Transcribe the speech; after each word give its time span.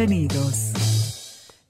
Bienvenidos. 0.00 0.72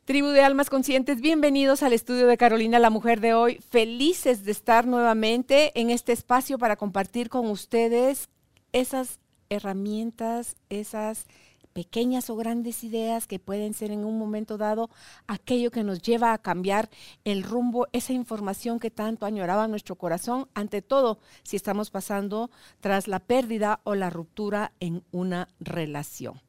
Tribu 0.04 0.28
de 0.28 0.42
Almas 0.42 0.70
Conscientes, 0.70 1.20
bienvenidos 1.20 1.82
al 1.82 1.92
estudio 1.92 2.28
de 2.28 2.36
Carolina, 2.36 2.78
la 2.78 2.88
mujer 2.88 3.20
de 3.20 3.34
hoy. 3.34 3.56
Felices 3.56 4.44
de 4.44 4.52
estar 4.52 4.86
nuevamente 4.86 5.72
en 5.74 5.90
este 5.90 6.12
espacio 6.12 6.56
para 6.56 6.76
compartir 6.76 7.28
con 7.28 7.48
ustedes 7.48 8.28
esas 8.70 9.18
herramientas, 9.48 10.54
esas 10.68 11.26
pequeñas 11.72 12.30
o 12.30 12.36
grandes 12.36 12.84
ideas 12.84 13.26
que 13.26 13.40
pueden 13.40 13.74
ser 13.74 13.90
en 13.90 14.04
un 14.04 14.16
momento 14.16 14.58
dado 14.58 14.90
aquello 15.26 15.72
que 15.72 15.82
nos 15.82 16.00
lleva 16.00 16.32
a 16.32 16.38
cambiar 16.38 16.88
el 17.24 17.42
rumbo, 17.42 17.88
esa 17.90 18.12
información 18.12 18.78
que 18.78 18.92
tanto 18.92 19.26
añoraba 19.26 19.66
nuestro 19.66 19.96
corazón, 19.96 20.46
ante 20.54 20.82
todo 20.82 21.18
si 21.42 21.56
estamos 21.56 21.90
pasando 21.90 22.52
tras 22.78 23.08
la 23.08 23.18
pérdida 23.18 23.80
o 23.82 23.96
la 23.96 24.08
ruptura 24.08 24.70
en 24.78 25.02
una 25.10 25.48
relación. 25.58 26.40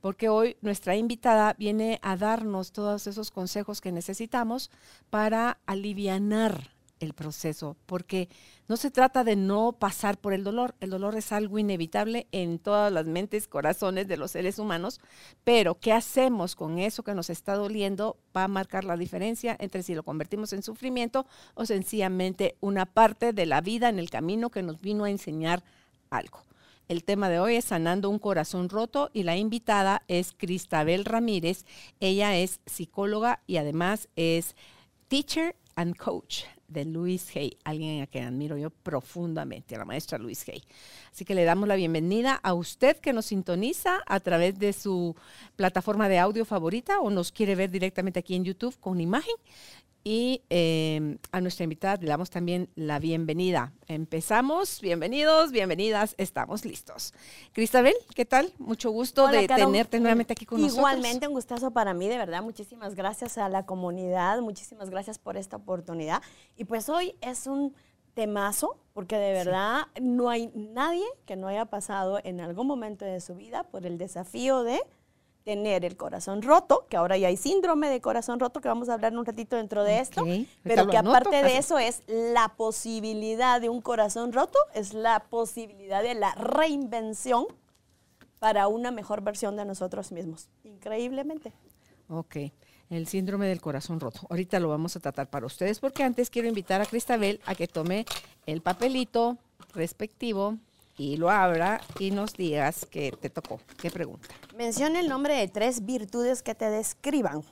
Porque 0.00 0.28
hoy 0.28 0.56
nuestra 0.62 0.96
invitada 0.96 1.54
viene 1.58 1.98
a 2.02 2.16
darnos 2.16 2.72
todos 2.72 3.06
esos 3.06 3.30
consejos 3.30 3.80
que 3.80 3.92
necesitamos 3.92 4.70
para 5.10 5.58
alivianar 5.66 6.70
el 7.00 7.14
proceso, 7.14 7.76
porque 7.86 8.28
no 8.68 8.76
se 8.76 8.90
trata 8.90 9.24
de 9.24 9.34
no 9.34 9.72
pasar 9.72 10.18
por 10.18 10.32
el 10.32 10.44
dolor, 10.44 10.74
el 10.80 10.90
dolor 10.90 11.16
es 11.16 11.32
algo 11.32 11.58
inevitable 11.58 12.28
en 12.30 12.58
todas 12.58 12.92
las 12.92 13.06
mentes, 13.06 13.48
corazones 13.48 14.06
de 14.06 14.16
los 14.16 14.30
seres 14.30 14.58
humanos, 14.58 15.00
pero 15.42 15.80
¿qué 15.80 15.92
hacemos 15.92 16.54
con 16.54 16.78
eso 16.78 17.02
que 17.02 17.14
nos 17.14 17.30
está 17.30 17.54
doliendo? 17.54 18.18
Va 18.36 18.44
a 18.44 18.48
marcar 18.48 18.84
la 18.84 18.96
diferencia 18.96 19.56
entre 19.58 19.82
si 19.82 19.94
lo 19.94 20.02
convertimos 20.02 20.52
en 20.52 20.62
sufrimiento 20.62 21.26
o 21.54 21.64
sencillamente 21.64 22.56
una 22.60 22.86
parte 22.86 23.32
de 23.32 23.46
la 23.46 23.60
vida 23.60 23.88
en 23.88 23.98
el 23.98 24.10
camino 24.10 24.50
que 24.50 24.62
nos 24.62 24.80
vino 24.80 25.04
a 25.04 25.10
enseñar 25.10 25.64
algo. 26.10 26.44
El 26.90 27.04
tema 27.04 27.28
de 27.28 27.38
hoy 27.38 27.54
es 27.54 27.66
sanando 27.66 28.10
un 28.10 28.18
corazón 28.18 28.68
roto 28.68 29.10
y 29.12 29.22
la 29.22 29.36
invitada 29.36 30.02
es 30.08 30.32
Cristabel 30.36 31.04
Ramírez. 31.04 31.64
Ella 32.00 32.36
es 32.36 32.58
psicóloga 32.66 33.44
y 33.46 33.58
además 33.58 34.08
es 34.16 34.56
teacher 35.06 35.54
and 35.76 35.96
coach 35.96 36.42
de 36.66 36.84
Luis 36.84 37.30
Hay, 37.36 37.56
alguien 37.62 38.02
a 38.02 38.08
quien 38.08 38.24
admiro 38.24 38.56
yo 38.56 38.70
profundamente, 38.70 39.76
a 39.76 39.78
la 39.78 39.84
maestra 39.84 40.18
Luis 40.18 40.44
Hay. 40.48 40.64
Así 41.12 41.24
que 41.24 41.36
le 41.36 41.44
damos 41.44 41.68
la 41.68 41.76
bienvenida 41.76 42.34
a 42.42 42.54
usted 42.54 42.96
que 42.96 43.12
nos 43.12 43.26
sintoniza 43.26 44.02
a 44.04 44.18
través 44.18 44.58
de 44.58 44.72
su 44.72 45.14
plataforma 45.54 46.08
de 46.08 46.18
audio 46.18 46.44
favorita 46.44 46.98
o 46.98 47.08
nos 47.08 47.30
quiere 47.30 47.54
ver 47.54 47.70
directamente 47.70 48.18
aquí 48.18 48.34
en 48.34 48.44
YouTube 48.44 48.76
con 48.80 49.00
imagen. 49.00 49.36
Y 50.02 50.42
eh, 50.48 51.18
a 51.30 51.40
nuestra 51.42 51.64
invitada 51.64 51.96
le 51.96 52.08
damos 52.08 52.30
también 52.30 52.70
la 52.74 52.98
bienvenida. 52.98 53.74
Empezamos. 53.86 54.80
Bienvenidos, 54.80 55.52
bienvenidas. 55.52 56.14
Estamos 56.16 56.64
listos. 56.64 57.12
Cristabel, 57.52 57.94
¿qué 58.14 58.24
tal? 58.24 58.54
Mucho 58.58 58.90
gusto 58.90 59.26
de 59.28 59.46
tenerte 59.46 60.00
nuevamente 60.00 60.32
aquí 60.32 60.46
con 60.46 60.58
Igualmente, 60.58 60.80
nosotros. 60.80 60.98
Igualmente, 60.98 61.28
un 61.28 61.34
gustazo 61.34 61.70
para 61.72 61.92
mí, 61.92 62.08
de 62.08 62.16
verdad. 62.16 62.42
Muchísimas 62.42 62.94
gracias 62.94 63.36
a 63.36 63.50
la 63.50 63.66
comunidad. 63.66 64.40
Muchísimas 64.40 64.88
gracias 64.88 65.18
por 65.18 65.36
esta 65.36 65.56
oportunidad. 65.56 66.22
Y 66.56 66.64
pues 66.64 66.88
hoy 66.88 67.14
es 67.20 67.46
un 67.46 67.74
temazo, 68.14 68.78
porque 68.94 69.16
de 69.16 69.32
verdad 69.32 69.82
sí. 69.94 70.02
no 70.02 70.30
hay 70.30 70.50
nadie 70.54 71.04
que 71.26 71.36
no 71.36 71.48
haya 71.48 71.66
pasado 71.66 72.20
en 72.24 72.40
algún 72.40 72.66
momento 72.66 73.04
de 73.04 73.20
su 73.20 73.34
vida 73.34 73.64
por 73.64 73.84
el 73.84 73.98
desafío 73.98 74.62
de 74.62 74.80
tener 75.50 75.84
el 75.84 75.96
corazón 75.96 76.42
roto, 76.42 76.86
que 76.88 76.96
ahora 76.96 77.18
ya 77.18 77.26
hay 77.26 77.36
síndrome 77.36 77.88
de 77.88 78.00
corazón 78.00 78.38
roto, 78.38 78.60
que 78.60 78.68
vamos 78.68 78.88
a 78.88 78.94
hablar 78.94 79.18
un 79.18 79.26
ratito 79.26 79.56
dentro 79.56 79.82
de 79.82 79.98
esto, 79.98 80.22
okay. 80.22 80.48
pero 80.62 80.86
que 80.86 80.96
aparte 80.96 81.42
de 81.42 81.56
eso 81.56 81.76
es 81.76 82.04
la 82.06 82.54
posibilidad 82.56 83.60
de 83.60 83.68
un 83.68 83.80
corazón 83.80 84.32
roto, 84.32 84.56
es 84.74 84.94
la 84.94 85.24
posibilidad 85.28 86.04
de 86.04 86.14
la 86.14 86.36
reinvención 86.36 87.46
para 88.38 88.68
una 88.68 88.92
mejor 88.92 89.22
versión 89.22 89.56
de 89.56 89.64
nosotros 89.64 90.12
mismos, 90.12 90.48
increíblemente. 90.62 91.52
Ok, 92.08 92.36
el 92.88 93.08
síndrome 93.08 93.48
del 93.48 93.60
corazón 93.60 93.98
roto. 93.98 94.20
Ahorita 94.30 94.60
lo 94.60 94.68
vamos 94.68 94.94
a 94.94 95.00
tratar 95.00 95.30
para 95.30 95.46
ustedes, 95.46 95.80
porque 95.80 96.04
antes 96.04 96.30
quiero 96.30 96.46
invitar 96.46 96.80
a 96.80 96.86
Cristabel 96.86 97.40
a 97.44 97.56
que 97.56 97.66
tome 97.66 98.06
el 98.46 98.60
papelito 98.62 99.36
respectivo 99.74 100.58
y 101.00 101.16
lo 101.16 101.30
abra 101.30 101.80
y 101.98 102.10
nos 102.10 102.34
digas 102.34 102.86
qué 102.90 103.10
te 103.10 103.30
tocó. 103.30 103.58
¿Qué 103.80 103.90
pregunta? 103.90 104.28
Menciona 104.54 105.00
el 105.00 105.08
nombre 105.08 105.34
de 105.34 105.48
tres 105.48 105.86
virtudes 105.86 106.42
que 106.42 106.54
te 106.54 106.68
describan. 106.68 107.42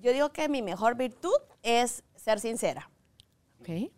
Yo 0.00 0.14
digo 0.14 0.30
que 0.30 0.48
mi 0.48 0.62
mejor 0.62 0.96
virtud 0.96 1.36
es 1.62 2.02
ser 2.16 2.40
sincera. 2.40 2.88
Ok. 3.60 3.90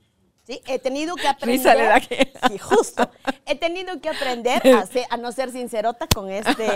Sí, 0.42 0.60
he 0.66 0.80
tenido 0.80 1.14
que 1.14 1.28
aprender. 1.28 2.08
Que... 2.08 2.32
Sí, 2.48 2.58
justo. 2.58 3.08
He 3.46 3.54
tenido 3.54 4.00
que 4.00 4.08
aprender 4.08 4.60
a, 4.74 4.84
ser, 4.92 5.06
a, 5.08 5.16
no 5.16 5.30
ser 5.30 5.52
sincerota 5.52 6.08
con 6.08 6.28
este 6.32 6.66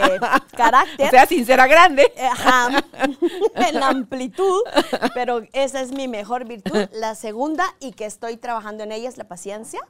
carácter. 0.57 1.09
O 1.09 1.11
sea, 1.11 1.27
sincera 1.27 1.67
grande. 1.67 2.13
Ajá. 2.31 2.85
En 3.57 3.75
la 3.75 3.89
amplitud. 3.89 4.63
Pero 5.15 5.43
esa 5.53 5.81
es 5.81 5.91
mi 5.91 6.07
mejor 6.07 6.47
virtud. 6.47 6.89
La 6.93 7.17
segunda, 7.17 7.65
y 7.81 7.91
que 7.91 8.07
estoy 8.07 8.37
trabajando 8.37 8.85
en 8.85 8.93
ella, 8.93 9.09
es 9.09 9.19
la 9.19 9.25
paciencia. 9.25 9.81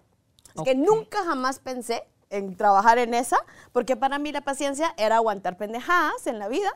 Es 0.54 0.60
okay. 0.60 0.74
que 0.74 0.80
nunca 0.80 1.24
jamás 1.24 1.58
pensé 1.58 2.04
en 2.30 2.56
trabajar 2.56 2.98
en 2.98 3.14
esa, 3.14 3.38
porque 3.72 3.96
para 3.96 4.18
mí 4.18 4.32
la 4.32 4.42
paciencia 4.42 4.94
era 4.96 5.16
aguantar 5.16 5.56
pendejadas 5.56 6.26
en 6.26 6.38
la 6.38 6.48
vida 6.48 6.70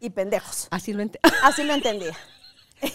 y 0.00 0.10
pendejos. 0.10 0.68
Así 0.70 0.92
lo, 0.92 1.02
ent 1.02 1.16
Así 1.42 1.64
lo 1.64 1.74
entendía. 1.74 2.16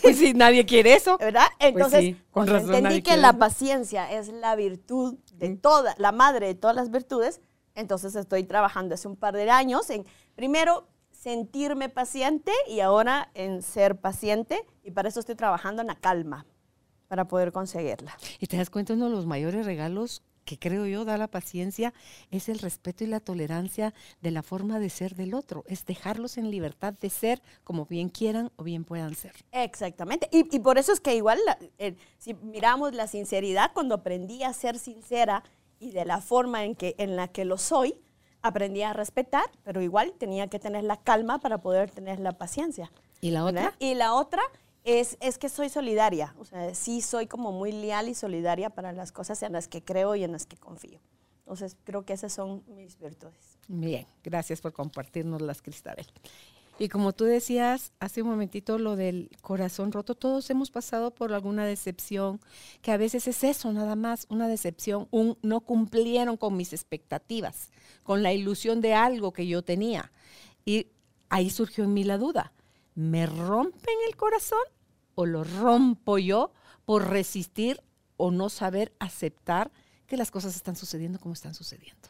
Pues 0.01 0.17
sí, 0.17 0.33
nadie 0.33 0.65
quiere 0.65 0.93
eso. 0.93 1.17
¿Verdad? 1.19 1.47
Entonces, 1.59 1.99
pues 1.99 2.15
sí, 2.15 2.23
con 2.31 2.47
razón, 2.47 2.73
entendí 2.73 3.01
que 3.01 3.17
la 3.17 3.33
paciencia 3.33 4.11
es 4.11 4.29
la 4.29 4.55
virtud 4.55 5.15
de 5.33 5.49
mm. 5.49 5.57
toda, 5.57 5.95
la 5.97 6.11
madre 6.11 6.47
de 6.47 6.55
todas 6.55 6.75
las 6.75 6.89
virtudes. 6.89 7.41
Entonces 7.75 8.15
estoy 8.15 8.43
trabajando 8.43 8.95
hace 8.95 9.07
un 9.07 9.15
par 9.15 9.35
de 9.35 9.49
años 9.49 9.89
en, 9.89 10.05
primero, 10.35 10.87
sentirme 11.11 11.89
paciente 11.89 12.51
y 12.67 12.81
ahora 12.81 13.29
en 13.33 13.61
ser 13.61 13.99
paciente. 13.99 14.65
Y 14.83 14.91
para 14.91 15.09
eso 15.09 15.19
estoy 15.19 15.35
trabajando 15.35 15.81
en 15.81 15.87
la 15.87 15.95
calma, 15.95 16.45
para 17.13 17.27
poder 17.27 17.51
conseguirla. 17.51 18.17
Y 18.39 18.47
te 18.47 18.57
das 18.57 18.71
cuenta, 18.71 18.95
uno 18.95 19.05
de 19.05 19.11
los 19.11 19.27
mayores 19.27 19.67
regalos 19.67 20.23
que 20.45 20.57
creo 20.57 20.87
yo 20.87 21.05
da 21.05 21.15
la 21.15 21.27
paciencia 21.27 21.93
es 22.31 22.49
el 22.49 22.57
respeto 22.57 23.03
y 23.03 23.07
la 23.07 23.19
tolerancia 23.19 23.93
de 24.21 24.31
la 24.31 24.41
forma 24.41 24.79
de 24.79 24.89
ser 24.89 25.13
del 25.13 25.35
otro, 25.35 25.63
es 25.67 25.85
dejarlos 25.85 26.39
en 26.39 26.49
libertad 26.49 26.95
de 26.99 27.11
ser 27.11 27.39
como 27.63 27.85
bien 27.85 28.09
quieran 28.09 28.51
o 28.55 28.63
bien 28.63 28.83
puedan 28.83 29.13
ser. 29.13 29.33
Exactamente, 29.51 30.27
y, 30.31 30.55
y 30.55 30.59
por 30.59 30.79
eso 30.79 30.91
es 30.91 30.99
que 30.99 31.15
igual 31.15 31.37
eh, 31.77 31.95
si 32.17 32.33
miramos 32.33 32.95
la 32.95 33.05
sinceridad, 33.05 33.73
cuando 33.75 33.93
aprendí 33.93 34.41
a 34.41 34.51
ser 34.51 34.79
sincera 34.79 35.43
y 35.79 35.91
de 35.91 36.05
la 36.05 36.19
forma 36.19 36.63
en, 36.63 36.73
que, 36.73 36.95
en 36.97 37.15
la 37.15 37.27
que 37.27 37.45
lo 37.45 37.59
soy, 37.59 37.93
aprendí 38.41 38.81
a 38.81 38.93
respetar, 38.93 39.45
pero 39.61 39.83
igual 39.83 40.13
tenía 40.17 40.47
que 40.47 40.57
tener 40.57 40.83
la 40.83 40.97
calma 40.97 41.37
para 41.37 41.59
poder 41.59 41.91
tener 41.91 42.19
la 42.19 42.31
paciencia. 42.31 42.91
¿Y 43.21 43.29
la 43.29 43.45
otra? 43.45 43.61
¿verdad? 43.61 43.75
Y 43.77 43.93
la 43.93 44.15
otra 44.15 44.41
es, 44.83 45.17
es, 45.21 45.37
que 45.37 45.49
soy 45.49 45.69
solidaria, 45.69 46.35
o 46.37 46.45
sea, 46.45 46.73
sí 46.75 47.01
soy 47.01 47.27
como 47.27 47.51
muy 47.51 47.71
leal 47.71 48.09
y 48.09 48.15
solidaria 48.15 48.69
para 48.69 48.91
las 48.91 49.11
cosas 49.11 49.41
en 49.43 49.53
las 49.53 49.67
que 49.67 49.83
creo 49.83 50.15
y 50.15 50.23
en 50.23 50.31
las 50.31 50.45
que 50.45 50.57
confío. 50.57 50.99
Entonces, 51.39 51.75
creo 51.83 52.05
que 52.05 52.13
esas 52.13 52.31
son 52.31 52.63
mis 52.67 52.97
virtudes. 52.97 53.57
Bien, 53.67 54.05
gracias 54.23 54.61
por 54.61 54.73
compartirnos 54.73 55.41
las, 55.41 55.61
Cristabel. 55.61 56.07
Y 56.79 56.89
como 56.89 57.13
tú 57.13 57.25
decías 57.25 57.91
hace 57.99 58.23
un 58.23 58.29
momentito 58.29 58.79
lo 58.79 58.95
del 58.95 59.29
corazón 59.41 59.91
roto, 59.91 60.15
todos 60.15 60.49
hemos 60.49 60.71
pasado 60.71 61.11
por 61.11 61.31
alguna 61.31 61.65
decepción, 61.65 62.39
que 62.81 62.91
a 62.91 62.97
veces 62.97 63.27
es 63.27 63.43
eso 63.43 63.71
nada 63.71 63.95
más, 63.95 64.25
una 64.29 64.47
decepción, 64.47 65.07
un 65.11 65.37
no 65.43 65.61
cumplieron 65.61 66.35
con 66.35 66.57
mis 66.57 66.73
expectativas, 66.73 67.69
con 68.01 68.23
la 68.23 68.33
ilusión 68.33 68.81
de 68.81 68.95
algo 68.95 69.33
que 69.33 69.45
yo 69.45 69.61
tenía. 69.61 70.11
Y 70.65 70.87
ahí 71.29 71.49
surgió 71.49 71.83
en 71.83 71.93
mí 71.93 72.03
la 72.03 72.17
duda, 72.17 72.53
¿me 72.95 73.27
rompen 73.27 73.95
el 74.07 74.15
corazón 74.15 74.63
o 75.15 75.25
lo 75.25 75.43
rompo 75.43 76.17
yo 76.17 76.51
por 76.85 77.09
resistir 77.09 77.81
o 78.17 78.31
no 78.31 78.49
saber 78.49 78.93
aceptar 78.99 79.71
que 80.07 80.17
las 80.17 80.31
cosas 80.31 80.55
están 80.55 80.75
sucediendo 80.75 81.19
como 81.19 81.33
están 81.33 81.53
sucediendo? 81.53 82.09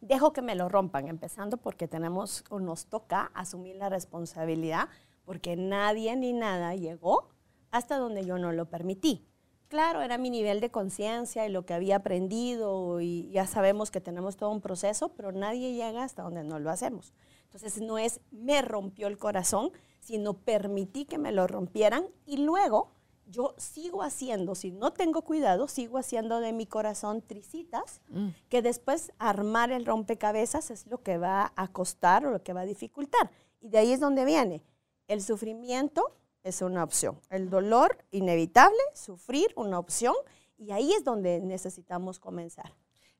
Dejo 0.00 0.32
que 0.32 0.42
me 0.42 0.54
lo 0.54 0.68
rompan, 0.68 1.08
empezando 1.08 1.56
porque 1.56 1.88
tenemos 1.88 2.44
o 2.48 2.58
nos 2.60 2.86
toca 2.86 3.30
asumir 3.34 3.76
la 3.76 3.88
responsabilidad 3.88 4.88
porque 5.24 5.56
nadie 5.56 6.16
ni 6.16 6.32
nada 6.32 6.74
llegó 6.74 7.28
hasta 7.70 7.96
donde 7.96 8.24
yo 8.24 8.38
no 8.38 8.52
lo 8.52 8.66
permití. 8.66 9.26
Claro, 9.68 10.02
era 10.02 10.18
mi 10.18 10.30
nivel 10.30 10.60
de 10.60 10.70
conciencia 10.70 11.46
y 11.46 11.50
lo 11.50 11.66
que 11.66 11.74
había 11.74 11.96
aprendido 11.96 13.00
y 13.00 13.30
ya 13.30 13.46
sabemos 13.46 13.90
que 13.90 14.00
tenemos 14.00 14.36
todo 14.36 14.50
un 14.50 14.60
proceso, 14.60 15.08
pero 15.16 15.32
nadie 15.32 15.72
llega 15.72 16.04
hasta 16.04 16.22
donde 16.22 16.44
no 16.44 16.58
lo 16.58 16.70
hacemos. 16.70 17.12
Entonces 17.44 17.80
no 17.80 17.98
es 17.98 18.20
me 18.30 18.62
rompió 18.62 19.08
el 19.08 19.18
corazón, 19.18 19.72
sino 20.04 20.34
permití 20.34 21.06
que 21.06 21.18
me 21.18 21.32
lo 21.32 21.46
rompieran 21.46 22.06
y 22.26 22.36
luego 22.38 22.90
yo 23.26 23.54
sigo 23.56 24.02
haciendo, 24.02 24.54
si 24.54 24.70
no 24.70 24.92
tengo 24.92 25.22
cuidado, 25.22 25.66
sigo 25.66 25.98
haciendo 25.98 26.40
de 26.40 26.52
mi 26.52 26.66
corazón 26.66 27.22
tricitas, 27.22 28.02
mm. 28.10 28.28
que 28.48 28.60
después 28.60 29.12
armar 29.18 29.72
el 29.72 29.86
rompecabezas 29.86 30.70
es 30.70 30.86
lo 30.86 31.02
que 31.02 31.16
va 31.16 31.52
a 31.56 31.68
costar 31.68 32.26
o 32.26 32.30
lo 32.30 32.42
que 32.42 32.52
va 32.52 32.60
a 32.60 32.66
dificultar. 32.66 33.30
Y 33.60 33.70
de 33.70 33.78
ahí 33.78 33.92
es 33.92 34.00
donde 34.00 34.26
viene. 34.26 34.62
El 35.08 35.22
sufrimiento 35.22 36.14
es 36.42 36.60
una 36.60 36.84
opción. 36.84 37.18
El 37.30 37.48
dolor 37.48 37.96
inevitable, 38.10 38.78
sufrir, 38.92 39.52
una 39.56 39.78
opción. 39.78 40.14
Y 40.58 40.70
ahí 40.70 40.92
es 40.92 41.02
donde 41.02 41.40
necesitamos 41.40 42.18
comenzar. 42.18 42.74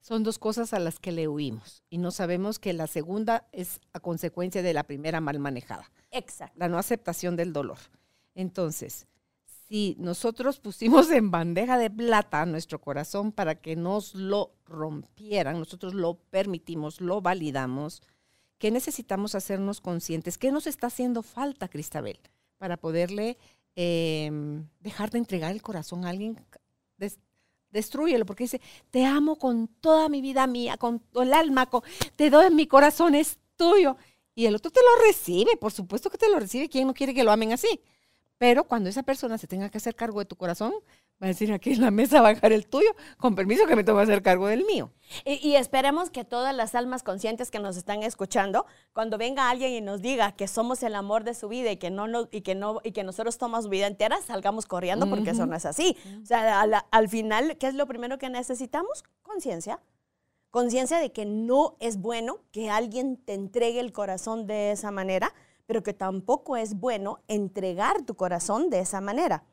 Son 0.04 0.22
dos 0.22 0.38
cosas 0.38 0.74
a 0.74 0.78
las 0.78 0.98
que 0.98 1.12
le 1.12 1.28
huimos 1.28 1.82
y 1.88 1.96
no 1.96 2.10
sabemos 2.10 2.58
que 2.58 2.74
la 2.74 2.86
segunda 2.86 3.48
es 3.52 3.80
a 3.94 4.00
consecuencia 4.00 4.60
de 4.60 4.74
la 4.74 4.82
primera 4.82 5.22
mal 5.22 5.38
manejada. 5.38 5.90
Exacto. 6.10 6.54
La 6.58 6.68
no 6.68 6.76
aceptación 6.76 7.36
del 7.36 7.54
dolor. 7.54 7.78
Entonces, 8.34 9.06
si 9.66 9.96
nosotros 9.98 10.60
pusimos 10.60 11.10
en 11.10 11.30
bandeja 11.30 11.78
de 11.78 11.88
plata 11.88 12.44
nuestro 12.44 12.82
corazón 12.82 13.32
para 13.32 13.54
que 13.54 13.76
nos 13.76 14.14
lo 14.14 14.52
rompieran, 14.66 15.58
nosotros 15.58 15.94
lo 15.94 16.18
permitimos, 16.18 17.00
lo 17.00 17.22
validamos, 17.22 18.02
¿qué 18.58 18.70
necesitamos 18.70 19.34
hacernos 19.34 19.80
conscientes? 19.80 20.36
¿Qué 20.36 20.52
nos 20.52 20.66
está 20.66 20.88
haciendo 20.88 21.22
falta, 21.22 21.68
Cristabel, 21.68 22.20
para 22.58 22.76
poderle 22.76 23.38
em, 23.74 24.68
dejar 24.80 25.08
de 25.08 25.16
entregar 25.16 25.52
el 25.52 25.62
corazón 25.62 26.04
a 26.04 26.10
alguien? 26.10 26.38
Destruyelo, 27.74 28.24
porque 28.24 28.44
dice, 28.44 28.62
te 28.90 29.04
amo 29.04 29.36
con 29.36 29.68
toda 29.68 30.08
mi 30.08 30.22
vida 30.22 30.46
mía, 30.46 30.78
con 30.78 31.00
todo 31.00 31.24
el 31.24 31.34
alma, 31.34 31.68
te 32.16 32.30
doy 32.30 32.50
mi 32.50 32.66
corazón, 32.66 33.14
es 33.14 33.38
tuyo. 33.56 33.98
Y 34.34 34.46
el 34.46 34.54
otro 34.54 34.70
te 34.70 34.80
lo 34.80 35.04
recibe, 35.06 35.56
por 35.56 35.72
supuesto 35.72 36.08
que 36.08 36.18
te 36.18 36.30
lo 36.30 36.40
recibe. 36.40 36.68
¿Quién 36.68 36.86
no 36.86 36.94
quiere 36.94 37.12
que 37.12 37.24
lo 37.24 37.30
amen 37.30 37.52
así? 37.52 37.80
Pero 38.38 38.64
cuando 38.64 38.88
esa 38.88 39.02
persona 39.02 39.38
se 39.38 39.46
tenga 39.46 39.68
que 39.68 39.78
hacer 39.78 39.94
cargo 39.94 40.20
de 40.20 40.24
tu 40.24 40.36
corazón, 40.36 40.72
va 41.22 41.26
a 41.26 41.28
decir 41.28 41.52
aquí 41.52 41.72
en 41.72 41.81
la 41.81 41.90
mesa 41.90 42.22
dejar 42.22 42.52
el 42.52 42.66
tuyo, 42.66 42.88
con 43.19 43.34
permiso 43.34 43.66
que 43.66 43.76
me 43.76 43.84
tome 43.84 44.00
a 44.00 44.02
hacer 44.05 44.22
cargo 44.22 44.46
del 44.46 44.64
mío. 44.64 44.90
Y, 45.25 45.55
esperemos 45.55 46.11
que 46.11 46.25
todas 46.25 46.55
las 46.55 46.75
almas 46.75 47.02
conscientes 47.02 47.50
que 47.50 47.61
nos 47.61 47.76
están 47.76 48.02
escuchando, 48.02 48.66
cuando 48.93 49.19
venga 49.19 49.49
alguien 49.49 49.72
y 49.72 49.81
nos 49.81 50.02
diga 50.02 50.32
que 50.32 50.49
somos 50.49 50.82
el 50.82 50.94
amor 50.94 51.25
de 51.25 51.34
su 51.34 51.49
vida 51.49 51.70
y 51.70 51.76
que 51.76 51.90
no, 51.90 52.06
y 52.31 52.40
que 52.40 52.55
no 52.55 52.81
y 52.82 52.93
que 52.93 53.05
nosotros 53.05 53.38
tomamos 53.38 53.69
vida 53.69 53.87
entera, 53.87 54.20
salgamos 54.22 54.66
corriendo 54.66 55.08
porque 55.08 55.31
eso 55.31 55.46
no 55.46 55.55
es 55.55 55.66
así. 55.66 55.96
O 56.22 56.26
sea, 56.26 56.62
al 56.62 57.08
final, 57.08 57.56
¿qué 57.58 57.69
es 57.69 57.75
lo 57.75 57.87
primero 57.87 58.19
que 58.19 58.28
necesitamos? 58.28 59.05
Conciencia. 59.22 59.81
Conciencia 60.50 60.99
de 60.99 61.12
que 61.12 61.26
no 61.26 61.76
es 61.81 61.99
bueno 61.99 62.40
que 62.50 62.70
alguien 62.70 63.17
te 63.17 63.34
entregue 63.34 63.81
el 63.81 63.93
corazón 63.93 64.46
de 64.46 64.72
esa 64.72 64.90
manera 64.90 65.32
pero 65.67 65.82
que 65.82 65.94
tampoco 65.94 66.56
es 66.56 66.75
bueno 66.75 67.20
entregar 67.28 68.02
tu 68.02 68.14
corazón 68.14 68.70
de 68.70 68.81
esa 68.81 69.00
manera. 69.00 69.44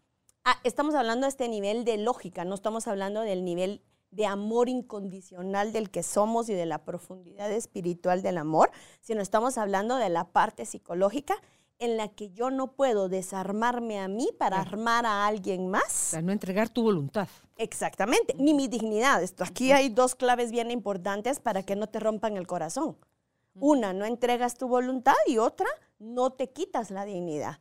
Ah, 0.43 0.57
estamos 0.63 0.95
hablando 0.95 1.25
de 1.25 1.29
este 1.29 1.47
nivel 1.47 1.85
de 1.85 1.97
lógica, 1.97 2.45
no 2.45 2.55
estamos 2.55 2.87
hablando 2.87 3.21
del 3.21 3.45
nivel 3.45 3.83
de 4.09 4.25
amor 4.25 4.69
incondicional 4.69 5.71
del 5.71 5.91
que 5.91 6.01
somos 6.01 6.49
y 6.49 6.53
de 6.55 6.65
la 6.65 6.83
profundidad 6.83 7.51
espiritual 7.51 8.23
del 8.23 8.39
amor, 8.39 8.71
sino 9.01 9.21
estamos 9.21 9.59
hablando 9.59 9.97
de 9.97 10.09
la 10.09 10.29
parte 10.29 10.65
psicológica 10.65 11.35
en 11.77 11.95
la 11.95 12.07
que 12.07 12.31
yo 12.31 12.49
no 12.49 12.73
puedo 12.73 13.07
desarmarme 13.07 13.99
a 13.99 14.07
mí 14.07 14.29
para 14.39 14.59
armar 14.59 15.05
a 15.05 15.27
alguien 15.27 15.69
más. 15.69 16.09
Para 16.09 16.23
no 16.23 16.31
entregar 16.31 16.69
tu 16.69 16.81
voluntad. 16.81 17.27
Exactamente, 17.57 18.33
ni 18.39 18.55
mi 18.55 18.67
dignidad. 18.67 19.21
Esto, 19.21 19.43
aquí 19.43 19.71
hay 19.71 19.89
dos 19.89 20.15
claves 20.15 20.51
bien 20.51 20.71
importantes 20.71 21.39
para 21.39 21.61
que 21.61 21.75
no 21.75 21.85
te 21.85 21.99
rompan 21.99 22.35
el 22.35 22.47
corazón. 22.47 22.97
Una, 23.53 23.93
no 23.93 24.05
entregas 24.05 24.57
tu 24.57 24.67
voluntad 24.67 25.13
y 25.27 25.37
otra, 25.37 25.67
no 25.99 26.31
te 26.31 26.49
quitas 26.49 26.89
la 26.89 27.05
dignidad. 27.05 27.59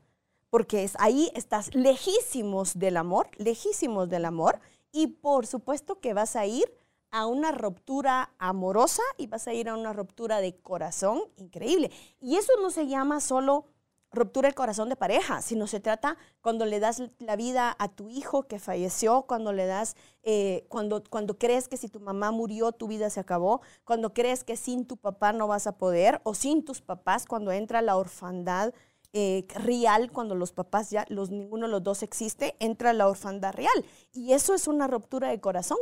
Porque 0.50 0.84
es, 0.84 0.94
ahí 0.98 1.30
estás 1.34 1.74
lejísimos 1.74 2.78
del 2.78 2.96
amor, 2.96 3.30
lejísimos 3.38 4.08
del 4.08 4.24
amor 4.24 4.60
y 4.92 5.06
por 5.06 5.46
supuesto 5.46 6.00
que 6.00 6.12
vas 6.12 6.36
a 6.36 6.46
ir 6.46 6.72
a 7.10 7.26
una 7.26 7.52
ruptura 7.52 8.32
amorosa 8.38 9.02
y 9.16 9.26
vas 9.26 9.48
a 9.48 9.52
ir 9.52 9.68
a 9.68 9.76
una 9.76 9.92
ruptura 9.92 10.40
de 10.40 10.56
corazón 10.56 11.22
increíble. 11.36 11.90
Y 12.20 12.36
eso 12.36 12.52
no 12.60 12.70
se 12.70 12.86
llama 12.86 13.20
solo 13.20 13.66
ruptura 14.12 14.48
del 14.48 14.54
corazón 14.54 14.88
de 14.88 14.96
pareja, 14.96 15.40
sino 15.40 15.66
se 15.66 15.80
trata 15.80 16.16
cuando 16.40 16.66
le 16.66 16.80
das 16.80 17.02
la 17.18 17.36
vida 17.36 17.76
a 17.78 17.88
tu 17.88 18.08
hijo 18.08 18.42
que 18.42 18.58
falleció, 18.58 19.22
cuando 19.22 19.52
le 19.52 19.66
das, 19.66 19.94
eh, 20.22 20.64
cuando, 20.68 21.02
cuando 21.08 21.38
crees 21.38 21.68
que 21.68 21.76
si 21.76 21.88
tu 21.88 22.00
mamá 22.00 22.32
murió, 22.32 22.72
tu 22.72 22.88
vida 22.88 23.08
se 23.10 23.20
acabó, 23.20 23.60
cuando 23.84 24.12
crees 24.12 24.42
que 24.42 24.56
sin 24.56 24.84
tu 24.84 24.96
papá 24.96 25.32
no 25.32 25.46
vas 25.46 25.66
a 25.66 25.78
poder, 25.78 26.20
o 26.24 26.34
sin 26.34 26.64
tus 26.64 26.80
papás, 26.80 27.26
cuando 27.26 27.52
entra 27.52 27.82
la 27.82 27.96
orfandad 27.96 28.74
eh, 29.12 29.46
real, 29.54 30.12
cuando 30.12 30.34
los 30.34 30.52
papás 30.52 30.90
ya, 30.90 31.04
los, 31.08 31.30
ninguno 31.30 31.66
de 31.66 31.72
los 31.72 31.82
dos 31.82 32.02
existe, 32.02 32.56
entra 32.60 32.92
la 32.92 33.08
orfandad 33.08 33.52
real. 33.52 33.84
Y 34.12 34.32
eso 34.32 34.54
es 34.54 34.68
una 34.68 34.86
ruptura 34.86 35.28
de 35.28 35.40
corazón 35.40 35.78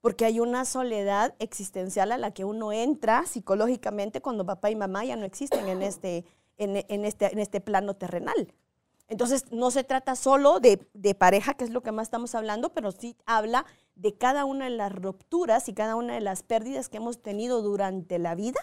porque 0.00 0.24
hay 0.24 0.40
una 0.40 0.64
soledad 0.64 1.34
existencial 1.38 2.12
a 2.12 2.18
la 2.18 2.32
que 2.32 2.44
uno 2.44 2.72
entra 2.72 3.26
psicológicamente 3.26 4.22
cuando 4.22 4.46
papá 4.46 4.70
y 4.70 4.76
mamá 4.76 5.04
ya 5.04 5.16
no 5.16 5.26
existen 5.26 5.68
en 5.68 5.82
este, 5.82 6.24
en, 6.56 6.76
este, 7.04 7.32
en 7.32 7.38
este 7.38 7.60
plano 7.60 7.94
terrenal. 7.94 8.54
Entonces, 9.08 9.50
no 9.50 9.70
se 9.72 9.82
trata 9.82 10.14
solo 10.14 10.60
de, 10.60 10.86
de, 10.94 11.14
pareja, 11.16 11.54
que 11.54 11.64
es 11.64 11.70
lo 11.70 11.82
que 11.82 11.90
más 11.90 12.06
estamos 12.06 12.34
hablando, 12.36 12.72
pero 12.72 12.92
sí 12.92 13.16
habla 13.26 13.66
de 13.96 14.16
cada 14.16 14.44
una 14.44 14.66
de 14.66 14.70
las 14.70 14.92
rupturas 14.92 15.68
y 15.68 15.74
cada 15.74 15.96
una 15.96 16.14
de 16.14 16.20
las 16.20 16.44
pérdidas 16.44 16.88
que 16.88 16.98
hemos 16.98 17.20
tenido 17.20 17.60
durante 17.60 18.20
la 18.20 18.36
vida, 18.36 18.60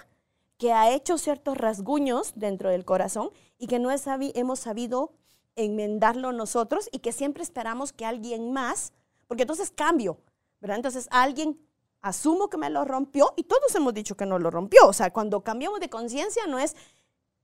que 0.57 0.73
ha 0.73 0.91
hecho 0.91 1.17
ciertos 1.17 1.57
rasguños 1.57 2.33
dentro 2.35 2.69
del 2.69 2.85
corazón 2.85 3.31
y 3.57 3.67
que 3.67 3.79
no 3.79 3.89
hemos 3.91 4.59
sabido 4.59 5.13
enmendarlo 5.55 6.31
nosotros 6.31 6.89
y 6.91 6.99
que 6.99 7.11
siempre 7.11 7.43
esperamos 7.43 7.93
que 7.93 8.05
alguien 8.05 8.51
más, 8.51 8.93
porque 9.27 9.43
entonces 9.43 9.71
cambio, 9.71 10.19
¿verdad? 10.59 10.77
Entonces 10.77 11.07
alguien 11.11 11.59
asumo 12.01 12.49
que 12.49 12.57
me 12.57 12.69
lo 12.69 12.85
rompió 12.85 13.33
y 13.35 13.43
todos 13.43 13.73
hemos 13.75 13.93
dicho 13.93 14.15
que 14.15 14.25
no 14.25 14.39
lo 14.39 14.51
rompió. 14.51 14.87
O 14.87 14.93
sea, 14.93 15.11
cuando 15.11 15.41
cambiamos 15.41 15.79
de 15.79 15.89
conciencia 15.89 16.45
no 16.47 16.59
es 16.59 16.75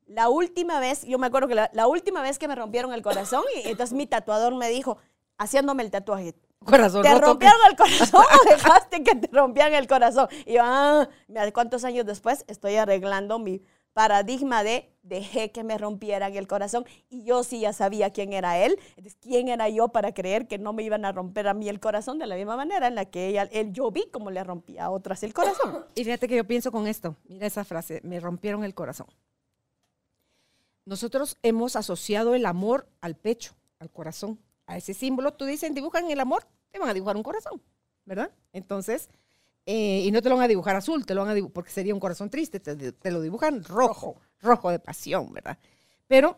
la 0.05 0.29
última 0.29 0.79
vez, 0.79 1.03
yo 1.03 1.17
me 1.17 1.27
acuerdo 1.27 1.47
que 1.47 1.55
la, 1.55 1.87
última 1.87 2.21
vez 2.21 2.37
que 2.37 2.47
me 2.47 2.55
rompieron 2.55 2.93
el 2.93 3.01
corazón, 3.01 3.43
y 3.55 3.69
entonces 3.69 3.93
mi 3.93 4.05
tatuador 4.05 4.53
me 4.55 4.69
dijo, 4.69 4.97
haciéndome 5.37 5.83
el 5.83 5.91
tatuaje, 5.91 6.35
corazón 6.63 7.01
¿Te 7.03 7.13
rompieron 7.19 7.59
el 7.69 7.75
corazón 7.75 8.21
o 8.23 8.49
dejaste 8.49 9.03
que 9.03 9.15
te 9.15 9.29
rompieran 9.31 9.73
el 9.73 9.87
corazón? 9.87 10.27
Y 10.45 10.53
yo, 10.53 10.61
ah, 10.63 11.07
¿cuántos 11.53 11.83
años 11.83 12.05
después 12.05 12.45
estoy 12.47 12.75
arreglando 12.75 13.39
mi 13.39 13.61
paradigma 13.93 14.63
de 14.63 14.89
dejé 15.03 15.51
que 15.51 15.63
me 15.63 15.77
rompieran 15.77 16.35
el 16.35 16.47
corazón 16.47 16.85
y 17.09 17.23
yo 17.23 17.43
sí 17.43 17.59
ya 17.59 17.73
sabía 17.73 18.11
quién 18.11 18.33
era 18.33 18.57
él. 18.57 18.79
Entonces, 18.89 19.17
¿quién 19.21 19.49
era 19.49 19.69
yo 19.69 19.89
para 19.89 20.13
creer 20.13 20.47
que 20.47 20.57
no 20.57 20.73
me 20.73 20.83
iban 20.83 21.05
a 21.05 21.11
romper 21.11 21.47
a 21.47 21.53
mí 21.53 21.69
el 21.69 21.79
corazón 21.79 22.19
de 22.19 22.27
la 22.27 22.35
misma 22.35 22.55
manera 22.55 22.87
en 22.87 22.95
la 22.95 23.05
que 23.05 23.27
ella, 23.27 23.43
él, 23.51 23.71
yo 23.73 23.91
vi 23.91 24.05
cómo 24.11 24.31
le 24.31 24.43
rompía 24.43 24.85
a 24.85 24.89
otras 24.89 25.23
el 25.23 25.33
corazón? 25.33 25.85
Y 25.95 26.03
fíjate 26.03 26.27
que 26.27 26.37
yo 26.37 26.45
pienso 26.45 26.71
con 26.71 26.87
esto, 26.87 27.15
mira 27.25 27.45
esa 27.45 27.63
frase, 27.63 28.01
me 28.03 28.19
rompieron 28.19 28.63
el 28.63 28.73
corazón. 28.73 29.07
Nosotros 30.85 31.37
hemos 31.43 31.75
asociado 31.75 32.35
el 32.35 32.45
amor 32.45 32.87
al 32.99 33.15
pecho, 33.15 33.53
al 33.79 33.89
corazón, 33.89 34.39
a 34.65 34.77
ese 34.77 34.93
símbolo. 34.93 35.33
Tú 35.33 35.45
dicen, 35.45 35.73
dibujan 35.73 36.09
el 36.09 36.19
amor, 36.19 36.47
te 36.71 36.79
van 36.79 36.89
a 36.89 36.93
dibujar 36.93 37.15
un 37.15 37.23
corazón, 37.23 37.61
¿verdad? 38.05 38.31
Entonces, 38.51 39.09
eh, 39.65 40.03
y 40.05 40.11
no 40.11 40.21
te 40.21 40.29
lo 40.29 40.35
van 40.35 40.45
a 40.45 40.47
dibujar 40.47 40.75
azul, 40.75 41.05
te 41.05 41.15
lo 41.15 41.21
van 41.21 41.31
a 41.31 41.33
dibujar, 41.33 41.53
porque 41.53 41.71
sería 41.71 41.93
un 41.93 41.99
corazón 41.99 42.29
triste, 42.29 42.59
te, 42.59 43.11
lo 43.11 43.21
dibujan 43.21 43.63
rojo, 43.63 44.17
rojo 44.39 44.69
de 44.69 44.79
pasión, 44.79 45.31
¿verdad? 45.31 45.57
Pero 46.07 46.37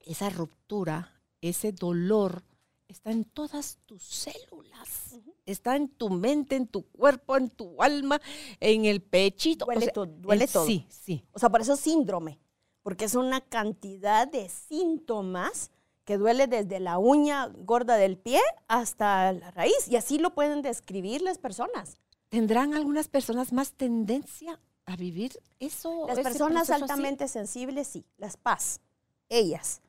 esa 0.00 0.30
ruptura, 0.30 1.12
ese 1.40 1.72
dolor, 1.72 2.42
está 2.88 3.10
en 3.10 3.24
todas 3.24 3.78
tus 3.86 4.02
células. 4.02 5.20
Está 5.46 5.76
en 5.76 5.88
tu 5.88 6.08
mente, 6.08 6.56
en 6.56 6.66
tu 6.66 6.86
cuerpo, 6.86 7.36
en 7.36 7.50
tu 7.50 7.82
alma, 7.82 8.18
en 8.60 8.86
el 8.86 9.02
pechito. 9.02 9.66
Duele, 9.66 9.88
todo, 9.88 10.06
duele 10.06 10.48
todo. 10.48 10.64
Sí, 10.64 10.86
sí. 10.88 11.22
O 11.32 11.38
sea, 11.38 11.50
por 11.50 11.60
eso 11.60 11.76
síndrome 11.76 12.40
porque 12.84 13.06
es 13.06 13.14
una 13.14 13.40
cantidad 13.40 14.28
de 14.28 14.50
síntomas 14.50 15.70
que 16.04 16.18
duele 16.18 16.46
desde 16.46 16.80
la 16.80 16.98
uña 16.98 17.48
gorda 17.48 17.96
del 17.96 18.16
pie 18.16 18.40
hasta 18.68 19.32
la 19.32 19.50
raíz. 19.50 19.88
Y 19.88 19.96
así 19.96 20.18
lo 20.18 20.34
pueden 20.34 20.62
describir 20.62 21.22
las 21.22 21.38
personas. 21.38 21.98
¿Tendrán 22.28 22.74
algunas 22.74 23.08
personas 23.08 23.52
más 23.52 23.72
tendencia 23.72 24.60
a 24.86 24.96
vivir 24.96 25.40
eso? 25.60 26.06
Las 26.06 26.20
personas 26.20 26.70
altamente 26.70 27.28
sensibles, 27.28 27.88
sí, 27.88 28.04
las 28.18 28.36
paz, 28.36 28.80
ellas. 29.28 29.80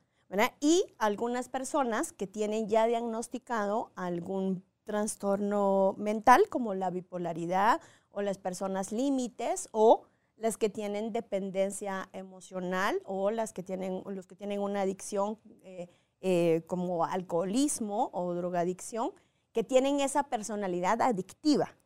Y 0.60 0.84
algunas 0.98 1.48
personas 1.48 2.12
que 2.12 2.26
tienen 2.26 2.68
ya 2.68 2.86
diagnosticado 2.86 3.90
algún 3.94 4.64
trastorno 4.84 5.94
mental 5.98 6.48
como 6.48 6.74
la 6.74 6.90
bipolaridad 6.90 7.80
o 8.10 8.22
las 8.22 8.38
personas 8.38 8.92
límites 8.92 9.68
o 9.72 10.02
las 10.36 10.56
que 10.56 10.68
tienen 10.68 11.12
dependencia 11.12 12.08
emocional 12.12 13.00
o 13.04 13.30
las 13.30 13.52
que 13.52 13.62
tienen, 13.62 14.02
los 14.06 14.26
que 14.26 14.36
tienen 14.36 14.60
una 14.60 14.82
adicción 14.82 15.38
eh, 15.62 15.88
eh, 16.20 16.62
como 16.66 17.04
alcoholismo 17.04 18.10
o 18.12 18.34
drogadicción, 18.34 19.12
que 19.52 19.64
tienen 19.64 20.00
esa 20.00 20.24
personalidad 20.24 21.00
adictiva, 21.00 21.76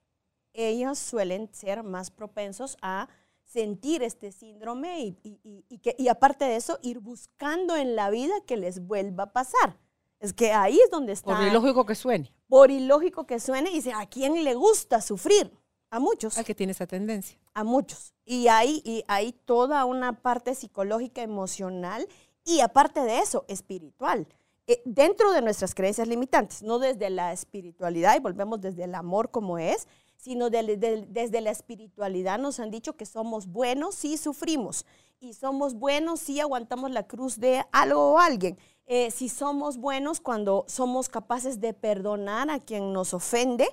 ellos 0.53 0.99
suelen 0.99 1.49
ser 1.53 1.83
más 1.83 2.11
propensos 2.11 2.77
a 2.83 3.09
sentir 3.45 4.03
este 4.03 4.33
síndrome 4.33 5.17
y, 5.23 5.79
que, 5.79 5.95
y 5.99 6.09
aparte 6.09 6.45
de 6.45 6.57
eso, 6.57 6.79
ir 6.83 7.01
buscando 7.01 7.77
en 7.77 7.97
la 7.97 8.11
vida 8.11 8.35
que 8.47 8.57
les 8.57 8.87
vuelva 8.87 9.25
a 9.25 9.33
pasar. 9.33 9.77
Es 10.21 10.33
que 10.33 10.53
ahí 10.53 10.79
es 10.79 10.91
donde 10.91 11.13
está. 11.13 11.37
Por 11.37 11.47
ilógico 11.47 11.87
que 11.87 11.95
suene. 11.95 12.33
Por 12.49 12.71
ilógico 12.71 13.27
que 13.27 13.41
suene, 13.41 13.71
y 13.71 13.75
dice, 13.75 13.93
¿a 13.93 14.07
quién 14.07 14.45
le 14.45 14.55
gusta 14.55 15.01
sufrir? 15.01 15.51
A 15.91 15.99
muchos. 15.99 16.39
A 16.39 16.45
que 16.45 16.55
tiene 16.55 16.73
esa 16.73 16.87
tendencia. 16.87 17.39
A 17.55 17.65
muchos. 17.65 18.15
Y 18.25 18.49
hay, 18.49 18.83
y 18.85 19.03
hay 19.09 19.33
toda 19.33 19.85
una 19.85 20.21
parte 20.21 20.55
psicológica, 20.55 21.23
emocional 21.23 22.07
y 22.50 22.61
aparte 22.61 23.00
de 23.00 23.19
eso, 23.19 23.45
espiritual. 23.49 24.26
Eh, 24.66 24.83
dentro 24.85 25.33
de 25.33 25.42
nuestras 25.42 25.75
creencias 25.75 26.07
limitantes, 26.07 26.62
no 26.62 26.78
desde 26.78 27.11
la 27.11 27.33
espiritualidad 27.33 28.16
y 28.16 28.21
volvemos 28.21 28.61
desde 28.61 28.85
el 28.85 28.95
amor 28.95 29.30
como 29.30 29.59
es, 29.59 29.88
sino 30.16 30.50
desde 30.50 31.40
la 31.40 31.50
espiritualidad 31.50 32.38
nos 32.38 32.61
han 32.61 32.71
dicho 32.71 32.95
que 32.95 33.07
somos 33.07 33.47
buenos 33.47 33.95
si 33.95 34.19
sufrimos 34.19 34.85
y 35.19 35.33
somos 35.33 35.75
buenos 35.75 36.21
si 36.21 36.40
aguantamos 36.40 36.90
la 36.90 37.07
cruz 37.07 37.40
de 37.40 37.64
algo 37.73 38.12
o 38.12 38.19
alguien. 38.19 38.59
Eh, 38.87 39.11
si 39.11 39.28
somos 39.28 39.78
buenos 39.78 40.21
cuando 40.21 40.64
somos 40.66 41.09
capaces 41.09 41.61
de 41.61 41.73
perdonar 41.73 42.50
a 42.50 42.59
quien 42.59 42.92
nos 42.92 43.14
ofende 43.14 43.69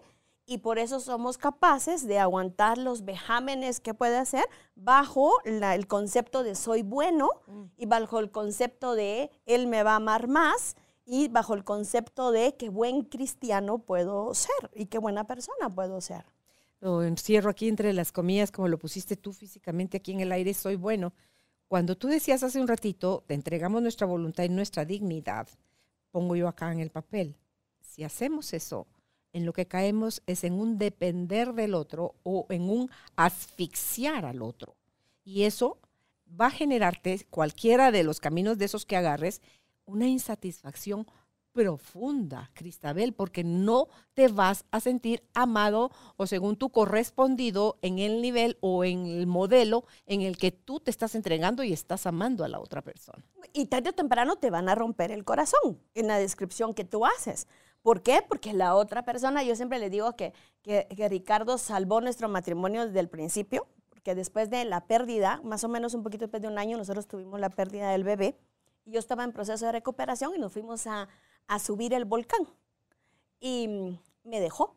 y 0.47 0.59
por 0.59 0.79
eso 0.79 0.99
somos 0.99 1.37
capaces 1.37 2.07
de 2.07 2.17
aguantar 2.17 2.79
los 2.79 3.05
vejámenes 3.05 3.79
que 3.79 3.93
puede 3.93 4.17
hacer 4.17 4.45
bajo 4.75 5.33
el 5.43 5.87
concepto 5.87 6.41
de 6.41 6.55
soy 6.55 6.81
bueno 6.81 7.29
mm. 7.45 7.63
y 7.77 7.85
bajo 7.85 8.19
el 8.19 8.31
concepto 8.31 8.95
de 8.95 9.29
él 9.45 9.67
me 9.67 9.83
va 9.83 9.91
a 9.91 9.97
amar 9.97 10.27
más 10.27 10.75
y 11.05 11.27
bajo 11.27 11.53
el 11.53 11.63
concepto 11.63 12.31
de 12.31 12.55
qué 12.55 12.69
buen 12.69 13.03
cristiano 13.03 13.77
puedo 13.79 14.33
ser 14.33 14.71
y 14.73 14.87
qué 14.87 14.97
buena 14.97 15.25
persona 15.25 15.69
puedo 15.73 16.01
ser 16.01 16.25
lo 16.79 17.03
encierro 17.03 17.49
aquí 17.49 17.67
entre 17.67 17.93
las 17.93 18.11
comillas, 18.11 18.51
como 18.51 18.67
lo 18.67 18.77
pusiste 18.77 19.15
tú 19.15 19.33
físicamente 19.33 19.97
aquí 19.97 20.11
en 20.11 20.19
el 20.19 20.31
aire, 20.31 20.53
soy 20.53 20.75
bueno. 20.75 21.13
Cuando 21.67 21.97
tú 21.97 22.07
decías 22.07 22.43
hace 22.43 22.61
un 22.61 22.67
ratito, 22.67 23.23
te 23.27 23.33
entregamos 23.33 23.81
nuestra 23.81 24.07
voluntad 24.07 24.43
y 24.43 24.49
nuestra 24.49 24.85
dignidad, 24.85 25.47
pongo 26.11 26.35
yo 26.35 26.47
acá 26.47 26.71
en 26.71 26.79
el 26.79 26.91
papel. 26.91 27.35
Si 27.81 28.03
hacemos 28.03 28.53
eso, 28.53 28.87
en 29.37 29.45
lo 29.45 29.53
que 29.53 29.67
caemos 29.67 30.23
es 30.25 30.43
en 30.43 30.53
un 30.53 30.77
depender 30.77 31.53
del 31.53 31.75
otro 31.75 32.15
o 32.23 32.47
en 32.49 32.69
un 32.69 32.89
asfixiar 33.15 34.25
al 34.25 34.41
otro. 34.41 34.75
Y 35.23 35.43
eso 35.43 35.77
va 36.29 36.47
a 36.47 36.51
generarte, 36.51 37.25
cualquiera 37.29 37.91
de 37.91 38.03
los 38.03 38.19
caminos 38.19 38.57
de 38.57 38.65
esos 38.65 38.85
que 38.85 38.97
agarres, 38.97 39.41
una 39.85 40.07
insatisfacción 40.07 41.05
profunda, 41.53 42.51
Cristabel, 42.53 43.13
porque 43.13 43.43
no 43.43 43.87
te 44.13 44.27
vas 44.27 44.65
a 44.71 44.79
sentir 44.79 45.23
amado 45.33 45.91
o 46.15 46.27
según 46.27 46.55
tú 46.55 46.69
correspondido 46.69 47.77
en 47.81 47.99
el 47.99 48.21
nivel 48.21 48.57
o 48.61 48.83
en 48.83 49.07
el 49.07 49.27
modelo 49.27 49.85
en 50.05 50.21
el 50.21 50.37
que 50.37 50.51
tú 50.51 50.79
te 50.79 50.91
estás 50.91 51.15
entregando 51.15 51.63
y 51.63 51.73
estás 51.73 52.05
amando 52.05 52.43
a 52.43 52.47
la 52.47 52.59
otra 52.59 52.81
persona. 52.81 53.23
Y 53.53 53.65
tarde 53.67 53.89
o 53.89 53.93
temprano 53.93 54.35
te 54.35 54.49
van 54.49 54.69
a 54.69 54.75
romper 54.75 55.11
el 55.11 55.23
corazón 55.23 55.79
en 55.95 56.07
la 56.07 56.19
descripción 56.19 56.73
que 56.73 56.85
tú 56.85 57.05
haces. 57.05 57.47
¿Por 57.87 58.01
qué? 58.01 58.21
Porque 58.27 58.51
la 58.51 58.75
otra 58.75 59.05
persona, 59.05 59.43
yo 59.43 59.55
siempre 59.55 59.79
le 59.79 59.89
digo 59.89 60.13
que, 60.17 60.33
que, 60.61 60.89
que 60.93 61.07
Ricardo 61.07 61.57
salvó 61.57 62.01
nuestro 62.01 62.27
matrimonio 62.27 62.85
desde 62.85 62.99
el 62.99 63.07
principio, 63.07 63.65
porque 63.91 64.13
después 64.13 64.49
de 64.49 64.65
la 64.65 64.85
pérdida, 64.87 65.39
más 65.45 65.63
o 65.63 65.69
menos 65.69 65.93
un 65.93 66.03
poquito 66.03 66.25
después 66.25 66.41
de 66.41 66.49
un 66.49 66.57
año, 66.57 66.75
nosotros 66.77 67.07
tuvimos 67.07 67.39
la 67.39 67.49
pérdida 67.49 67.89
del 67.91 68.03
bebé. 68.03 68.37
Y 68.83 68.91
yo 68.91 68.99
estaba 68.99 69.23
en 69.23 69.31
proceso 69.31 69.67
de 69.67 69.71
recuperación 69.71 70.35
y 70.35 70.37
nos 70.37 70.51
fuimos 70.51 70.85
a, 70.85 71.07
a 71.47 71.59
subir 71.59 71.93
el 71.93 72.03
volcán. 72.03 72.45
Y 73.39 73.97
me 74.25 74.41
dejó. 74.41 74.75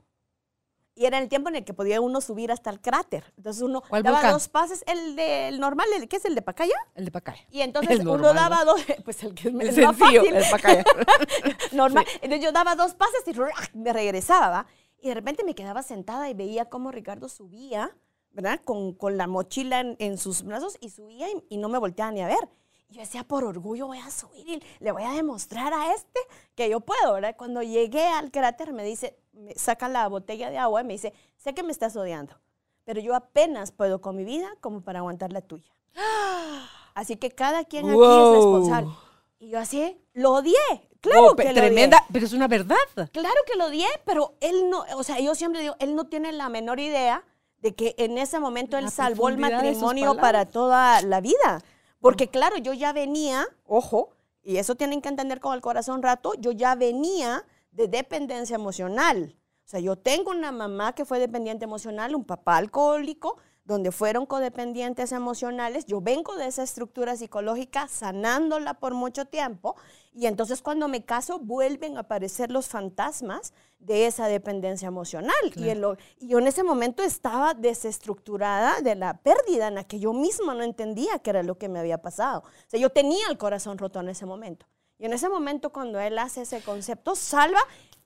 Y 0.95 1.07
era 1.07 1.19
el 1.19 1.29
tiempo 1.29 1.49
en 1.49 1.57
el 1.57 1.65
que 1.65 1.73
podía 1.73 2.01
uno 2.01 2.21
subir 2.21 2.53
hasta 2.53 2.71
el 2.71 2.81
cráter. 2.81 3.33
Entonces 3.37 3.63
uno 3.63 3.83
daba 4.03 4.31
dos 4.33 4.49
pases, 4.49 4.85
el 4.87 5.17
del 5.17 5.61
normal, 5.61 5.87
el, 5.97 6.09
¿qué 6.09 6.17
es 6.17 6.25
el 6.25 6.35
de 6.35 6.43
Pacaya? 6.43 6.75
El 6.95 7.07
de 7.07 7.11
Pacaya. 7.11 7.41
Y 7.51 7.63
entonces 7.63 8.01
uno 8.01 8.35
daba 8.35 8.65
dos, 8.65 8.81
pues 9.05 9.23
el 9.23 9.35
que 9.35 9.49
es 9.49 9.55
el 9.55 9.75
sencillo, 9.75 10.23
el 10.25 10.45
Pacaya. 10.51 10.85
normal. 11.73 12.05
Entonces 12.15 12.45
yo 12.45 12.53
daba 12.53 12.75
dos 12.75 12.95
pases 12.95 13.23
y 13.27 13.79
me 13.79 13.93
regresaba, 13.93 14.67
Y 15.01 15.09
de 15.09 15.15
repente 15.15 15.45
me 15.45 15.55
quedaba 15.55 15.83
sentada 15.83 16.29
y 16.29 16.35
veía 16.35 16.67
cómo 16.67 16.91
Ricardo 16.91 17.29
subía, 17.29 17.97
¿verdad? 18.33 18.61
Con, 18.65 18.93
con 18.93 19.17
la 19.17 19.27
mochila 19.27 19.81
en, 19.81 20.19
sus 20.19 20.43
brazos 20.43 20.77
y 20.81 20.91
subía 20.91 21.29
y, 21.31 21.45
y 21.49 21.57
no 21.57 21.69
me 21.69 21.79
volteaba 21.79 22.13
ni 22.13 22.21
a 22.21 22.27
ver 22.27 22.49
yo 22.91 23.01
decía, 23.01 23.25
por 23.25 23.45
orgullo 23.45 23.87
voy 23.87 23.99
a 23.99 24.11
subir 24.11 24.63
y 24.81 24.85
le 24.85 24.93
voy 24.93 25.05
a 25.05 25.13
demostrar 25.13 25.73
a 25.73 25.95
este 25.95 26.21
que 26.55 26.69
yo 26.69 26.81
puedo, 26.81 27.15
¿verdad? 27.15 27.37
Cuando 27.37 27.63
llegué 27.63 28.05
al 28.05 28.31
cráter 28.31 28.73
me 28.73 28.85
dice, 28.85 29.17
me 29.33 29.55
saca 29.55 29.89
la 29.89 30.09
botella 30.09 30.51
de 30.51 30.59
agua 30.59 30.81
y 30.81 30.85
me 30.85 30.95
dice, 30.95 31.13
sé 31.37 31.55
que 31.55 31.63
me 31.63 31.73
estás 31.73 31.97
odiando, 31.97 32.35
pero 32.85 33.01
yo 33.01 33.15
apenas 33.15 33.73
puedo 33.73 34.01
con 34.01 34.17
mi 34.17 34.25
vida 34.25 34.49
como 34.61 34.83
para 34.83 35.01
aguantar 35.01 35.33
la 35.33 35.41
tuya. 35.41 35.73
Así 36.95 37.17
que 37.17 37.31
cada 37.31 37.65
quien 37.65 37.89
aquí 37.89 37.99
es 37.99 38.35
responsable. 38.35 38.91
Y 39.39 39.49
yo 39.49 39.59
así, 39.59 39.97
lo 40.13 40.33
odié. 40.33 40.53
Claro 41.01 41.35
que 41.35 41.55
tremenda, 41.55 41.97
lo 41.97 42.03
odié. 42.03 42.13
pero 42.13 42.27
es 42.27 42.33
una 42.35 42.47
verdad. 42.47 42.77
Claro 43.11 43.37
que 43.47 43.57
lo 43.57 43.67
odié, 43.67 43.89
pero 44.05 44.35
él 44.41 44.69
no, 44.69 44.85
o 44.97 45.03
sea, 45.03 45.19
yo 45.19 45.35
siempre 45.35 45.63
digo, 45.63 45.77
él 45.79 45.95
no 45.95 46.09
tiene 46.09 46.31
la 46.33 46.51
menor 46.51 46.79
idea 46.79 47.25
de 47.63 47.75
que 47.75 47.95
en 47.97 48.19
ese 48.19 48.39
momento 48.39 48.77
él 48.77 48.91
salvó 48.91 49.31
el 49.31 49.39
matrimonio 49.39 50.17
para 50.17 50.45
toda 50.45 51.01
la 51.01 51.23
vida. 51.23 51.63
Porque 52.01 52.29
claro, 52.29 52.59
yo 52.59 52.75
ya 52.75 52.93
venía, 52.93 53.47
ojo, 53.67 54.11
y 54.43 54.57
eso 54.59 54.75
tienen 54.75 55.01
que 55.01 55.09
entender 55.09 55.41
con 55.41 55.55
el 55.55 55.61
corazón 55.61 56.03
rato, 56.03 56.35
yo 56.39 56.53
ya 56.53 56.75
venía 56.75 57.45
de 57.73 57.89
dependencia 57.89 58.55
emocional. 58.55 59.37
O 59.65 59.69
sea, 59.71 59.81
yo 59.81 59.97
tengo 59.97 60.31
una 60.31 60.51
mamá 60.51 60.95
que 60.95 61.05
fue 61.05 61.19
dependiente 61.19 61.65
emocional, 61.65 62.15
un 62.15 62.25
papá 62.25 62.57
alcohólico, 62.57 63.39
donde 63.65 63.93
fueron 63.93 64.27
codependientes 64.27 65.13
emocionales. 65.13 65.87
Yo 65.87 66.01
vengo 66.01 66.37
de 66.37 66.47
esa 66.47 66.65
estructura 66.65 67.17
psicológica 67.17 67.87
sanándola 67.89 68.75
por 68.75 68.95
mucho 68.95 69.27
tiempo 69.27 69.77
y 70.13 70.27
entonces 70.27 70.61
cuando 70.61 70.89
me 70.89 71.05
caso 71.05 71.39
vuelven 71.39 71.97
a 71.97 72.01
aparecer 72.01 72.51
los 72.51 72.67
fantasmas 72.67 73.53
de 73.79 74.07
esa 74.07 74.27
dependencia 74.27 74.89
emocional. 74.89 75.37
Y, 75.55 75.69
y, 75.69 76.29
yo 76.29 76.39
en 76.39 76.49
ese 76.49 76.65
momento 76.65 77.03
estaba 77.03 77.55
desestructurada 77.55 78.81
de 78.81 78.97
la 78.97 79.19
pérdida 79.19 79.69
en 79.69 79.77
la 79.77 79.85
que 79.85 80.01
yo 80.01 80.13
misma 80.13 80.55
no 80.55 80.65
entendía 80.65 81.21
qué 81.21 81.31
era 81.31 81.45
lo 81.45 81.59
que 81.59 81.69
me 81.69 81.79
había 81.79 82.03
pasado. 82.03 82.41
O 82.41 82.71
sea, 82.71 82.81
yo 82.81 82.91
tenía 82.91 83.29
el 83.31 83.39
corazón 83.39 83.79
roto 83.79 84.01
en 84.01 84.09
ese 84.09 84.27
momento. 84.27 84.67
Y 85.01 85.07
en 85.07 85.15
ese 85.15 85.31
momento 85.31 85.71
cuando 85.71 85.99
él 85.99 86.19
hace 86.19 86.43
ese 86.43 86.61
concepto, 86.61 87.17
salva 87.17 87.61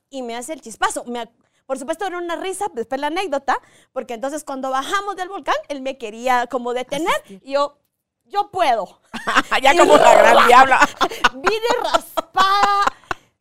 y 0.09 0.21
me 0.21 0.35
hace 0.37 0.53
el 0.53 0.61
chispazo. 0.61 1.03
Me, 1.03 1.29
por 1.65 1.77
supuesto, 1.77 2.07
era 2.07 2.17
una 2.17 2.37
risa, 2.37 2.67
después 2.73 3.01
la 3.01 3.07
anécdota, 3.07 3.59
porque 3.91 4.13
entonces 4.13 4.45
cuando 4.45 4.69
bajamos 4.69 5.17
del 5.17 5.27
volcán, 5.27 5.55
él 5.67 5.81
me 5.81 5.97
quería 5.97 6.47
como 6.47 6.73
detener 6.73 7.13
y 7.27 7.51
yo, 7.51 7.77
yo 8.23 8.49
puedo. 8.49 9.01
ya 9.61 9.77
como 9.77 9.97
la 9.97 10.15
gran 10.15 10.47
diabla. 10.47 10.79
Vine 11.33 11.67
raspada. 11.83 12.85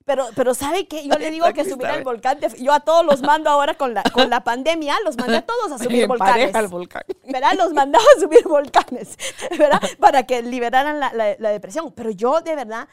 Pero, 0.04 0.26
pero 0.34 0.52
¿sabe 0.52 0.86
qué? 0.86 1.06
Yo 1.06 1.16
le 1.16 1.30
digo 1.30 1.50
que 1.54 1.64
subir 1.64 1.86
al 1.86 2.02
volcán, 2.02 2.38
yo 2.58 2.72
a 2.74 2.80
todos 2.80 3.06
los 3.06 3.22
mando 3.22 3.48
ahora 3.48 3.74
con 3.74 3.94
la, 3.94 4.02
con 4.02 4.28
la 4.28 4.44
pandemia, 4.44 4.96
los 5.02 5.16
mandé 5.16 5.38
a 5.38 5.42
todos 5.46 5.72
a 5.72 5.78
subir 5.78 6.06
volcanes. 6.06 6.54
Al 6.54 6.68
volcán. 6.68 7.04
¿Verdad? 7.26 7.54
Los 7.56 7.72
mandaba 7.72 8.04
a 8.16 8.20
subir 8.20 8.46
volcanes, 8.46 9.16
¿verdad? 9.58 9.80
Para 9.98 10.24
que 10.24 10.42
liberaran 10.42 11.00
la, 11.00 11.36
la, 11.38 11.50
depresión. 11.50 11.92
Pero 11.92 12.10
yo, 12.10 12.42
de 12.42 12.54
verdad, 12.54 12.86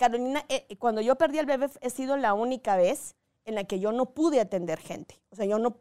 Carolina, 0.00 0.46
eh, 0.48 0.66
cuando 0.78 1.02
yo 1.02 1.16
perdí 1.16 1.40
el 1.40 1.44
bebé, 1.44 1.68
he 1.82 1.90
sido 1.90 2.16
la 2.16 2.32
única 2.32 2.74
vez 2.74 3.16
en 3.44 3.54
la 3.54 3.64
que 3.64 3.80
yo 3.80 3.92
no 3.92 4.06
pude 4.06 4.40
atender 4.40 4.80
gente. 4.80 5.20
O 5.28 5.36
sea, 5.36 5.44
yo 5.44 5.58
no 5.58 5.76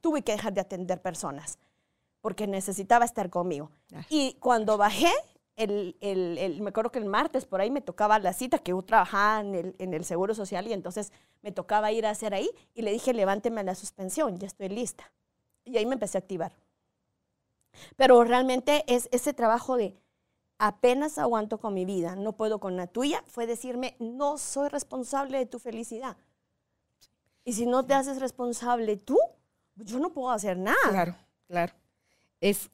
tuve 0.00 0.22
que 0.22 0.32
dejar 0.32 0.54
de 0.54 0.62
atender 0.62 1.02
personas 1.02 1.58
porque 2.22 2.46
necesitaba 2.46 3.04
estar 3.04 3.28
conmigo. 3.28 3.70
Y 4.08 4.38
cuando 4.40 4.78
bajé, 4.78 5.12
el, 5.56 5.98
el, 6.00 6.62
me 6.62 6.70
acuerdo 6.70 6.92
que 6.92 6.98
el 6.98 7.04
martes 7.04 7.44
por 7.44 7.60
ahí 7.60 7.70
me 7.70 7.82
tocaba 7.82 8.18
la 8.20 8.32
cita, 8.32 8.58
que 8.58 8.70
yo 8.70 8.80
trabajaba 8.80 9.42
en 9.42 9.54
el, 9.54 9.76
en 9.78 9.92
el 9.92 10.06
Seguro 10.06 10.34
Social 10.34 10.66
y 10.66 10.72
entonces 10.72 11.12
me 11.42 11.52
tocaba 11.52 11.92
ir 11.92 12.06
a 12.06 12.10
hacer 12.10 12.32
ahí 12.32 12.48
y 12.72 12.80
le 12.80 12.90
dije, 12.90 13.12
levánteme 13.12 13.60
a 13.60 13.64
la 13.64 13.74
suspensión, 13.74 14.38
ya 14.38 14.46
estoy 14.46 14.70
lista. 14.70 15.12
Y 15.66 15.76
ahí 15.76 15.84
me 15.84 15.92
empecé 15.92 16.16
a 16.16 16.20
activar. 16.20 16.56
Pero 17.96 18.24
realmente 18.24 18.82
es 18.86 19.10
ese 19.12 19.34
trabajo 19.34 19.76
de 19.76 19.94
apenas 20.62 21.18
aguanto 21.18 21.58
con 21.58 21.74
mi 21.74 21.84
vida, 21.84 22.14
no 22.14 22.34
puedo 22.34 22.60
con 22.60 22.76
la 22.76 22.86
tuya, 22.86 23.24
fue 23.26 23.48
decirme, 23.48 23.96
no 23.98 24.38
soy 24.38 24.68
responsable 24.68 25.38
de 25.38 25.46
tu 25.46 25.58
felicidad. 25.58 26.16
Y 27.44 27.54
si 27.54 27.66
no 27.66 27.84
te 27.84 27.94
haces 27.94 28.20
responsable 28.20 28.96
tú, 28.96 29.18
yo 29.74 29.98
no 29.98 30.12
puedo 30.12 30.30
hacer 30.30 30.56
nada. 30.56 30.78
Claro, 30.88 31.16
claro. 31.48 31.72
Es 32.40 32.70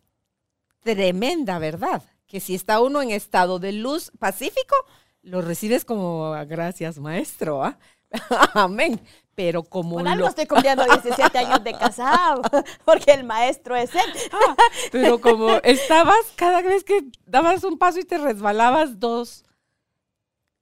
tremenda 0.80 1.59
verdad 1.59 2.02
que 2.26 2.40
si 2.40 2.54
está 2.54 2.83
uno 2.83 3.00
en 3.00 3.11
estado 3.11 3.59
de 3.59 3.73
luz 3.73 4.12
pacífico, 4.18 4.76
lo 5.23 5.40
recibes 5.40 5.87
como 5.87 6.33
gracias, 6.47 6.99
maestro. 6.99 7.64
¿ah? 7.64 7.78
Amén. 8.52 9.00
Pero 9.38 9.62
como. 9.62 9.99
Por 9.99 10.09
algo 10.09 10.26
estoy 10.26 10.47
cumpliendo 10.47 10.85
17 10.85 11.38
años 11.38 11.62
de 11.62 11.73
casado, 11.73 12.42
porque 12.85 13.12
el 13.12 13.23
maestro 13.23 13.76
es 13.76 13.95
él. 13.95 14.12
Ah, 14.33 14.57
pero 14.90 15.21
como 15.21 15.49
estabas, 15.62 16.18
cada 16.35 16.61
vez 16.61 16.83
que 16.83 17.04
dabas 17.25 17.62
un 17.62 17.78
paso 17.78 18.00
y 18.00 18.04
te 18.04 18.18
resbalabas 18.18 18.99
dos, 18.99 19.45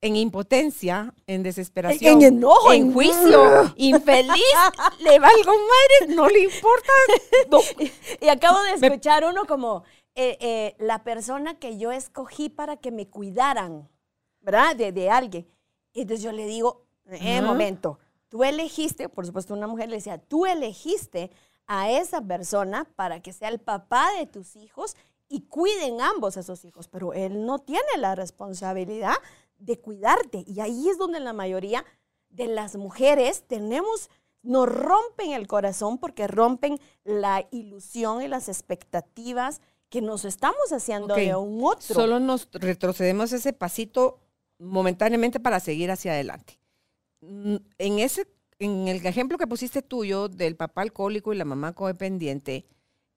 en 0.02 0.14
impotencia, 0.16 1.14
en 1.26 1.42
desesperación, 1.42 2.20
En 2.20 2.36
enojo, 2.36 2.70
en 2.70 2.82
en- 2.88 2.92
juicio, 2.92 3.72
infeliz, 3.76 4.44
le 4.98 5.18
valgo 5.20 5.52
madre, 5.52 6.14
no 6.14 6.28
le 6.28 6.40
importa. 6.40 6.92
no. 7.50 7.60
Y 8.20 8.28
acabo 8.28 8.60
de 8.62 8.72
escuchar 8.72 9.24
uno 9.24 9.46
como 9.46 9.84
eh, 10.14 10.36
eh, 10.38 10.76
la 10.80 11.02
persona 11.02 11.58
que 11.58 11.78
yo 11.78 11.92
escogí 11.92 12.50
para 12.50 12.76
que 12.76 12.90
me 12.90 13.08
cuidaran, 13.08 13.88
¿verdad? 14.42 14.76
De, 14.76 14.92
de 14.92 15.08
alguien. 15.08 15.48
Y 15.94 16.02
entonces 16.02 16.22
yo 16.22 16.32
le 16.32 16.44
digo, 16.44 16.84
eh, 17.06 17.38
Ajá. 17.38 17.46
momento, 17.46 17.98
tú 18.28 18.44
elegiste, 18.44 19.08
por 19.08 19.26
supuesto 19.26 19.54
una 19.54 19.66
mujer 19.66 19.88
le 19.88 19.96
decía, 19.96 20.18
tú 20.18 20.46
elegiste 20.46 21.30
a 21.66 21.90
esa 21.90 22.20
persona 22.20 22.84
para 22.96 23.20
que 23.20 23.32
sea 23.32 23.48
el 23.48 23.58
papá 23.58 24.08
de 24.18 24.26
tus 24.26 24.56
hijos 24.56 24.96
y 25.28 25.42
cuiden 25.42 26.00
ambos 26.00 26.36
a 26.36 26.42
sus 26.42 26.64
hijos, 26.64 26.88
pero 26.88 27.12
él 27.12 27.44
no 27.44 27.58
tiene 27.58 27.88
la 27.98 28.14
responsabilidad 28.14 29.16
de 29.58 29.78
cuidarte. 29.78 30.44
Y 30.46 30.60
ahí 30.60 30.88
es 30.88 30.98
donde 30.98 31.20
la 31.20 31.32
mayoría 31.32 31.84
de 32.28 32.46
las 32.46 32.76
mujeres 32.76 33.44
tenemos, 33.46 34.10
nos 34.42 34.68
rompen 34.68 35.32
el 35.32 35.46
corazón 35.46 35.98
porque 35.98 36.28
rompen 36.28 36.78
la 37.04 37.46
ilusión 37.50 38.22
y 38.22 38.28
las 38.28 38.48
expectativas 38.48 39.60
que 39.88 40.02
nos 40.02 40.24
estamos 40.24 40.72
haciendo 40.72 41.14
de 41.14 41.34
un 41.34 41.64
otro. 41.64 41.94
Solo 41.94 42.20
nos 42.20 42.48
retrocedemos 42.52 43.32
ese 43.32 43.52
pasito 43.52 44.18
momentáneamente 44.58 45.40
para 45.40 45.60
seguir 45.60 45.90
hacia 45.90 46.12
adelante. 46.12 46.58
En 47.20 47.98
ese, 47.98 48.26
en 48.58 48.88
el 48.88 49.04
ejemplo 49.06 49.38
que 49.38 49.46
pusiste 49.46 49.82
tuyo 49.82 50.28
del 50.28 50.56
papá 50.56 50.82
alcohólico 50.82 51.32
y 51.32 51.36
la 51.36 51.44
mamá 51.44 51.72
codependiente, 51.72 52.66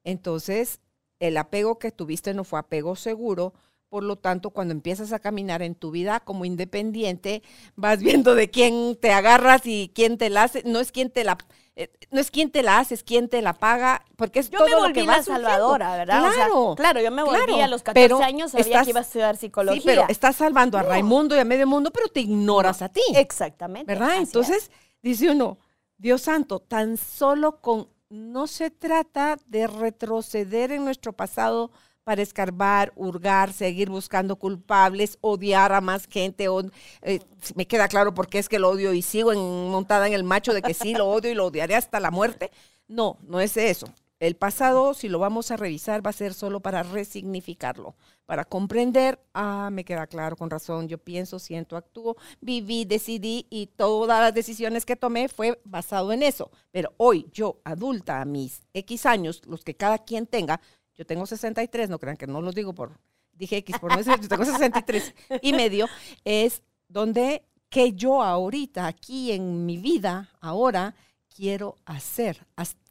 entonces 0.04 0.80
el 1.20 1.38
apego 1.38 1.80
que 1.80 1.92
tuviste 1.92 2.34
no 2.34 2.44
fue 2.44 2.60
apego 2.60 2.96
seguro. 2.96 3.54
Por 3.90 4.04
lo 4.04 4.18
tanto, 4.18 4.52
cuando 4.52 4.72
empiezas 4.72 5.14
a 5.14 5.20
caminar 5.20 5.64
en 5.64 5.74
tu 5.74 5.90
vida 5.90 6.20
como 6.20 6.46
independiente, 6.46 7.42
vas 7.76 8.00
viendo 8.00 8.36
de 8.36 8.50
quién 8.50 8.96
te 8.96 9.12
agarras 9.12 9.66
y 9.66 9.92
quién 9.96 10.18
te 10.18 10.30
la 10.30 10.44
hace. 10.44 10.64
No 10.64 10.80
es 10.80 10.92
quién 10.92 11.10
te 11.10 11.24
la, 11.24 11.38
eh, 11.82 11.90
no 12.12 12.20
es 12.20 12.30
quién 12.30 12.52
te 12.52 12.62
la 12.62 12.80
hace, 12.80 12.94
es 12.94 13.04
quién 13.04 13.30
te 13.30 13.42
la 13.42 13.54
paga, 13.54 14.04
porque 14.18 14.40
es 14.40 14.50
yo 14.50 14.60
todo 14.60 14.82
me 14.82 14.88
lo 14.90 14.94
que 14.94 15.04
la 15.04 15.24
salvadora, 15.24 15.96
¿verdad? 15.96 16.20
O 16.28 16.32
sea, 16.32 16.46
Claro, 16.46 16.74
claro, 16.76 17.02
yo 17.02 17.10
me 17.12 17.24
volví 17.24 17.38
claro, 17.46 17.64
a 17.64 17.68
los 17.68 17.84
14 17.84 17.94
pero 17.94 18.22
años, 18.24 18.52
sabía 18.52 18.66
estás- 18.66 18.84
que 18.86 18.90
iba 18.92 19.00
a 19.00 19.04
estudiar 19.04 19.38
psicología. 19.38 19.82
Sí, 19.82 19.88
pero 19.88 20.06
estás 20.10 20.36
salvando 20.36 20.78
a 20.78 20.84
No. 20.84 20.90
Raimundo 20.90 21.36
y 21.36 21.40
a 21.40 21.46
medio 21.46 21.66
mundo, 21.68 21.92
pero 21.92 22.08
te 22.10 22.20
ignoras 22.20 22.82
a 22.82 22.90
ti. 22.90 23.02
Exactamente. 23.16 23.92
¿Verdad? 23.92 24.16
es. 24.18 24.24
Entonces, 24.24 24.72
dice 25.02 25.32
uno, 25.32 25.58
Dios 25.98 26.22
santo, 26.24 26.60
tan 26.60 26.98
solo 26.98 27.62
con, 27.62 27.88
no 28.10 28.48
se 28.48 28.72
trata 28.72 29.38
de 29.48 29.68
retroceder 29.68 30.72
en 30.72 30.84
nuestro 30.84 31.14
pasado 31.14 31.72
para 32.10 32.24
escarbar, 32.24 32.92
hurgar, 32.96 33.54
seguir 33.54 33.88
buscando 33.88 34.36
culpables, 34.36 35.20
odiar 35.22 35.72
a 35.74 35.80
más 35.80 36.08
gente. 36.08 36.48
o- 36.48 36.64
eh, 37.04 37.20
me 37.54 37.68
queda 37.68 37.88
claro 37.88 38.16
por 38.16 38.28
qué 38.28 38.40
es 38.40 38.50
que 38.50 38.58
lo 38.58 38.70
odio 38.70 38.94
y 38.94 39.04
sigo 39.04 39.32
en- 39.32 39.70
montada 39.70 40.08
en 40.08 40.14
el 40.14 40.24
macho 40.24 40.52
de 40.56 40.64
que 40.64 40.74
sí 40.74 40.96
lo 40.96 41.06
odio 41.08 41.30
y 41.30 41.36
lo 41.36 41.46
odiaré 41.46 41.76
hasta 41.76 42.00
la 42.00 42.10
muerte. 42.10 42.50
No, 42.88 43.20
no 43.28 43.40
es 43.40 43.58
eso. 43.58 43.88
El 44.20 44.36
pasado, 44.36 44.96
si 44.96 45.08
lo 45.08 45.20
vamos 45.20 45.52
a 45.52 45.56
revisar, 45.56 46.04
va 46.04 46.10
a 46.10 46.14
ser 46.14 46.34
solo 46.34 46.62
para 46.62 46.82
resignificarlo, 46.82 47.94
para 48.26 48.44
comprender, 48.44 49.20
ah, 49.34 49.70
me 49.72 49.86
queda 49.86 50.08
claro, 50.08 50.36
con 50.36 50.50
razón, 50.50 50.88
yo 50.88 50.98
pienso, 50.98 51.38
siento, 51.40 51.78
actúo, 51.78 52.18
viví, 52.42 52.86
decidí 52.86 53.46
y 53.52 53.68
todas 53.68 54.20
las 54.20 54.34
decisiones 54.34 54.84
que 54.86 54.96
tomé 54.96 55.30
fue 55.30 55.62
basado 55.64 56.12
en 56.12 56.24
eso. 56.24 56.50
Pero 56.72 56.92
hoy, 56.98 57.28
yo, 57.32 57.60
adulta, 57.64 58.20
a 58.20 58.26
mis 58.26 58.62
X 58.74 59.06
años, 59.06 59.42
los 59.46 59.64
que 59.64 59.76
cada 59.76 60.00
quien 60.00 60.26
tenga, 60.28 60.60
yo 61.00 61.06
tengo 61.06 61.26
63, 61.26 61.90
no 61.90 61.98
crean 61.98 62.18
que 62.18 62.28
no 62.28 62.42
los 62.42 62.54
digo 62.54 62.76
por, 62.76 63.00
dije 63.32 63.56
X, 63.58 63.80
por 63.80 63.90
no 63.90 63.98
decir, 63.98 64.20
yo 64.20 64.28
tengo 64.28 64.44
63 64.44 65.16
y 65.42 65.54
medio, 65.54 65.88
es 66.26 66.62
donde 66.90 67.46
que 67.70 67.94
yo 67.94 68.22
ahorita, 68.22 68.86
aquí 68.86 69.32
en 69.32 69.66
mi 69.66 69.78
vida, 69.78 70.30
ahora, 70.42 70.96
quiero 71.34 71.78
hacer, 71.86 72.46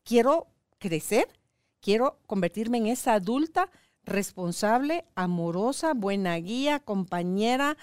quiero 0.04 0.46
crecer, 0.78 1.28
quiero 1.82 2.18
convertirme 2.26 2.78
en 2.78 2.86
esa 2.86 3.12
adulta 3.12 3.70
responsable, 4.04 5.04
amorosa, 5.14 5.92
buena 5.92 6.36
guía, 6.36 6.80
compañera, 6.80 7.76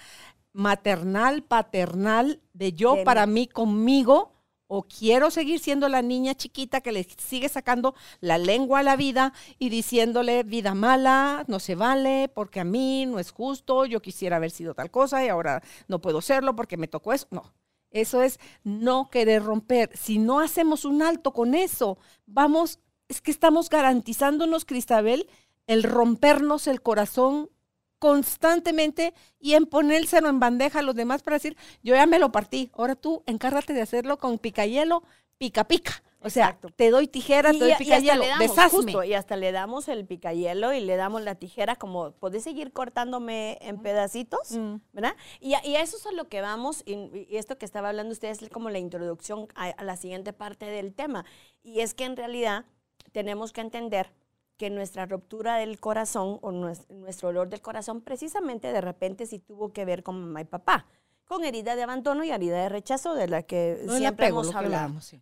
maternal, 0.52 1.44
paternal, 1.44 2.40
de 2.52 2.72
yo 2.72 2.96
De 2.96 3.04
para 3.04 3.26
mí 3.26 3.46
conmigo, 3.46 4.32
o 4.68 4.82
quiero 4.82 5.30
seguir 5.30 5.60
siendo 5.60 5.88
la 5.88 6.02
niña 6.02 6.34
chiquita 6.34 6.80
que 6.80 6.92
le 6.92 7.04
sigue 7.04 7.48
sacando 7.48 7.94
la 8.20 8.38
lengua 8.38 8.80
a 8.80 8.82
la 8.82 8.96
vida 8.96 9.32
y 9.58 9.68
diciéndole 9.68 10.42
vida 10.42 10.74
mala, 10.74 11.44
no 11.48 11.60
se 11.60 11.74
vale, 11.74 12.28
porque 12.34 12.60
a 12.60 12.64
mí 12.64 13.06
no 13.06 13.18
es 13.18 13.30
justo, 13.30 13.86
yo 13.86 14.02
quisiera 14.02 14.36
haber 14.36 14.50
sido 14.50 14.74
tal 14.74 14.90
cosa 14.90 15.24
y 15.24 15.28
ahora 15.28 15.62
no 15.88 16.00
puedo 16.00 16.20
serlo 16.20 16.56
porque 16.56 16.76
me 16.76 16.88
tocó 16.88 17.12
eso. 17.12 17.26
No, 17.30 17.54
eso 17.90 18.22
es 18.22 18.38
no 18.64 19.10
querer 19.10 19.44
romper. 19.44 19.90
Si 19.96 20.18
no 20.18 20.40
hacemos 20.40 20.84
un 20.84 21.02
alto 21.02 21.32
con 21.32 21.54
eso, 21.54 21.98
vamos, 22.26 22.80
es 23.08 23.20
que 23.20 23.30
estamos 23.30 23.70
garantizándonos, 23.70 24.64
Cristabel, 24.64 25.28
el 25.66 25.82
rompernos 25.82 26.66
el 26.66 26.82
corazón 26.82 27.50
constantemente 27.98 29.14
y 29.38 29.54
en 29.54 29.66
ponérselo 29.66 30.28
en 30.28 30.40
bandeja 30.40 30.80
a 30.80 30.82
los 30.82 30.94
demás 30.94 31.22
para 31.22 31.36
decir, 31.36 31.56
yo 31.82 31.94
ya 31.94 32.06
me 32.06 32.18
lo 32.18 32.32
partí, 32.32 32.70
ahora 32.74 32.94
tú 32.94 33.22
encárgate 33.26 33.72
de 33.72 33.82
hacerlo 33.82 34.18
con 34.18 34.38
picayelo, 34.38 35.02
pica 35.38 35.64
pica. 35.64 36.02
O 36.22 36.30
sea, 36.30 36.46
Exacto. 36.46 36.70
te 36.74 36.90
doy 36.90 37.06
tijera, 37.06 37.52
te 37.52 37.58
doy 37.58 37.68
y, 37.68 37.70
y 37.70 37.72
hasta 37.72 37.84
picayelo, 37.84 38.22
le 38.22 38.28
damos, 38.28 38.48
deshazme. 38.48 38.68
justo, 38.92 39.04
y 39.04 39.14
hasta 39.14 39.36
le 39.36 39.52
damos 39.52 39.86
el 39.86 40.06
picayelo 40.06 40.72
y 40.72 40.80
le 40.80 40.96
damos 40.96 41.22
la 41.22 41.36
tijera 41.36 41.76
como, 41.76 42.12
¿podés 42.12 42.42
seguir 42.42 42.72
cortándome 42.72 43.58
en 43.60 43.78
pedacitos? 43.80 44.50
Mm. 44.52 44.76
¿Verdad? 44.92 45.14
Y, 45.40 45.54
a- 45.54 45.64
y 45.64 45.76
a 45.76 45.82
eso 45.82 45.98
es 45.98 46.06
a 46.06 46.10
lo 46.12 46.28
que 46.28 46.40
vamos, 46.40 46.82
y, 46.84 46.94
y 47.28 47.36
esto 47.36 47.58
que 47.58 47.64
estaba 47.66 47.90
hablando 47.90 48.12
usted 48.12 48.28
es 48.30 48.48
como 48.48 48.70
la 48.70 48.78
introducción 48.80 49.46
a, 49.54 49.66
a 49.68 49.84
la 49.84 49.96
siguiente 49.96 50.32
parte 50.32 50.66
del 50.66 50.94
tema. 50.94 51.24
Y 51.62 51.80
es 51.80 51.94
que 51.94 52.04
en 52.04 52.16
realidad 52.16 52.64
tenemos 53.12 53.52
que 53.52 53.60
entender 53.60 54.10
que 54.56 54.70
nuestra 54.70 55.06
ruptura 55.06 55.56
del 55.56 55.78
corazón 55.78 56.38
o 56.42 56.50
nues- 56.50 56.88
nuestro 56.88 57.28
dolor 57.28 57.48
del 57.48 57.60
corazón 57.60 58.00
precisamente 58.00 58.72
de 58.72 58.80
repente 58.80 59.26
sí 59.26 59.38
tuvo 59.38 59.72
que 59.72 59.84
ver 59.84 60.02
con 60.02 60.20
mamá 60.20 60.40
y 60.40 60.44
papá, 60.44 60.86
con 61.26 61.44
herida 61.44 61.76
de 61.76 61.82
abandono 61.82 62.24
y 62.24 62.30
herida 62.30 62.62
de 62.62 62.68
rechazo 62.68 63.14
de 63.14 63.28
la 63.28 63.42
que 63.42 63.80
No, 63.84 63.96
siempre 63.96 64.26
apego, 64.26 64.42
hemos 64.42 64.54
hablado. 64.54 65.00
sí. 65.00 65.20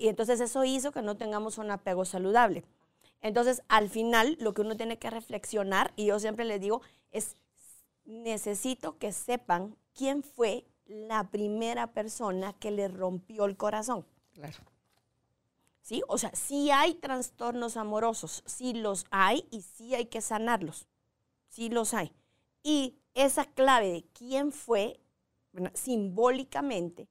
Y 0.00 0.08
entonces 0.08 0.40
eso 0.40 0.64
hizo 0.64 0.92
que 0.92 1.00
no 1.02 1.16
tengamos 1.16 1.58
un 1.58 1.70
apego 1.70 2.04
saludable. 2.04 2.64
Entonces, 3.20 3.62
al 3.68 3.88
final, 3.88 4.36
lo 4.40 4.52
que 4.52 4.60
uno 4.60 4.76
tiene 4.76 4.98
que 4.98 5.08
reflexionar, 5.08 5.92
y 5.96 6.06
yo 6.06 6.18
siempre 6.20 6.44
les 6.44 6.60
digo, 6.60 6.82
es 7.10 7.36
necesito 8.04 8.98
que 8.98 9.12
sepan 9.12 9.76
quién 9.94 10.22
fue 10.22 10.66
la 10.86 11.24
primera 11.30 11.86
persona 11.92 12.52
que 12.58 12.70
le 12.70 12.88
rompió 12.88 13.46
el 13.46 13.56
corazón. 13.56 14.04
Claro. 14.34 14.58
¿Sí? 15.84 16.02
O 16.08 16.16
sea, 16.16 16.30
sí 16.34 16.70
hay 16.70 16.94
trastornos 16.94 17.76
amorosos, 17.76 18.42
sí 18.46 18.72
los 18.72 19.04
hay 19.10 19.46
y 19.50 19.60
sí 19.60 19.94
hay 19.94 20.06
que 20.06 20.22
sanarlos. 20.22 20.88
Sí 21.48 21.68
los 21.68 21.92
hay. 21.92 22.14
Y 22.62 22.96
esa 23.12 23.44
clave 23.44 23.92
de 23.92 24.04
quién 24.14 24.50
fue, 24.50 24.98
¿verdad? 25.52 25.72
simbólicamente, 25.74 27.06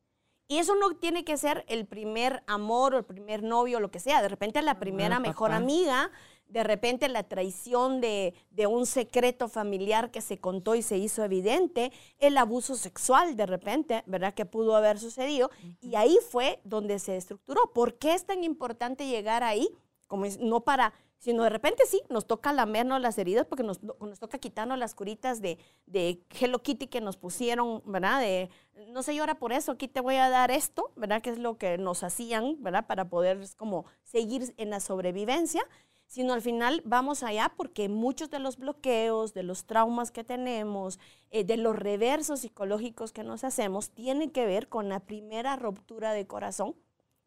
y 0.47 0.57
eso 0.57 0.75
no 0.75 0.95
tiene 0.95 1.23
que 1.23 1.37
ser 1.37 1.63
el 1.67 1.85
primer 1.85 2.43
amor 2.47 2.95
o 2.95 2.97
el 2.97 3.05
primer 3.05 3.43
novio 3.43 3.77
o 3.77 3.81
lo 3.81 3.91
que 3.91 3.99
sea. 3.99 4.21
De 4.21 4.27
repente 4.27 4.61
la 4.61 4.79
primera 4.79 5.19
mejor 5.19 5.51
amiga, 5.51 6.11
de 6.53 6.63
repente 6.63 7.09
la 7.09 7.23
traición 7.23 7.99
de, 7.99 8.35
de 8.51 8.67
un 8.67 8.85
secreto 8.85 9.49
familiar 9.49 10.11
que 10.11 10.21
se 10.21 10.37
contó 10.39 10.75
y 10.75 10.83
se 10.83 10.97
hizo 10.97 11.23
evidente, 11.23 11.91
el 12.19 12.37
abuso 12.37 12.75
sexual 12.75 13.35
de 13.35 13.47
repente, 13.47 14.03
¿verdad? 14.05 14.35
Que 14.35 14.45
pudo 14.45 14.75
haber 14.75 14.99
sucedido. 14.99 15.49
Y 15.81 15.95
ahí 15.95 16.15
fue 16.29 16.59
donde 16.63 16.99
se 16.99 17.17
estructuró. 17.17 17.73
¿Por 17.73 17.95
qué 17.97 18.13
es 18.13 18.25
tan 18.25 18.43
importante 18.43 19.07
llegar 19.07 19.43
ahí? 19.43 19.67
Como 20.05 20.25
es- 20.25 20.39
no 20.39 20.61
para, 20.63 20.93
sino 21.17 21.41
de 21.43 21.49
repente 21.49 21.85
sí, 21.87 22.01
nos 22.09 22.27
toca 22.27 22.53
lamernos 22.53 23.01
las 23.01 23.17
heridas 23.17 23.47
porque 23.47 23.63
nos, 23.63 23.81
nos 23.81 24.19
toca 24.19 24.37
quitarnos 24.37 24.77
las 24.77 24.93
curitas 24.93 25.41
de, 25.41 25.57
de 25.87 26.21
Hello 26.39 26.59
Kitty 26.61 26.85
que 26.85 27.01
nos 27.01 27.17
pusieron, 27.17 27.81
¿verdad? 27.85 28.19
De 28.19 28.49
no 28.89 29.01
se 29.01 29.15
llora 29.15 29.39
por 29.39 29.53
eso, 29.53 29.71
aquí 29.71 29.87
te 29.87 30.01
voy 30.01 30.17
a 30.17 30.29
dar 30.29 30.51
esto, 30.51 30.91
¿verdad? 30.95 31.21
Que 31.23 31.31
es 31.31 31.39
lo 31.39 31.57
que 31.57 31.79
nos 31.79 32.03
hacían, 32.03 32.61
¿verdad? 32.61 32.85
Para 32.85 33.09
poder 33.09 33.39
como 33.57 33.85
seguir 34.03 34.53
en 34.57 34.69
la 34.69 34.79
sobrevivencia, 34.79 35.65
sino 36.13 36.33
al 36.33 36.43
final 36.43 36.83
vamos 36.85 37.23
allá 37.23 37.51
porque 37.57 37.89
muchos 37.89 38.29
de 38.29 38.37
los 38.37 38.57
bloqueos, 38.57 39.33
de 39.33 39.41
los 39.41 39.65
traumas 39.65 40.11
que 40.11 40.23
tenemos, 40.23 40.99
eh, 41.31 41.43
de 41.43 41.57
los 41.57 41.75
reversos 41.75 42.41
psicológicos 42.41 43.11
que 43.11 43.23
nos 43.23 43.43
hacemos, 43.43 43.89
tienen 43.89 44.29
que 44.29 44.45
ver 44.45 44.69
con 44.69 44.89
la 44.89 44.99
primera 44.99 45.55
ruptura 45.55 46.13
de 46.13 46.27
corazón 46.27 46.75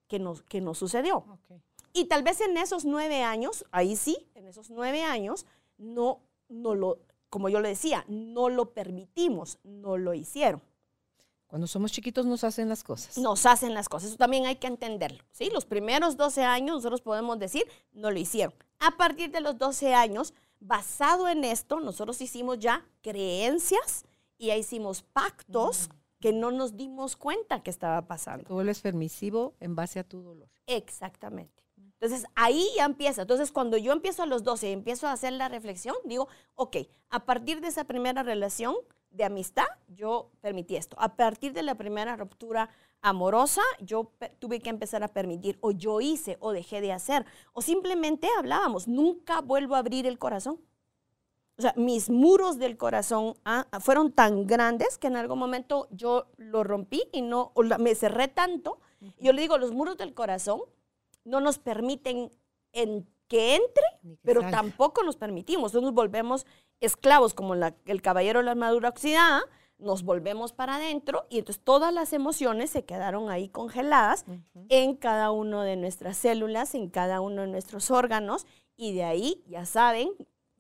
que 0.07 0.20
nos, 0.20 0.42
que 0.42 0.61
nos 0.61 0.79
sucedió. 0.79 1.25
Y 1.92 2.05
tal 2.05 2.22
vez 2.22 2.40
en 2.40 2.57
esos 2.57 2.85
nueve 2.85 3.25
años, 3.25 3.64
ahí 3.72 3.96
sí, 3.96 4.29
en 4.37 4.46
esos 4.46 4.70
nueve 4.70 5.03
años, 5.03 5.46
no, 5.79 6.20
no 6.49 6.77
lo, 6.77 7.01
como 7.29 7.49
yo 7.49 7.59
le 7.59 7.70
decía, 7.70 8.05
no 8.07 8.51
lo 8.51 8.72
permitimos, 8.72 9.59
no 9.64 9.96
lo 9.96 10.14
hicieron. 10.14 10.62
Cuando 11.46 11.66
somos 11.66 11.92
chiquitos 11.92 12.26
nos 12.26 12.42
hacen 12.44 12.68
las 12.68 12.82
cosas. 12.82 13.18
Nos 13.18 13.46
hacen 13.46 13.72
las 13.72 13.88
cosas, 13.88 14.09
eso 14.09 14.16
también 14.16 14.46
hay 14.46 14.56
que 14.56 14.66
entenderlo. 14.66 15.22
¿sí? 15.30 15.48
Los 15.50 15.64
primeros 15.64 16.16
12 16.16 16.42
años 16.42 16.76
nosotros 16.76 17.00
podemos 17.00 17.38
decir, 17.38 17.64
no 17.92 18.11
lo 18.11 18.18
hicieron. 18.18 18.54
A 18.80 18.96
partir 18.96 19.30
de 19.30 19.40
los 19.40 19.56
12 19.56 19.94
años, 19.94 20.35
basado 20.61 21.28
en 21.28 21.44
esto, 21.44 21.80
nosotros 21.80 22.20
hicimos 22.20 22.59
ya 22.59 22.85
creencias 23.00 24.04
y 24.38 24.48
ya 24.48 24.56
hicimos 24.56 25.02
pactos 25.02 25.88
que 26.20 26.32
no 26.32 26.50
nos 26.50 26.76
dimos 26.76 27.16
cuenta 27.16 27.62
que 27.62 27.70
estaba 27.70 28.02
pasando. 28.06 28.44
Tú 28.44 28.54
vuelves 28.54 28.80
permisivo 28.80 29.54
en 29.61 29.76
base 29.76 30.00
a 30.00 30.04
tu 30.04 30.22
dolor. 30.22 30.48
Exactamente. 30.66 31.64
Entonces 32.00 32.26
ahí 32.35 32.66
ya 32.76 32.85
empieza. 32.85 33.22
Entonces 33.22 33.52
cuando 33.52 33.76
yo 33.76 33.92
empiezo 33.92 34.22
a 34.22 34.26
los 34.26 34.42
12 34.42 34.68
y 34.68 34.72
empiezo 34.72 35.06
a 35.06 35.12
hacer 35.12 35.32
la 35.32 35.48
reflexión, 35.48 35.96
digo, 36.04 36.28
ok, 36.54 36.76
a 37.11 37.24
partir 37.24 37.61
de 37.61 37.68
esa 37.68 37.85
primera 37.85 38.22
relación 38.22 38.74
de 39.16 39.24
amistad, 39.24 39.66
yo 39.88 40.31
permití 40.40 40.76
esto. 40.76 40.96
A 41.00 41.16
partir 41.16 41.52
de 41.52 41.62
la 41.62 41.74
primera 41.74 42.16
ruptura 42.16 42.68
amorosa, 43.00 43.62
yo 43.81 44.11
tuve 44.38 44.61
que 44.61 44.70
empezar 44.70 45.02
a 45.02 45.09
permitir, 45.09 45.59
o 45.61 45.70
yo 45.70 46.00
hice, 46.00 46.37
o 46.40 46.52
dejé 46.52 46.81
de 46.81 46.92
hacer, 46.92 47.24
o 47.52 47.62
simplemente 47.62 48.29
hablábamos, 48.38 48.88
nunca 48.88 49.40
vuelvo 49.40 49.74
a 49.74 49.79
abrir 49.79 50.07
el 50.07 50.18
corazón. 50.18 50.61
O 51.59 51.62
sea, 51.62 51.72
mis 51.76 52.11
muros 52.11 52.59
del 52.59 52.76
corazón 52.76 53.35
ah, 53.46 53.66
fueron 53.81 54.12
tan 54.12 54.46
grandes 54.46 54.98
que 54.98 55.07
en 55.07 55.16
algún 55.16 55.38
momento 55.38 55.88
yo 55.90 56.26
lo 56.37 56.64
rompí 56.64 57.05
y 57.12 57.22
no, 57.22 57.52
me 57.79 57.94
cerré 57.94 58.29
tanto. 58.29 58.79
Y 59.18 59.24
yo 59.24 59.33
le 59.33 59.40
digo, 59.40 59.57
los 59.57 59.72
muros 59.72 59.96
del 59.96 60.12
corazón 60.12 60.61
no 61.24 61.40
nos 61.40 61.59
permiten 61.59 62.31
en- 62.72 63.07
que 63.28 63.56
entre, 63.56 63.82
que 64.02 64.16
pero 64.22 64.40
salga. 64.42 64.56
tampoco 64.58 65.02
nos 65.02 65.16
permitimos. 65.16 65.70
Entonces 65.72 65.82
nos 65.86 65.94
volvemos 65.94 66.46
esclavos, 66.80 67.34
como 67.34 67.54
la- 67.54 67.74
el 67.86 68.02
caballero 68.02 68.38
de 68.40 68.44
la 68.44 68.50
armadura 68.52 68.88
oxidada, 68.90 69.42
nos 69.78 70.04
volvemos 70.04 70.52
para 70.52 70.76
adentro 70.76 71.26
y 71.28 71.38
entonces 71.38 71.62
todas 71.62 71.92
las 71.92 72.12
emociones 72.14 72.70
se 72.70 72.84
quedaron 72.84 73.28
ahí 73.30 73.48
congeladas 73.50 74.24
en 74.70 74.96
cada 74.96 75.30
una 75.32 75.64
de 75.64 75.76
nuestras 75.76 76.16
células, 76.16 76.74
en 76.74 76.88
cada 76.88 77.20
uno 77.20 77.42
de 77.42 77.48
nuestros 77.48 77.90
órganos 77.90 78.46
y 78.76 78.94
de 78.94 79.04
ahí, 79.04 79.42
ya 79.48 79.66
saben, 79.66 80.10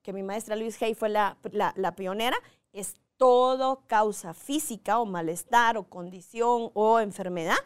que 0.02 0.12
mi 0.12 0.22
maestra 0.22 0.54
Luis 0.56 0.80
Hay 0.82 0.94
fue 0.94 1.08
la, 1.08 1.38
la- 1.50 1.72
la 1.76 1.94
pionera, 1.96 2.36
es 2.72 2.94
todo 3.16 3.82
causa 3.86 4.34
física 4.34 4.98
o 4.98 5.06
malestar 5.06 5.78
o 5.78 5.84
condición 5.84 6.70
o 6.74 7.00
enfermedad, 7.00 7.56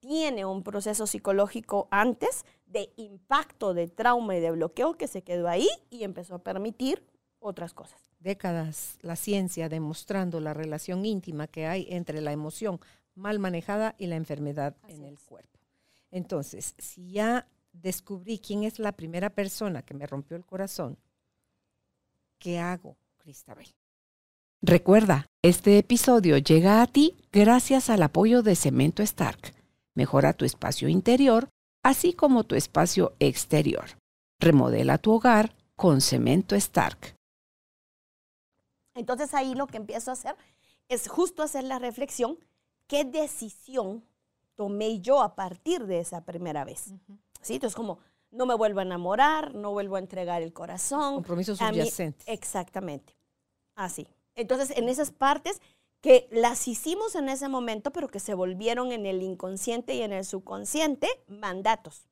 tiene 0.00 0.44
un 0.44 0.62
proceso 0.64 1.06
psicológico 1.06 1.86
antes 1.92 2.44
de 2.76 2.92
impacto, 2.96 3.72
de 3.72 3.88
trauma 3.88 4.36
y 4.36 4.40
de 4.40 4.50
bloqueo 4.50 4.98
que 4.98 5.08
se 5.08 5.22
quedó 5.22 5.48
ahí 5.48 5.66
y 5.88 6.04
empezó 6.04 6.34
a 6.34 6.42
permitir 6.42 7.02
otras 7.38 7.72
cosas. 7.72 7.98
Décadas 8.18 8.98
la 9.00 9.16
ciencia 9.16 9.70
demostrando 9.70 10.40
la 10.40 10.52
relación 10.52 11.06
íntima 11.06 11.46
que 11.46 11.66
hay 11.66 11.86
entre 11.88 12.20
la 12.20 12.32
emoción 12.32 12.78
mal 13.14 13.38
manejada 13.38 13.94
y 13.96 14.08
la 14.08 14.16
enfermedad 14.16 14.76
Así 14.82 14.92
en 14.92 15.04
el 15.04 15.14
es. 15.14 15.20
cuerpo. 15.20 15.58
Entonces, 16.10 16.74
si 16.76 17.12
ya 17.12 17.48
descubrí 17.72 18.38
quién 18.38 18.62
es 18.62 18.78
la 18.78 18.92
primera 18.92 19.30
persona 19.30 19.80
que 19.80 19.94
me 19.94 20.06
rompió 20.06 20.36
el 20.36 20.44
corazón, 20.44 20.98
¿qué 22.38 22.58
hago, 22.58 22.98
Cristabel? 23.16 23.74
Recuerda, 24.60 25.26
este 25.40 25.78
episodio 25.78 26.36
llega 26.36 26.82
a 26.82 26.86
ti 26.86 27.16
gracias 27.32 27.88
al 27.88 28.02
apoyo 28.02 28.42
de 28.42 28.54
Cemento 28.54 29.02
Stark. 29.02 29.54
Mejora 29.94 30.34
tu 30.34 30.44
espacio 30.44 30.88
interior, 30.88 31.48
así 31.86 32.12
como 32.12 32.42
tu 32.42 32.56
espacio 32.56 33.14
exterior. 33.20 33.84
Remodela 34.40 34.98
tu 34.98 35.12
hogar 35.12 35.54
con 35.76 36.00
Cemento 36.00 36.56
Stark. 36.56 37.14
Entonces 38.96 39.32
ahí 39.34 39.54
lo 39.54 39.68
que 39.68 39.76
empiezo 39.76 40.10
a 40.10 40.14
hacer 40.14 40.34
es 40.88 41.08
justo 41.08 41.44
hacer 41.44 41.62
la 41.64 41.78
reflexión, 41.78 42.38
¿qué 42.88 43.04
decisión 43.04 44.04
tomé 44.56 45.00
yo 45.00 45.22
a 45.22 45.36
partir 45.36 45.86
de 45.86 46.00
esa 46.00 46.24
primera 46.24 46.64
vez? 46.64 46.92
¿Sí? 47.40 47.54
Entonces 47.54 47.76
como, 47.76 48.00
no 48.32 48.46
me 48.46 48.54
vuelvo 48.56 48.80
a 48.80 48.82
enamorar, 48.82 49.54
no 49.54 49.70
vuelvo 49.70 49.94
a 49.96 50.00
entregar 50.00 50.42
el 50.42 50.52
corazón. 50.52 51.14
Compromisos 51.14 51.60
mí- 51.60 51.68
subyacentes. 51.68 52.26
Exactamente. 52.26 53.16
Así. 53.76 54.08
Entonces, 54.34 54.76
en 54.76 54.88
esas 54.88 55.12
partes 55.12 55.62
que 56.06 56.28
las 56.30 56.68
hicimos 56.68 57.16
en 57.16 57.28
ese 57.28 57.48
momento, 57.48 57.90
pero 57.90 58.06
que 58.06 58.20
se 58.20 58.32
volvieron 58.32 58.92
en 58.92 59.06
el 59.06 59.24
inconsciente 59.24 59.96
y 59.96 60.02
en 60.02 60.12
el 60.12 60.24
subconsciente 60.24 61.08
mandatos. 61.26 62.06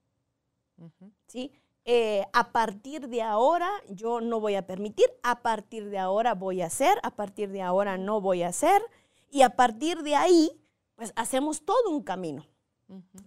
¿sí? 1.29 1.53
Eh, 1.85 2.25
a 2.33 2.51
partir 2.51 3.07
de 3.07 3.23
ahora 3.23 3.71
yo 3.89 4.21
no 4.21 4.41
voy 4.41 4.57
a 4.57 4.67
permitir, 4.67 5.07
a 5.23 5.43
partir 5.43 5.91
de 5.91 6.01
ahora 6.01 6.35
voy 6.35 6.61
a 6.61 6.67
hacer, 6.67 6.99
a 7.05 7.15
partir 7.15 7.51
de 7.51 7.63
ahora 7.63 7.97
no 7.97 8.21
voy 8.21 8.43
a 8.43 8.49
hacer, 8.49 8.83
y 9.31 9.43
a 9.43 9.51
partir 9.51 10.03
de 10.03 10.17
ahí, 10.17 10.61
pues 10.97 11.13
hacemos 11.15 11.65
todo 11.65 11.89
un 11.89 12.03
camino. 12.03 12.45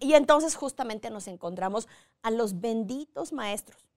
Y 0.01 0.15
entonces 0.15 0.58
justamente 0.58 1.10
nos 1.10 1.30
encontramos 1.30 1.88
a 2.23 2.30
los 2.30 2.60
benditos 2.60 3.32
maestros 3.32 3.88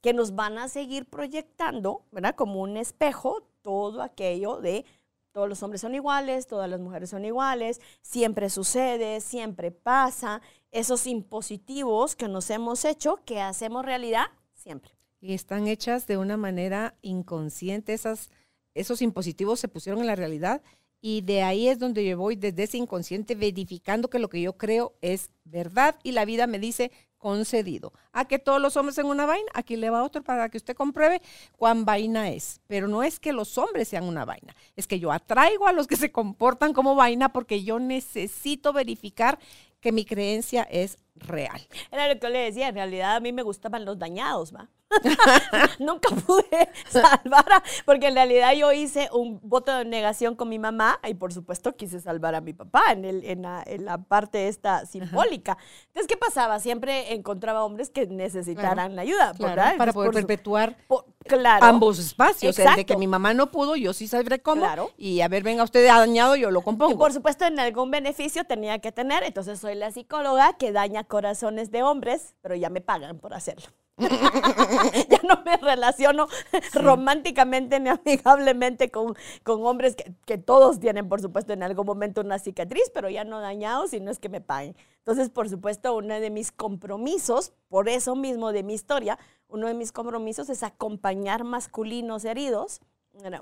que 0.00 0.14
nos 0.14 0.34
van 0.34 0.56
a 0.56 0.68
seguir 0.68 1.04
proyectando, 1.04 2.06
¿verdad? 2.10 2.34
Como 2.36 2.62
un 2.62 2.78
espejo, 2.78 3.42
todo 3.60 4.00
aquello 4.00 4.62
de 4.62 4.86
todos 5.32 5.48
los 5.48 5.62
hombres 5.62 5.80
son 5.80 5.94
iguales, 5.94 6.46
todas 6.46 6.68
las 6.68 6.80
mujeres 6.80 7.10
son 7.10 7.24
iguales, 7.24 7.80
siempre 8.02 8.50
sucede, 8.50 9.20
siempre 9.20 9.70
pasa, 9.70 10.42
esos 10.70 11.06
impositivos 11.06 12.16
que 12.16 12.28
nos 12.28 12.50
hemos 12.50 12.84
hecho, 12.84 13.20
que 13.24 13.40
hacemos 13.40 13.84
realidad 13.84 14.26
siempre. 14.54 14.92
Y 15.20 15.34
están 15.34 15.66
hechas 15.66 16.06
de 16.06 16.16
una 16.16 16.36
manera 16.36 16.94
inconsciente. 17.02 17.92
Esas, 17.92 18.30
esos 18.74 19.02
impositivos 19.02 19.60
se 19.60 19.68
pusieron 19.68 20.00
en 20.00 20.06
la 20.06 20.16
realidad 20.16 20.62
y 21.00 21.22
de 21.22 21.42
ahí 21.42 21.68
es 21.68 21.78
donde 21.78 22.04
yo 22.04 22.18
voy 22.18 22.36
desde 22.36 22.64
ese 22.64 22.78
inconsciente 22.78 23.34
verificando 23.34 24.10
que 24.10 24.18
lo 24.18 24.28
que 24.28 24.42
yo 24.42 24.56
creo 24.56 24.94
es 25.00 25.30
verdad 25.44 25.96
y 26.02 26.12
la 26.12 26.24
vida 26.24 26.46
me 26.46 26.58
dice 26.58 26.90
concedido. 27.20 27.92
A 28.12 28.24
que 28.24 28.40
todos 28.40 28.60
los 28.60 28.76
hombres 28.76 28.98
en 28.98 29.06
una 29.06 29.26
vaina, 29.26 29.48
aquí 29.54 29.76
le 29.76 29.90
va 29.90 30.02
otro 30.02 30.24
para 30.24 30.48
que 30.48 30.56
usted 30.56 30.74
compruebe 30.74 31.22
cuán 31.56 31.84
vaina 31.84 32.30
es. 32.30 32.60
Pero 32.66 32.88
no 32.88 33.04
es 33.04 33.20
que 33.20 33.32
los 33.32 33.56
hombres 33.58 33.86
sean 33.86 34.04
una 34.04 34.24
vaina, 34.24 34.56
es 34.74 34.88
que 34.88 34.98
yo 34.98 35.12
atraigo 35.12 35.68
a 35.68 35.72
los 35.72 35.86
que 35.86 35.96
se 35.96 36.10
comportan 36.10 36.72
como 36.72 36.96
vaina 36.96 37.32
porque 37.32 37.62
yo 37.62 37.78
necesito 37.78 38.72
verificar 38.72 39.38
que 39.80 39.92
mi 39.92 40.04
creencia 40.04 40.62
es 40.64 40.98
real. 41.16 41.60
Era 41.90 42.08
lo 42.08 42.14
que 42.14 42.26
yo 42.26 42.28
le 42.30 42.38
decía, 42.40 42.68
en 42.68 42.74
realidad 42.74 43.16
a 43.16 43.20
mí 43.20 43.32
me 43.32 43.42
gustaban 43.42 43.84
los 43.84 43.98
dañados, 43.98 44.54
¿va? 44.54 44.68
Nunca 45.78 46.08
pude 46.26 46.68
salvar, 46.90 47.52
a- 47.52 47.62
porque 47.84 48.08
en 48.08 48.14
realidad 48.14 48.52
yo 48.54 48.72
hice 48.72 49.08
un 49.12 49.38
voto 49.42 49.72
de 49.76 49.84
negación 49.84 50.34
con 50.34 50.48
mi 50.48 50.58
mamá 50.58 50.98
y 51.08 51.14
por 51.14 51.32
supuesto 51.32 51.76
quise 51.76 52.00
salvar 52.00 52.34
a 52.34 52.40
mi 52.40 52.52
papá 52.52 52.92
en, 52.92 53.04
el, 53.04 53.24
en, 53.24 53.42
la, 53.42 53.62
en 53.66 53.84
la 53.84 53.98
parte 53.98 54.48
esta 54.48 54.86
simbólica. 54.86 55.58
Entonces, 55.88 56.08
¿qué 56.08 56.16
pasaba? 56.16 56.58
Siempre 56.58 57.14
encontraba 57.14 57.64
hombres 57.64 57.90
que 57.90 58.06
necesitaran 58.06 58.96
la 58.96 59.02
ayuda, 59.02 59.32
Claro, 59.36 59.78
para 59.78 59.92
poder 59.92 60.10
por 60.10 60.20
su- 60.20 60.26
perpetuar 60.26 60.76
por- 60.88 61.06
claro. 61.24 61.64
ambos 61.64 61.98
espacios. 61.98 62.58
El 62.58 62.64
de 62.64 62.70
que 62.74 62.80
Exacto. 62.80 62.98
mi 62.98 63.06
mamá 63.06 63.32
no 63.32 63.50
pudo, 63.50 63.76
yo 63.76 63.92
sí 63.92 64.08
sabré 64.08 64.40
cómo. 64.42 64.62
Claro. 64.62 64.90
Y 64.96 65.20
a 65.20 65.28
ver, 65.28 65.42
venga 65.44 65.62
usted 65.62 65.86
dañado, 65.86 66.34
yo 66.36 66.50
lo 66.50 66.60
Y 66.60 66.62
compongo. 66.64 66.98
por 66.98 67.12
supuesto, 67.12 67.44
en 67.46 67.60
algún 67.60 67.90
beneficio 67.92 68.44
tenía 68.44 68.80
que 68.80 68.90
tener. 68.92 69.22
Entonces, 69.22 69.60
soy 69.60 69.76
la 69.76 69.92
psicóloga 69.92 70.54
que 70.54 70.72
daña 70.72 70.99
corazones 71.04 71.70
de 71.70 71.82
hombres, 71.82 72.34
pero 72.40 72.54
ya 72.54 72.70
me 72.70 72.80
pagan 72.80 73.18
por 73.18 73.34
hacerlo. 73.34 73.66
ya 74.00 75.20
no 75.28 75.42
me 75.44 75.56
relaciono 75.58 76.26
románticamente 76.72 77.78
ni 77.80 77.90
amigablemente 77.90 78.90
con, 78.90 79.14
con 79.42 79.64
hombres 79.66 79.94
que, 79.94 80.14
que 80.24 80.38
todos 80.38 80.80
tienen, 80.80 81.08
por 81.08 81.20
supuesto, 81.20 81.52
en 81.52 81.62
algún 81.62 81.86
momento 81.86 82.22
una 82.22 82.38
cicatriz, 82.38 82.90
pero 82.94 83.10
ya 83.10 83.24
no 83.24 83.40
dañados 83.40 83.92
y 83.92 84.00
no 84.00 84.10
es 84.10 84.18
que 84.18 84.28
me 84.28 84.40
paguen. 84.40 84.74
Entonces, 84.98 85.28
por 85.28 85.48
supuesto, 85.48 85.94
uno 85.94 86.18
de 86.18 86.30
mis 86.30 86.50
compromisos, 86.52 87.52
por 87.68 87.88
eso 87.88 88.16
mismo 88.16 88.52
de 88.52 88.62
mi 88.62 88.74
historia, 88.74 89.18
uno 89.48 89.66
de 89.66 89.74
mis 89.74 89.92
compromisos 89.92 90.48
es 90.48 90.62
acompañar 90.62 91.44
masculinos 91.44 92.24
heridos, 92.24 92.80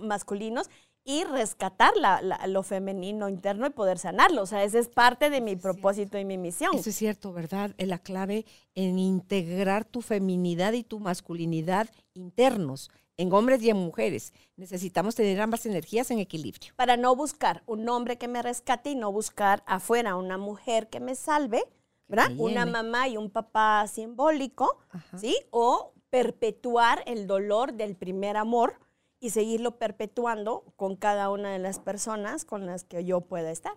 masculinos, 0.01 0.71
y 1.11 1.25
rescatar 1.25 1.97
la- 1.97 2.21
la- 2.21 2.47
lo 2.49 2.63
femenino 2.63 3.31
interno 3.31 3.67
y 3.67 3.71
poder 3.71 3.99
sanarlo. 3.99 4.43
O 4.43 4.47
sea, 4.47 4.63
ese 4.63 4.79
es 4.79 4.89
parte 4.89 5.31
de 5.31 5.41
mi 5.41 5.57
propósito 5.57 6.19
y 6.19 6.27
mi 6.27 6.37
misión. 6.37 6.77
Eso 6.77 6.91
es 6.91 6.97
cierto, 6.97 7.33
¿verdad? 7.33 7.75
Es 7.79 7.89
la 7.89 7.99
clave 7.99 8.45
en 8.75 8.99
integrar 8.99 9.87
tu 9.87 10.03
feminidad 10.03 10.75
y 10.75 10.85
tu 10.85 11.01
masculinidad 11.01 11.89
internos, 12.13 12.91
en 13.17 13.33
hombres 13.33 13.63
y 13.63 13.71
en 13.71 13.79
mujeres. 13.79 14.35
Necesitamos 14.57 15.15
tener 15.15 15.41
ambas 15.41 15.65
energías 15.65 16.11
en 16.11 16.19
equilibrio. 16.19 16.75
para 16.77 16.99
no 16.99 17.17
buscar 17.17 17.63
un 17.65 17.89
hombre 17.89 18.19
que 18.19 18.29
me 18.29 18.43
rescate 18.43 18.91
y 18.91 18.95
no 18.95 19.11
buscar 19.11 19.63
afuera 19.67 20.15
una 20.15 20.37
mujer 20.37 20.91
que 20.91 21.01
me 21.01 21.15
salve, 21.15 21.65
¿verdad? 22.07 22.29
me 22.33 22.43
Una 22.43 22.67
mamá 22.67 23.09
y 23.09 23.17
un 23.17 23.31
papá 23.31 23.87
simbólico, 23.87 24.77
Ajá. 24.91 25.19
¿sí? 25.19 25.35
O 25.51 25.95
perpetuar 26.11 27.03
el 27.07 27.27
dolor 27.27 27.73
del 27.73 27.97
primer 27.97 28.37
amor 28.37 28.79
y 29.21 29.31
seguirlo 29.31 29.79
perpetuando 29.79 30.65
con 30.77 30.97
cada 30.97 31.31
una 31.31 31.51
de 31.53 31.59
las 31.59 31.79
personas 31.79 32.45
con 32.45 32.67
las 32.67 32.85
que 32.85 33.05
yo 33.05 33.21
pueda 33.23 33.51
estar. 33.51 33.75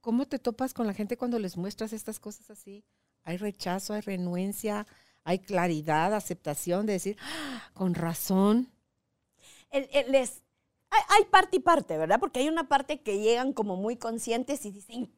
¿Cómo 0.00 0.26
te 0.26 0.38
topas 0.38 0.74
con 0.74 0.86
la 0.86 0.94
gente 0.94 1.16
cuando 1.16 1.38
les 1.38 1.56
muestras 1.56 1.92
estas 1.92 2.18
cosas 2.20 2.50
así? 2.50 2.84
Hay 3.24 3.36
rechazo, 3.38 3.92
hay 3.94 4.00
renuencia, 4.02 4.86
hay 5.24 5.40
claridad, 5.40 6.14
aceptación 6.14 6.86
de 6.86 6.92
decir, 6.94 7.16
"Ah, 7.20 7.70
con 7.74 7.94
razón. 7.94 8.70
el- 9.70 9.88
el- 9.92 10.12
les, 10.12 10.42
hay, 10.90 11.00
hay 11.10 11.24
parte 11.24 11.56
y 11.56 11.60
parte, 11.60 11.98
¿verdad? 11.98 12.20
Porque 12.20 12.38
hay 12.40 12.48
una 12.48 12.68
parte 12.68 13.00
que 13.00 13.18
llegan 13.18 13.52
como 13.52 13.74
muy 13.76 13.96
conscientes 13.96 14.64
y 14.64 14.70
dicen, 14.70 15.12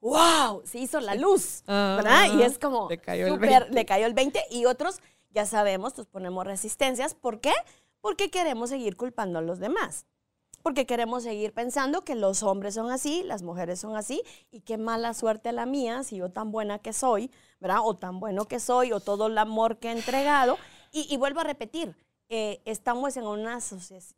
wow, 0.00 0.62
se 0.64 0.78
hizo 0.78 1.00
la 1.00 1.14
luz, 1.14 1.62
¿verdad? 1.66 2.32
Y 2.34 2.42
es 2.42 2.58
como, 2.58 2.88
Le 2.88 2.98
cayó 2.98 3.26
el 3.26 3.32
súper- 3.34 3.48
20. 3.60 3.70
le 3.74 3.84
cayó 3.86 4.06
el 4.06 4.14
20 4.14 4.40
y 4.50 4.64
otros, 4.64 5.00
ya 5.30 5.44
sabemos, 5.46 5.96
nos 5.98 6.06
ponemos 6.06 6.46
resistencias. 6.46 7.14
¿Por 7.14 7.40
qué? 7.40 7.52
Porque 7.52 7.62
queremos 8.30 8.70
seguir 8.70 8.96
culpando 8.96 9.38
a 9.38 9.42
los 9.42 9.58
demás. 9.58 10.06
porque 10.62 10.86
queremos 10.86 11.24
seguir 11.24 11.52
pensando 11.52 12.04
que 12.04 12.14
los 12.14 12.42
hombres 12.42 12.72
son 12.72 12.90
así, 12.90 13.22
las 13.22 13.42
mujeres 13.42 13.78
son 13.80 13.96
así, 13.96 14.22
y 14.50 14.60
qué 14.60 14.78
mala 14.78 15.12
suerte 15.12 15.52
la 15.52 15.66
mía 15.66 16.04
si 16.04 16.16
yo 16.16 16.30
tan 16.30 16.52
buena 16.52 16.78
que 16.78 16.94
soy, 16.94 17.30
¿verdad? 17.60 17.80
O 17.84 17.98
tan 17.98 18.18
bueno 18.18 18.46
que 18.46 18.58
soy, 18.60 18.90
o 18.90 19.00
todo 19.00 19.26
el 19.26 19.36
amor 19.36 19.78
que 19.78 19.88
he 19.88 19.92
entregado. 19.92 20.56
Y, 20.90 21.14
vuelvo 21.18 21.40
a 21.40 21.44
repetir, 21.44 21.94
eh, 22.30 22.62
estamos 22.64 23.18
en 23.18 23.26
una, 23.26 23.58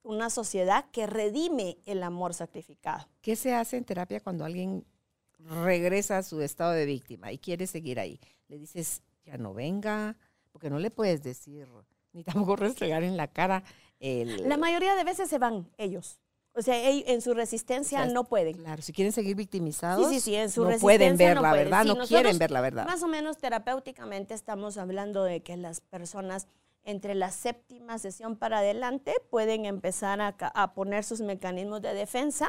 una 0.04 0.30
sociedad 0.30 0.84
que 0.92 1.08
redime 1.08 1.78
el 1.84 2.04
amor 2.04 2.32
sacrificado. 2.32 3.08
¿Qué 3.22 3.34
se 3.34 3.52
hace 3.52 3.76
en 3.76 3.84
terapia 3.84 4.20
cuando 4.20 4.44
alguien 4.44 4.84
regresa 5.38 6.18
a 6.18 6.22
su 6.22 6.42
estado 6.42 6.72
de 6.72 6.86
víctima 6.86 7.32
y 7.32 7.38
quiere 7.38 7.66
seguir 7.66 7.98
ahí? 7.98 8.20
Le 8.46 8.56
dices, 8.56 9.02
ya 9.24 9.36
no 9.36 9.52
venga, 9.52 10.16
porque 10.52 10.70
no 10.70 10.78
le 10.78 10.92
puedes 10.92 11.24
decir, 11.24 11.66
ni 12.16 12.24
tampoco 12.24 12.56
restregar 12.56 13.04
en 13.04 13.16
la 13.16 13.28
cara. 13.28 13.62
El... 14.00 14.48
La 14.48 14.56
mayoría 14.56 14.94
de 14.96 15.04
veces 15.04 15.28
se 15.28 15.38
van 15.38 15.70
ellos. 15.76 16.18
O 16.54 16.62
sea, 16.62 16.74
en 16.90 17.20
su 17.20 17.34
resistencia 17.34 18.06
no 18.06 18.24
pueden. 18.24 18.56
Claro, 18.56 18.80
si 18.80 18.94
quieren 18.94 19.12
seguir 19.12 19.36
victimizados, 19.36 20.08
sí, 20.08 20.20
sí, 20.20 20.34
en 20.34 20.50
su 20.50 20.64
no 20.64 20.78
pueden 20.78 21.18
ver 21.18 21.38
la 21.38 21.52
verdad, 21.52 21.84
no 21.84 21.98
quieren 22.06 22.38
ver 22.38 22.50
la 22.50 22.62
verdad. 22.62 22.86
Más 22.86 23.02
o 23.02 23.08
menos 23.08 23.36
terapéuticamente 23.36 24.32
estamos 24.32 24.78
hablando 24.78 25.22
de 25.22 25.42
que 25.42 25.58
las 25.58 25.82
personas 25.82 26.46
entre 26.82 27.14
la 27.14 27.30
séptima 27.30 27.98
sesión 27.98 28.36
para 28.36 28.60
adelante 28.60 29.12
pueden 29.28 29.66
empezar 29.66 30.20
a, 30.22 30.74
poner 30.74 31.04
sus 31.04 31.20
mecanismos 31.20 31.82
de 31.82 31.92
defensa 31.92 32.48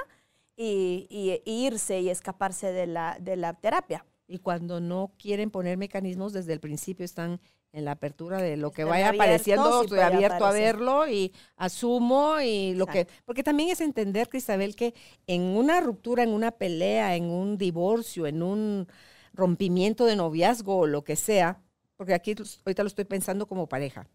y, 0.55 1.41
irse 1.43 1.99
y 1.99 2.09
escaparse 2.09 2.71
de 2.71 2.87
la, 2.87 3.17
de 3.19 3.35
la 3.35 3.55
terapia. 3.55 4.05
Y 4.27 4.39
cuando 4.39 4.81
no 4.81 5.13
quieren 5.17 5.49
poner 5.51 5.77
mecanismos, 5.77 6.33
desde 6.33 6.53
el 6.53 6.59
principio 6.59 7.05
están 7.05 7.39
en 7.71 7.85
la 7.85 7.91
apertura 7.91 8.41
de 8.41 8.57
lo 8.57 8.71
que 8.71 8.83
vaya 8.83 9.09
apareciendo, 9.09 9.83
estoy 9.83 9.99
abierto 9.99 10.45
a 10.45 10.51
verlo 10.51 11.07
y 11.07 11.33
asumo 11.55 12.39
y 12.41 12.73
lo 12.73 12.87
que, 12.87 13.07
porque 13.25 13.43
también 13.43 13.69
es 13.69 13.81
entender, 13.81 14.29
Cristabel, 14.29 14.75
que 14.75 14.93
en 15.27 15.41
una 15.41 15.79
ruptura, 15.79 16.23
en 16.23 16.29
una 16.29 16.51
pelea, 16.51 17.15
en 17.15 17.25
un 17.25 17.57
divorcio, 17.57 18.25
en 18.25 18.41
un 18.41 18.87
rompimiento 19.33 20.05
de 20.05 20.15
noviazgo 20.15 20.77
o 20.77 20.87
lo 20.87 21.03
que 21.03 21.15
sea, 21.15 21.61
porque 21.95 22.13
aquí 22.13 22.35
ahorita 22.65 22.83
lo 22.83 22.87
estoy 22.87 23.05
pensando 23.05 23.47
como 23.47 23.67
pareja, 23.67 24.07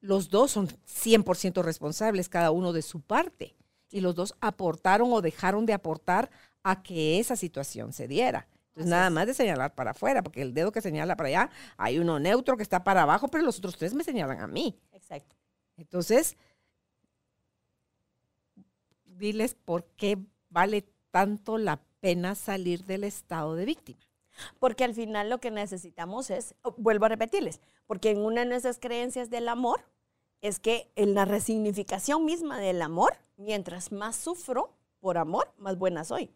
los 0.00 0.28
dos 0.28 0.50
son 0.50 0.68
100% 0.68 1.62
responsables, 1.62 2.28
cada 2.28 2.50
uno 2.50 2.72
de 2.72 2.82
su 2.82 3.00
parte, 3.00 3.54
y 3.90 4.00
los 4.00 4.14
dos 4.14 4.34
aportaron 4.40 5.12
o 5.12 5.22
dejaron 5.22 5.66
de 5.66 5.72
aportar 5.72 6.30
a 6.62 6.82
que 6.82 7.18
esa 7.18 7.36
situación 7.36 7.92
se 7.92 8.08
diera. 8.08 8.48
Entonces, 8.76 8.90
nada 8.90 9.08
más 9.08 9.26
de 9.26 9.32
señalar 9.32 9.74
para 9.74 9.92
afuera, 9.92 10.22
porque 10.22 10.42
el 10.42 10.52
dedo 10.52 10.70
que 10.70 10.82
señala 10.82 11.16
para 11.16 11.28
allá, 11.28 11.50
hay 11.78 11.98
uno 11.98 12.18
neutro 12.20 12.58
que 12.58 12.62
está 12.62 12.84
para 12.84 13.04
abajo, 13.04 13.28
pero 13.28 13.42
los 13.42 13.56
otros 13.56 13.78
tres 13.78 13.94
me 13.94 14.04
señalan 14.04 14.38
a 14.38 14.46
mí. 14.46 14.78
Exacto. 14.92 15.34
Entonces, 15.78 16.36
diles 19.06 19.54
por 19.54 19.84
qué 19.96 20.18
vale 20.50 20.84
tanto 21.10 21.56
la 21.56 21.80
pena 22.00 22.34
salir 22.34 22.84
del 22.84 23.04
estado 23.04 23.54
de 23.54 23.64
víctima. 23.64 23.98
Porque 24.58 24.84
al 24.84 24.92
final 24.92 25.30
lo 25.30 25.38
que 25.38 25.50
necesitamos 25.50 26.28
es, 26.28 26.54
oh, 26.60 26.74
vuelvo 26.76 27.06
a 27.06 27.08
repetirles, 27.08 27.62
porque 27.86 28.10
en 28.10 28.18
una 28.18 28.42
de 28.42 28.46
nuestras 28.48 28.78
creencias 28.78 29.30
del 29.30 29.48
amor 29.48 29.86
es 30.42 30.60
que 30.60 30.92
en 30.96 31.14
la 31.14 31.24
resignificación 31.24 32.26
misma 32.26 32.60
del 32.60 32.82
amor, 32.82 33.16
mientras 33.38 33.90
más 33.90 34.16
sufro 34.16 34.76
por 35.00 35.16
amor, 35.16 35.50
más 35.56 35.78
buena 35.78 36.04
soy. 36.04 36.30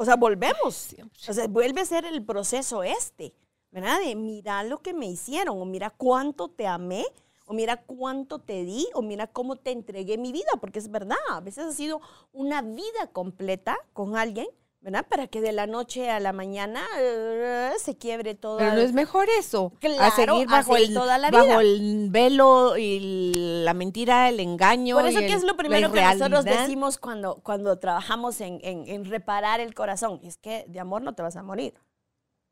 O 0.00 0.04
sea, 0.06 0.16
volvemos. 0.16 0.96
O 1.28 1.34
sea, 1.34 1.46
vuelve 1.46 1.82
a 1.82 1.84
ser 1.84 2.06
el 2.06 2.24
proceso 2.24 2.82
este, 2.82 3.34
¿verdad? 3.70 4.00
De 4.00 4.16
mira 4.16 4.64
lo 4.64 4.78
que 4.78 4.94
me 4.94 5.04
hicieron, 5.04 5.60
o 5.60 5.66
mira 5.66 5.90
cuánto 5.90 6.48
te 6.48 6.66
amé, 6.66 7.04
o 7.44 7.52
mira 7.52 7.82
cuánto 7.82 8.38
te 8.38 8.64
di, 8.64 8.88
o 8.94 9.02
mira 9.02 9.26
cómo 9.26 9.56
te 9.56 9.72
entregué 9.72 10.16
mi 10.16 10.32
vida, 10.32 10.48
porque 10.58 10.78
es 10.78 10.90
verdad, 10.90 11.18
a 11.28 11.40
veces 11.40 11.66
ha 11.66 11.72
sido 11.72 12.00
una 12.32 12.62
vida 12.62 13.08
completa 13.12 13.76
con 13.92 14.16
alguien 14.16 14.46
¿verdad? 14.80 15.06
Para 15.08 15.26
que 15.26 15.40
de 15.40 15.52
la 15.52 15.66
noche 15.66 16.10
a 16.10 16.20
la 16.20 16.32
mañana 16.32 16.82
uh, 16.96 17.78
se 17.78 17.96
quiebre 17.96 18.34
todo. 18.34 18.58
Pero 18.58 18.74
no 18.74 18.80
es 18.80 18.92
mejor 18.92 19.28
eso. 19.38 19.72
Claro, 19.78 20.00
a 20.00 20.10
seguir 20.10 20.48
bajo, 20.48 20.76
el, 20.76 20.94
toda 20.94 21.18
la 21.18 21.30
vida. 21.30 21.44
bajo 21.44 21.60
el 21.60 22.08
velo 22.10 22.76
y 22.78 23.32
la 23.64 23.74
mentira, 23.74 24.28
el 24.28 24.40
engaño. 24.40 24.96
Por 24.96 25.06
eso 25.06 25.20
que 25.20 25.32
es 25.32 25.44
lo 25.44 25.56
primero 25.56 25.92
que 25.92 26.02
nosotros 26.02 26.44
decimos 26.44 26.98
cuando, 26.98 27.36
cuando 27.42 27.78
trabajamos 27.78 28.40
en, 28.40 28.60
en, 28.62 29.04
reparar 29.04 29.60
el 29.60 29.74
corazón. 29.74 30.20
Es 30.22 30.38
que 30.38 30.64
de 30.68 30.80
amor 30.80 31.02
no 31.02 31.14
te 31.14 31.22
vas 31.22 31.36
a 31.36 31.42
morir. 31.42 31.74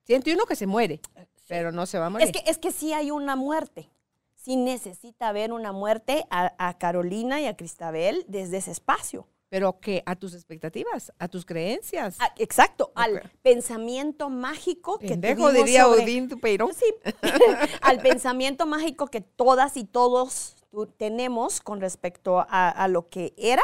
Siente 0.04 0.32
uno 0.32 0.44
que 0.44 0.56
se 0.56 0.66
muere, 0.66 1.00
pero 1.48 1.72
no 1.72 1.86
se 1.86 1.98
va 1.98 2.06
a 2.06 2.10
morir. 2.10 2.26
Es 2.26 2.32
que, 2.32 2.50
es 2.50 2.58
que 2.58 2.72
sí 2.72 2.92
hay 2.92 3.10
una 3.10 3.36
muerte. 3.36 3.90
Sí 4.34 4.56
necesita 4.56 5.28
haber 5.28 5.52
una 5.52 5.72
muerte 5.72 6.24
a, 6.30 6.54
a 6.58 6.78
Carolina 6.78 7.40
y 7.40 7.46
a 7.46 7.56
Cristabel 7.56 8.24
desde 8.28 8.58
ese 8.58 8.70
espacio. 8.70 9.26
Pero 9.48 9.80
que 9.80 10.02
a 10.04 10.14
tus 10.16 10.34
expectativas, 10.34 11.12
a 11.18 11.28
tus 11.28 11.46
creencias. 11.46 12.16
Ah, 12.20 12.32
exacto, 12.36 12.92
al 12.94 13.30
pensamiento 13.42 14.28
mágico 14.28 14.98
que 14.98 15.08
Pendejo, 15.08 15.52
diría 15.52 15.88
Odín 15.88 16.28
Peirón. 16.28 16.74
Sí, 16.74 16.94
al 17.80 18.00
pensamiento 18.00 18.66
mágico 18.66 19.06
que 19.06 19.22
todas 19.22 19.76
y 19.76 19.84
todos 19.84 20.56
tenemos 20.98 21.60
con 21.60 21.80
respecto 21.80 22.44
a, 22.48 22.88
lo 22.88 23.08
que 23.08 23.34
era. 23.36 23.62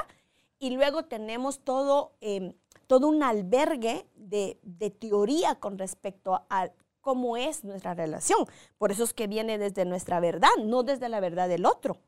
Y 0.59 0.71
luego 0.71 1.05
tenemos 1.05 1.61
todo, 1.61 2.13
em, 2.21 2.55
todo 2.87 3.09
un 3.09 3.23
albergue 3.23 4.07
de, 4.15 4.59
de 4.63 4.91
teoría 4.91 5.57
con 5.57 5.77
respecto 5.79 6.47
a 6.49 6.71
cómo 7.05 7.37
es 7.37 7.65
nuestra 7.65 7.95
relación. 7.95 8.47
Por 8.79 8.91
eso 8.91 9.05
es 9.05 9.13
que 9.13 9.27
viene 9.27 9.59
desde 9.59 9.85
nuestra 9.85 10.21
verdad, 10.21 10.49
no 10.65 10.83
desde 10.83 11.11
la 11.11 11.21
verdad 11.21 11.49
del 11.49 11.67
otro. 11.67 11.99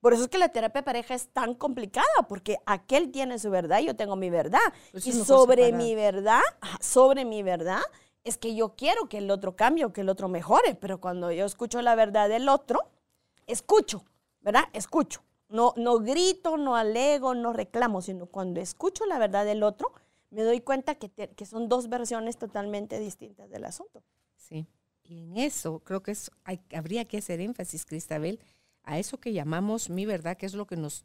Por 0.00 0.12
eso 0.12 0.22
es 0.22 0.28
que 0.28 0.38
la 0.38 0.50
terapia 0.50 0.80
de 0.80 0.84
pareja 0.84 1.14
es 1.14 1.28
tan 1.28 1.54
complicada, 1.54 2.06
porque 2.28 2.58
aquel 2.66 3.10
tiene 3.10 3.38
su 3.38 3.50
verdad 3.50 3.80
y 3.80 3.86
yo 3.86 3.96
tengo 3.96 4.14
mi 4.16 4.30
verdad. 4.30 4.60
Pues 4.92 5.06
y 5.06 5.12
sobre 5.12 5.72
mi 5.72 5.94
verdad, 5.94 6.42
sobre 6.80 7.24
mi 7.24 7.42
verdad, 7.42 7.82
es 8.24 8.38
que 8.38 8.54
yo 8.54 8.74
quiero 8.76 9.08
que 9.08 9.18
el 9.18 9.30
otro 9.30 9.56
cambie 9.56 9.84
o 9.84 9.92
que 9.92 10.02
el 10.02 10.08
otro 10.08 10.28
mejore, 10.28 10.74
pero 10.74 11.00
cuando 11.00 11.32
yo 11.32 11.44
escucho 11.44 11.82
la 11.82 11.94
verdad 11.94 12.28
del 12.28 12.48
otro, 12.48 12.90
escucho, 13.46 14.04
¿verdad? 14.40 14.64
Escucho. 14.72 15.22
No, 15.48 15.72
no 15.76 15.98
grito, 15.98 16.58
no 16.58 16.76
alego, 16.76 17.34
no 17.34 17.52
reclamo, 17.52 18.02
sino 18.02 18.26
cuando 18.26 18.60
escucho 18.60 19.06
la 19.06 19.18
verdad 19.18 19.46
del 19.46 19.62
otro, 19.62 19.92
me 20.30 20.42
doy 20.42 20.60
cuenta 20.60 20.96
que, 20.96 21.10
que 21.10 21.46
son 21.46 21.68
dos 21.68 21.88
versiones 21.88 22.36
totalmente 22.36 23.00
distintas 23.00 23.48
del 23.50 23.64
asunto. 23.64 24.02
Sí, 24.36 24.66
y 25.02 25.22
en 25.22 25.38
eso 25.38 25.80
creo 25.80 26.02
que 26.02 26.10
es, 26.10 26.30
hay, 26.44 26.60
habría 26.74 27.06
que 27.06 27.16
hacer 27.16 27.40
énfasis, 27.40 27.86
Cristabel, 27.86 28.40
a 28.82 28.98
eso 28.98 29.18
que 29.18 29.32
llamamos 29.32 29.90
mi 29.90 30.06
verdad, 30.06 30.36
que 30.36 30.46
es 30.46 30.54
lo 30.54 30.66
que 30.66 30.76
nos 30.76 31.04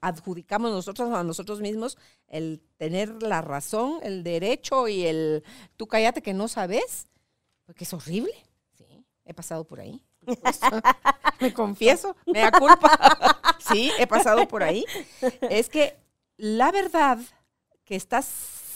adjudicamos 0.00 0.70
nosotros 0.70 1.12
a 1.12 1.22
nosotros 1.24 1.60
mismos, 1.60 1.98
el 2.26 2.62
tener 2.76 3.22
la 3.22 3.42
razón, 3.42 4.00
el 4.02 4.22
derecho 4.22 4.88
y 4.88 5.04
el 5.06 5.44
tú 5.76 5.86
cállate 5.86 6.22
que 6.22 6.34
no 6.34 6.48
sabes, 6.48 7.08
porque 7.64 7.84
es 7.84 7.92
horrible. 7.92 8.32
Sí, 8.76 9.04
he 9.24 9.34
pasado 9.34 9.64
por 9.64 9.80
ahí. 9.80 10.02
me 11.40 11.52
confieso, 11.52 12.16
me 12.26 12.40
da 12.40 12.52
culpa. 12.52 13.58
sí, 13.58 13.90
he 13.98 14.06
pasado 14.06 14.48
por 14.48 14.62
ahí. 14.62 14.84
Es 15.42 15.68
que 15.68 15.98
la 16.36 16.72
verdad 16.72 17.18
que 17.84 17.96
estás 17.96 18.24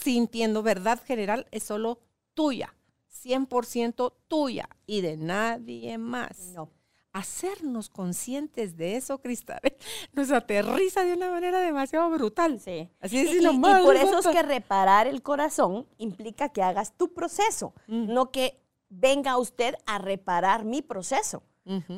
sintiendo, 0.02 0.62
verdad 0.62 1.02
general, 1.02 1.46
es 1.50 1.62
solo 1.62 1.98
tuya, 2.34 2.74
100% 3.24 4.12
tuya 4.28 4.68
y 4.86 5.00
de 5.00 5.16
nadie 5.16 5.96
más. 5.96 6.38
No 6.54 6.70
hacernos 7.14 7.88
conscientes 7.88 8.77
de 8.77 8.96
eso, 8.96 9.18
Cristal, 9.18 9.61
nos 10.12 10.31
aterriza 10.33 11.05
de 11.05 11.14
una 11.14 11.31
manera 11.31 11.61
demasiado 11.61 12.11
brutal. 12.11 12.61
Sí. 12.61 12.90
Así 13.00 13.18
es, 13.18 13.31
y, 13.33 13.46
y, 13.46 13.59
por 13.59 13.96
eso 13.96 14.18
es 14.18 14.27
que 14.27 14.42
reparar 14.42 15.07
el 15.07 15.22
corazón 15.22 15.87
implica 15.96 16.50
que 16.50 16.62
hagas 16.62 16.92
tu 16.96 17.14
proceso, 17.14 17.72
mm. 17.87 18.12
no 18.12 18.31
que 18.31 18.61
venga 18.90 19.38
usted 19.38 19.77
a 19.87 19.98
reparar 19.98 20.64
mi 20.64 20.83
proceso. 20.83 21.42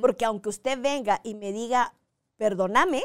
Porque 0.01 0.25
aunque 0.25 0.49
usted 0.49 0.81
venga 0.81 1.21
y 1.25 1.35
me 1.35 1.51
diga, 1.51 1.93
perdóname, 2.37 3.03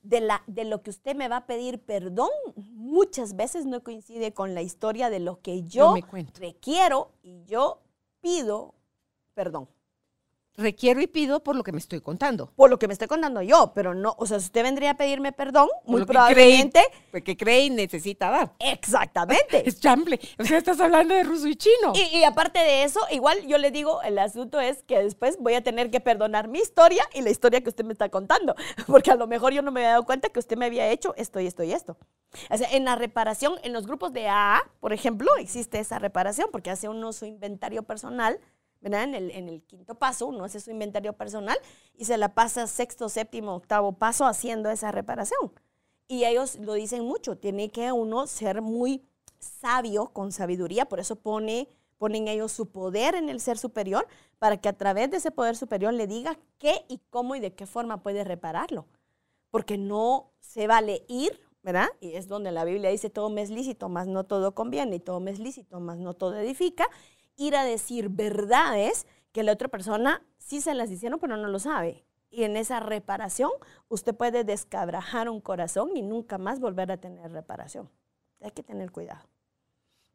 de, 0.00 0.20
la, 0.20 0.42
de 0.46 0.64
lo 0.64 0.82
que 0.82 0.88
usted 0.88 1.14
me 1.14 1.28
va 1.28 1.38
a 1.38 1.46
pedir 1.46 1.78
perdón, 1.78 2.30
muchas 2.56 3.36
veces 3.36 3.66
no 3.66 3.82
coincide 3.82 4.32
con 4.32 4.54
la 4.54 4.62
historia 4.62 5.10
de 5.10 5.20
lo 5.20 5.42
que 5.42 5.62
yo 5.64 5.94
requiero 6.38 7.10
y 7.22 7.44
yo 7.44 7.82
pido 8.22 8.74
perdón 9.34 9.68
requiero 10.56 11.00
y 11.00 11.06
pido 11.06 11.42
por 11.42 11.56
lo 11.56 11.62
que 11.62 11.72
me 11.72 11.78
estoy 11.78 12.00
contando. 12.00 12.52
Por 12.56 12.70
lo 12.70 12.78
que 12.78 12.86
me 12.86 12.92
estoy 12.92 13.08
contando 13.08 13.42
yo, 13.42 13.72
pero 13.74 13.94
no, 13.94 14.14
o 14.18 14.26
sea, 14.26 14.38
si 14.38 14.46
usted 14.46 14.62
vendría 14.62 14.90
a 14.90 14.96
pedirme 14.96 15.32
perdón, 15.32 15.68
muy 15.84 16.04
probablemente... 16.04 16.82
porque 17.10 17.36
cree 17.36 17.64
y 17.64 17.70
necesita 17.70 18.30
dar. 18.30 18.52
Exactamente. 18.58 19.62
Es 19.74 19.80
chample. 19.80 20.20
O 20.38 20.44
sea, 20.44 20.58
estás 20.58 20.78
hablando 20.80 21.14
de 21.14 21.22
ruso 21.22 21.48
y 21.48 21.56
chino. 21.56 21.92
Y, 22.12 22.22
aparte 22.24 22.58
de 22.58 22.84
eso, 22.84 23.00
igual 23.10 23.46
yo 23.46 23.56
le 23.58 23.70
digo, 23.70 24.02
el 24.02 24.18
asunto 24.18 24.60
es 24.60 24.82
que 24.82 25.02
después 25.02 25.38
voy 25.40 25.54
a 25.54 25.62
tener 25.62 25.90
que 25.90 26.00
perdonar 26.00 26.48
mi 26.48 26.58
historia 26.58 27.02
y 27.14 27.22
la 27.22 27.30
historia 27.30 27.62
que 27.62 27.70
usted 27.70 27.84
me 27.84 27.92
está 27.92 28.08
contando, 28.10 28.54
porque 28.86 29.10
a 29.10 29.16
lo 29.16 29.26
mejor 29.26 29.52
yo 29.52 29.62
no 29.62 29.72
me 29.72 29.80
había 29.80 29.90
dado 29.90 30.04
cuenta 30.04 30.28
que 30.28 30.38
usted 30.38 30.56
me 30.56 30.66
había 30.66 30.88
hecho 30.90 31.14
esto 31.16 31.40
y 31.40 31.46
esto 31.46 31.62
y 31.62 31.72
esto. 31.72 31.96
O 32.50 32.56
sea, 32.56 32.68
en 32.72 32.84
la 32.84 32.96
reparación, 32.96 33.54
en 33.62 33.72
los 33.72 33.86
grupos 33.86 34.12
de 34.12 34.28
AA, 34.28 34.62
por 34.80 34.92
ejemplo, 34.92 35.30
existe 35.38 35.78
esa 35.78 35.98
reparación 35.98 36.48
porque 36.52 36.70
hace 36.70 36.88
uno 36.88 37.12
su 37.12 37.26
inventario 37.26 37.84
personal 37.84 38.38
en 38.84 39.48
el, 39.48 39.62
quinto 39.62 39.94
paso 39.94 40.26
uno 40.26 40.44
hace 40.44 40.60
su 40.60 40.70
inventario 40.70 41.12
personal 41.14 41.56
y 41.94 42.04
se 42.04 42.18
la 42.18 42.34
pasa 42.34 42.66
sexto, 42.66 43.08
séptimo, 43.08 43.54
octavo 43.54 43.92
paso 43.92 44.26
haciendo 44.26 44.70
esa 44.70 44.92
reparación. 44.92 45.52
Y 46.06 46.24
ellos 46.24 46.56
lo 46.56 46.74
dicen 46.74 47.04
mucho, 47.04 47.38
tiene 47.38 47.70
que 47.70 47.90
uno 47.92 48.26
ser 48.26 48.60
muy 48.60 49.02
sabio, 49.38 50.08
con 50.12 50.32
sabiduría, 50.32 50.86
por 50.86 51.00
eso 51.00 51.16
pone, 51.16 51.68
ponen 51.98 52.28
ellos 52.28 52.52
su 52.52 52.70
poder 52.70 53.14
en 53.14 53.28
el 53.28 53.40
ser 53.40 53.58
superior, 53.58 54.06
para 54.38 54.58
que 54.58 54.68
a 54.68 54.74
través 54.74 55.10
de 55.10 55.16
ese 55.18 55.30
poder 55.30 55.56
superior 55.56 55.94
le 55.94 56.06
diga 56.06 56.38
qué 56.58 56.84
y 56.88 57.00
cómo 57.10 57.34
y 57.34 57.40
de 57.40 57.54
qué 57.54 57.66
forma 57.66 58.02
puede 58.02 58.24
repararlo. 58.24 58.86
Porque 59.50 59.78
no 59.78 60.32
se 60.40 60.66
vale 60.66 61.04
ir, 61.08 61.40
¿verdad? 61.62 61.88
Y 62.00 62.16
es 62.16 62.28
donde 62.28 62.52
la 62.52 62.64
Biblia 62.64 62.90
dice, 62.90 63.08
todo 63.08 63.30
me 63.30 63.40
es 63.40 63.48
lícito, 63.48 63.88
más 63.88 64.06
no 64.06 64.24
todo 64.24 64.54
conviene, 64.54 64.96
y 64.96 65.00
todo 65.00 65.20
me 65.20 65.30
es 65.30 65.38
lícito, 65.38 65.80
más 65.80 65.96
no 65.98 66.12
todo 66.12 66.36
edifica. 66.36 66.86
Ir 67.36 67.56
a 67.56 67.64
decir 67.64 68.08
verdades 68.08 69.06
que 69.32 69.42
la 69.42 69.52
otra 69.52 69.68
persona 69.68 70.22
sí 70.38 70.60
se 70.60 70.74
las 70.74 70.90
hicieron, 70.90 71.18
pero 71.18 71.36
no 71.36 71.48
lo 71.48 71.58
sabe. 71.58 72.04
Y 72.30 72.44
en 72.44 72.56
esa 72.56 72.80
reparación, 72.80 73.50
usted 73.88 74.14
puede 74.14 74.44
descabrajar 74.44 75.28
un 75.28 75.40
corazón 75.40 75.96
y 75.96 76.02
nunca 76.02 76.38
más 76.38 76.60
volver 76.60 76.90
a 76.90 76.96
tener 76.96 77.30
reparación. 77.32 77.90
Hay 78.40 78.50
que 78.50 78.62
tener 78.62 78.90
cuidado. 78.90 79.28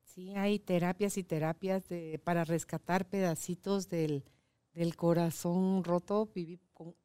Sí, 0.04 0.34
hay 0.36 0.60
terapias 0.60 1.18
y 1.18 1.24
terapias 1.24 1.84
para 2.24 2.44
rescatar 2.44 3.08
pedacitos 3.08 3.88
del, 3.90 4.24
corazón 4.98 5.84
roto. 5.84 6.30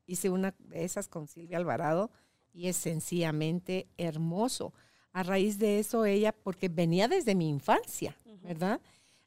hice 0.06 0.30
una 0.30 0.54
de 0.58 0.84
esas 0.84 1.08
con 1.08 1.28
Silvia 1.28 1.58
Alvarado 1.58 2.10
y 2.52 2.68
es 2.68 2.76
sencillamente 2.76 3.88
hermoso. 3.98 4.72
A 5.12 5.22
raíz 5.22 5.58
de 5.58 5.78
eso 5.78 6.06
ella, 6.06 6.32
porque 6.32 6.68
venía 6.68 7.06
desde 7.08 7.34
mi 7.34 7.48
infancia, 7.48 8.16
¿verdad? 8.42 8.80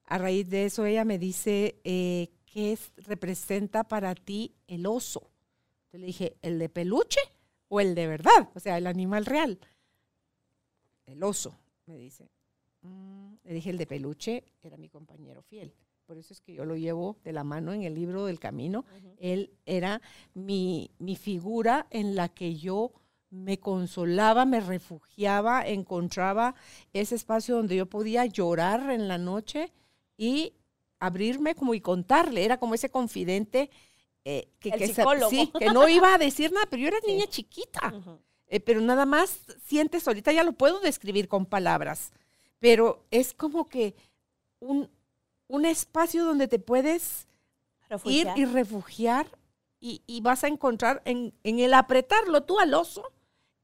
A 0.07 0.17
raíz 0.17 0.49
de 0.49 0.65
eso 0.65 0.85
ella 0.85 1.03
me 1.03 1.19
dice, 1.19 1.79
eh, 1.83 2.29
¿qué 2.45 2.77
representa 2.95 3.83
para 3.83 4.15
ti 4.15 4.55
el 4.67 4.85
oso? 4.85 5.29
Yo 5.91 5.99
le 5.99 6.07
dije, 6.07 6.37
¿el 6.41 6.59
de 6.59 6.69
peluche 6.69 7.19
o 7.67 7.81
el 7.81 7.93
de 7.93 8.07
verdad? 8.07 8.49
O 8.55 8.59
sea, 8.59 8.77
el 8.77 8.87
animal 8.87 9.25
real. 9.25 9.59
El 11.05 11.21
oso, 11.23 11.59
me 11.85 11.97
dice. 11.97 12.29
Mm, 12.81 13.33
le 13.43 13.53
dije, 13.53 13.69
el 13.69 13.77
de 13.77 13.85
peluche 13.85 14.45
era 14.61 14.77
mi 14.77 14.87
compañero 14.87 15.41
fiel. 15.41 15.73
Por 16.05 16.17
eso 16.17 16.33
es 16.33 16.39
que 16.39 16.53
yo 16.53 16.63
lo 16.63 16.77
llevo 16.77 17.17
de 17.25 17.33
la 17.33 17.43
mano 17.43 17.73
en 17.73 17.83
el 17.83 17.93
libro 17.93 18.25
del 18.25 18.39
camino. 18.39 18.85
Él 19.17 19.51
era 19.65 20.01
mi, 20.33 20.89
mi 20.99 21.17
figura 21.17 21.85
en 21.89 22.15
la 22.15 22.29
que 22.29 22.55
yo 22.55 22.93
me 23.29 23.59
consolaba, 23.59 24.45
me 24.45 24.61
refugiaba, 24.61 25.67
encontraba 25.67 26.55
ese 26.93 27.15
espacio 27.15 27.57
donde 27.57 27.75
yo 27.75 27.87
podía 27.87 28.25
llorar 28.25 28.89
en 28.89 29.09
la 29.09 29.17
noche 29.17 29.73
y 30.17 30.53
abrirme 30.99 31.55
como 31.55 31.73
y 31.73 31.81
contarle. 31.81 32.43
Era 32.43 32.57
como 32.59 32.73
ese 32.73 32.89
confidente 32.89 33.69
eh, 34.25 34.49
que, 34.59 34.71
sí, 35.29 35.51
que 35.57 35.67
no 35.67 35.87
iba 35.87 36.13
a 36.13 36.17
decir 36.17 36.51
nada, 36.51 36.65
pero 36.69 36.81
yo 36.81 36.87
era 36.89 36.97
niña 37.07 37.27
chiquita. 37.27 37.93
Eh, 38.47 38.59
pero 38.59 38.81
nada 38.81 39.05
más 39.05 39.41
sientes 39.65 40.07
ahorita, 40.07 40.31
ya 40.31 40.43
lo 40.43 40.53
puedo 40.53 40.79
describir 40.79 41.27
con 41.27 41.45
palabras, 41.45 42.11
pero 42.59 43.05
es 43.11 43.33
como 43.33 43.67
que 43.67 43.95
un, 44.59 44.89
un 45.47 45.65
espacio 45.65 46.25
donde 46.25 46.47
te 46.47 46.59
puedes 46.59 47.27
ir 48.05 48.27
y 48.35 48.45
refugiar 48.45 49.27
y, 49.79 50.01
y, 50.07 50.21
vas 50.21 50.43
a 50.43 50.47
encontrar 50.47 51.01
en, 51.05 51.33
en 51.43 51.59
el 51.59 51.73
apretarlo 51.73 52.43
tú 52.43 52.59
al 52.59 52.73
oso, 52.73 53.11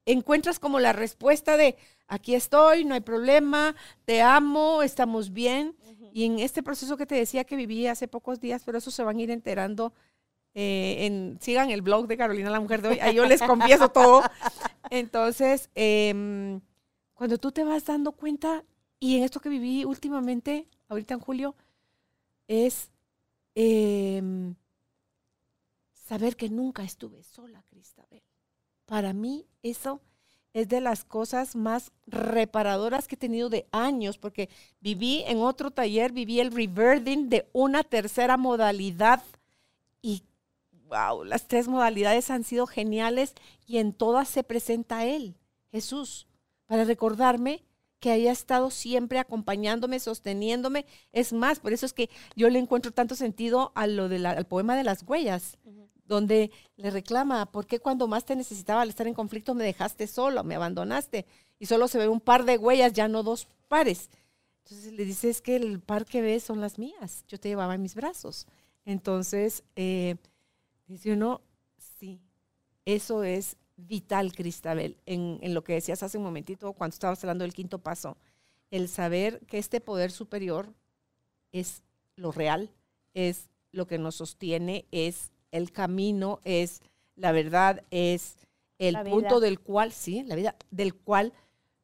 encuentras 0.06 0.60
como 0.60 0.80
la 0.80 0.94
respuesta 0.94 1.58
de 1.58 1.78
aquí 2.08 2.36
estoy, 2.36 2.86
no 2.86 2.94
hay 2.94 3.02
problema, 3.02 3.76
te 4.06 4.22
amo, 4.22 4.84
estamos 4.84 5.34
bien. 5.34 5.76
Y 6.16 6.26
en 6.26 6.38
este 6.38 6.62
proceso 6.62 6.96
que 6.96 7.08
te 7.08 7.16
decía 7.16 7.44
que 7.44 7.56
viví 7.56 7.88
hace 7.88 8.08
pocos 8.08 8.40
días, 8.40 8.62
pero 8.64 8.78
eso 8.78 8.92
se 8.92 9.02
van 9.04 9.18
a 9.18 9.22
ir 9.24 9.32
enterando. 9.32 9.94
Eh, 10.54 11.36
sigan 11.40 11.72
el 11.72 11.82
blog 11.82 12.06
de 12.06 12.18
Carolina 12.18 12.52
la 12.52 12.60
Mujer 12.60 12.84
de 12.84 12.90
hoy, 12.90 13.00
ahí 13.00 13.16
yo 13.16 13.26
les 13.26 13.42
confieso 13.42 13.90
todo. 13.90 14.22
Entonces, 14.92 15.72
em, 15.74 16.62
cuando 17.16 17.40
tú 17.40 17.52
te 17.52 17.64
vas 17.64 17.86
dando 17.86 18.12
cuenta, 18.12 18.64
y 19.00 19.18
en 19.18 19.24
esto 19.24 19.40
que 19.40 19.50
viví 19.50 19.86
últimamente, 19.86 20.68
ahorita 20.88 21.16
en 21.16 21.20
julio, 21.20 21.56
es 22.48 22.92
em, 23.56 24.54
saber 25.94 26.36
que 26.36 26.48
nunca 26.50 26.84
estuve 26.84 27.24
sola, 27.24 27.64
Cristabel. 27.72 28.22
Para 28.86 29.14
mí 29.14 29.48
eso 29.64 30.00
es 30.54 30.70
de 30.70 30.82
las 30.82 31.04
cosas 31.04 31.56
más 31.56 31.92
reparadoras 32.06 33.08
que 33.08 33.16
he 33.16 33.18
tenido 33.18 33.50
de 33.50 33.66
años, 33.72 34.18
porque 34.18 34.50
viví 34.80 35.24
en 35.28 35.40
otro 35.40 35.72
taller, 35.72 36.12
viví 36.12 36.40
el 36.40 36.52
reverting 36.52 37.30
de 37.30 37.48
una 37.54 37.84
tercera 37.84 38.38
modalidad 38.38 39.24
y 40.02 40.24
wow, 40.88 41.24
las 41.24 41.48
tres 41.48 41.68
modalidades 41.68 42.30
han 42.30 42.44
sido 42.44 42.68
geniales 42.68 43.34
y 43.66 43.78
en 43.78 43.94
todas 43.94 44.30
se 44.30 44.44
presenta 44.44 45.06
Él, 45.06 45.36
Jesús, 45.72 46.28
para 46.68 46.84
recordarme 46.84 47.64
que 48.00 48.12
haya 48.12 48.32
estado 48.34 48.70
siempre 48.70 49.18
acompañándome, 49.18 49.98
sosteniéndome. 50.00 50.86
Es 51.14 51.32
más, 51.32 51.62
por 51.62 51.72
eso 51.72 51.86
es 51.86 51.94
que 51.94 52.10
yo 52.36 52.50
le 52.50 52.60
encuentro 52.60 52.92
tanto 52.92 53.16
sentido 53.16 53.72
a 53.76 53.88
lo 53.88 54.04
al 54.04 54.46
poema 54.46 54.76
de 54.76 54.84
las 54.84 55.04
huellas 55.04 55.58
donde 56.06 56.52
le 56.76 56.90
reclama, 56.90 57.46
¿por 57.52 57.66
qué 57.66 57.80
cuando 57.80 58.08
más 58.08 58.26
te 58.26 58.36
necesitaba 58.36 58.82
al 58.82 58.90
estar 58.90 59.08
en 59.08 59.14
conflicto 59.14 59.54
me 59.54 59.64
dejaste 59.64 60.08
solo, 60.08 60.44
me 60.44 60.56
abandonaste? 60.56 61.26
Y 61.60 61.66
solo 61.66 61.88
se 61.88 61.98
ve 61.98 62.08
un 62.08 62.20
par 62.20 62.46
de 62.46 62.58
huellas, 62.58 62.94
ya 62.94 63.08
no 63.08 63.24
dos 63.24 63.48
pares. 63.68 64.10
Entonces 64.64 64.94
le 64.94 65.06
dice, 65.06 65.30
es 65.30 65.42
que 65.42 65.56
el 65.56 65.80
par 65.80 66.06
que 66.06 66.22
ves 66.22 66.44
son 66.44 66.62
las 66.62 66.78
mías, 66.78 67.26
yo 67.28 67.40
te 67.40 67.50
llevaba 67.50 67.76
en 67.76 67.82
mis 67.82 67.96
brazos. 67.96 68.48
Entonces, 68.86 69.64
eh, 69.76 70.16
dice 70.88 71.14
uno, 71.14 71.42
sí, 72.00 72.22
eso 72.86 73.24
es 73.24 73.58
vital, 73.76 74.34
Cristabel, 74.34 74.98
en, 75.06 75.40
en 75.42 75.54
lo 75.54 75.64
que 75.64 75.74
decías 75.74 76.04
hace 76.04 76.18
un 76.18 76.24
momentito 76.24 76.74
cuando 76.74 76.94
estabas 76.94 77.24
hablando 77.24 77.44
del 77.44 77.54
quinto 77.54 77.80
paso, 77.80 78.18
el 78.72 78.88
saber 78.88 79.40
que 79.48 79.58
este 79.58 79.82
poder 79.82 80.12
superior 80.12 80.74
es 81.52 81.84
lo 82.16 82.32
real, 82.32 82.72
es 83.14 83.50
lo 83.72 83.88
que 83.88 83.98
nos 83.98 84.16
sostiene, 84.16 84.86
es 84.92 85.33
el 85.54 85.72
camino 85.72 86.40
es, 86.44 86.82
la 87.16 87.32
verdad 87.32 87.84
es 87.92 88.38
el 88.80 89.00
punto 89.04 89.40
del 89.40 89.60
cual, 89.60 89.92
sí, 89.92 90.24
la 90.24 90.36
vida, 90.36 90.56
del 90.72 90.96
cual 90.96 91.32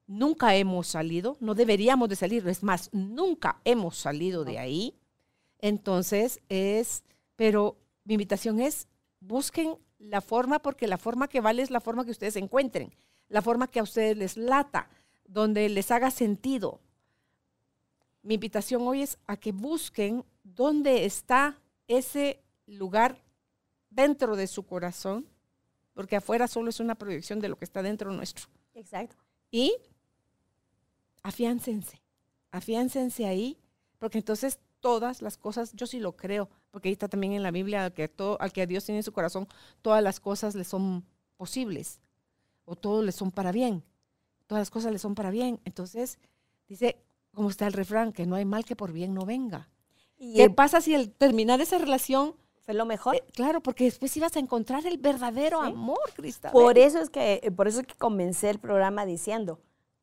nunca 0.07 0.55
hemos 0.55 0.87
salido, 0.87 1.37
no 1.39 1.53
deberíamos 1.53 2.09
de 2.09 2.15
salir, 2.15 2.45
es 2.47 2.63
más, 2.63 2.89
nunca 2.91 3.61
hemos 3.63 3.95
salido 3.95 4.43
de 4.43 4.57
ahí. 4.57 4.95
Entonces 5.59 6.41
es, 6.49 7.03
pero 7.35 7.77
mi 8.05 8.15
invitación 8.15 8.59
es, 8.59 8.87
busquen 9.19 9.77
la 9.99 10.21
forma, 10.21 10.59
porque 10.63 10.87
la 10.87 10.97
forma 10.97 11.27
que 11.27 11.39
vale 11.39 11.61
es 11.61 11.69
la 11.69 11.79
forma 11.79 12.05
que 12.05 12.11
ustedes 12.11 12.37
encuentren, 12.37 12.91
la 13.27 13.43
forma 13.43 13.67
que 13.67 13.79
a 13.79 13.83
ustedes 13.83 14.17
les 14.17 14.35
lata, 14.35 14.89
donde 15.25 15.69
les 15.69 15.91
haga 15.91 16.09
sentido. 16.09 16.81
Mi 18.23 18.33
invitación 18.33 18.81
hoy 18.87 19.03
es 19.03 19.19
a 19.27 19.37
que 19.37 19.51
busquen 19.51 20.25
dónde 20.43 21.05
está 21.05 21.61
ese 21.87 22.41
lugar 22.65 23.28
dentro 23.89 24.35
de 24.35 24.47
su 24.47 24.63
corazón, 24.63 25.27
porque 25.93 26.15
afuera 26.15 26.47
solo 26.47 26.69
es 26.69 26.79
una 26.79 26.95
proyección 26.95 27.39
de 27.39 27.49
lo 27.49 27.57
que 27.57 27.65
está 27.65 27.81
dentro 27.81 28.11
nuestro. 28.11 28.47
Exacto. 28.73 29.15
Y 29.51 29.75
afiáncense, 31.23 32.01
afiáncense 32.51 33.25
ahí, 33.25 33.57
porque 33.97 34.19
entonces 34.19 34.59
todas 34.79 35.21
las 35.21 35.37
cosas, 35.37 35.73
yo 35.73 35.87
sí 35.87 35.99
lo 35.99 36.15
creo, 36.15 36.49
porque 36.71 36.89
ahí 36.89 36.93
está 36.93 37.07
también 37.07 37.33
en 37.33 37.43
la 37.43 37.51
Biblia 37.51 37.93
que 37.93 38.07
todo, 38.07 38.39
al 38.39 38.53
que 38.53 38.67
Dios 38.67 38.85
tiene 38.85 38.99
en 38.99 39.03
su 39.03 39.11
corazón, 39.11 39.47
todas 39.81 40.01
las 40.01 40.19
cosas 40.19 40.55
le 40.55 40.63
son 40.63 41.05
posibles, 41.37 41.99
o 42.65 42.75
todo 42.75 43.01
le 43.01 43.11
son 43.11 43.31
para 43.31 43.51
bien, 43.51 43.83
todas 44.47 44.61
las 44.61 44.69
cosas 44.69 44.91
le 44.91 44.99
son 44.99 45.15
para 45.15 45.31
bien. 45.31 45.59
Entonces, 45.65 46.19
dice, 46.67 47.01
como 47.33 47.49
está 47.49 47.67
el 47.67 47.73
refrán, 47.73 48.13
que 48.13 48.25
no 48.25 48.35
hay 48.35 48.45
mal 48.45 48.65
que 48.65 48.75
por 48.75 48.91
bien 48.93 49.13
no 49.13 49.25
venga. 49.25 49.69
¿Y 50.17 50.35
¿Qué 50.35 50.49
pasa 50.49 50.81
si 50.81 50.95
al 50.95 51.11
terminar 51.11 51.61
esa 51.61 51.77
relación 51.77 52.35
lo 52.73 52.85
mejor. 52.85 53.15
Eh, 53.15 53.23
claro, 53.33 53.61
porque 53.61 53.85
después 53.85 54.15
ibas 54.17 54.35
a 54.35 54.39
encontrar 54.39 54.85
el 54.85 54.97
verdadero 54.97 55.61
amor, 55.61 55.99
Cristal. 56.15 56.51
Por 56.51 56.77
eso 56.77 56.99
es 56.99 57.09
que, 57.09 57.41
eh, 57.43 57.51
por 57.51 57.67
eso 57.67 57.81
es 57.81 57.87
que 57.87 57.95
comencé 57.95 58.49
el 58.49 58.59
programa 58.59 59.05
diciendo, 59.05 59.59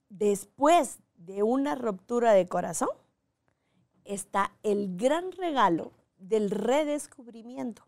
después 0.09 0.98
de 1.16 1.42
una 1.42 1.74
ruptura 1.74 2.33
de 2.33 2.46
corazón, 2.46 2.90
está 4.05 4.53
el 4.62 4.97
gran 4.97 5.32
regalo 5.32 5.93
del 6.18 6.51
redescubrimiento, 6.51 7.86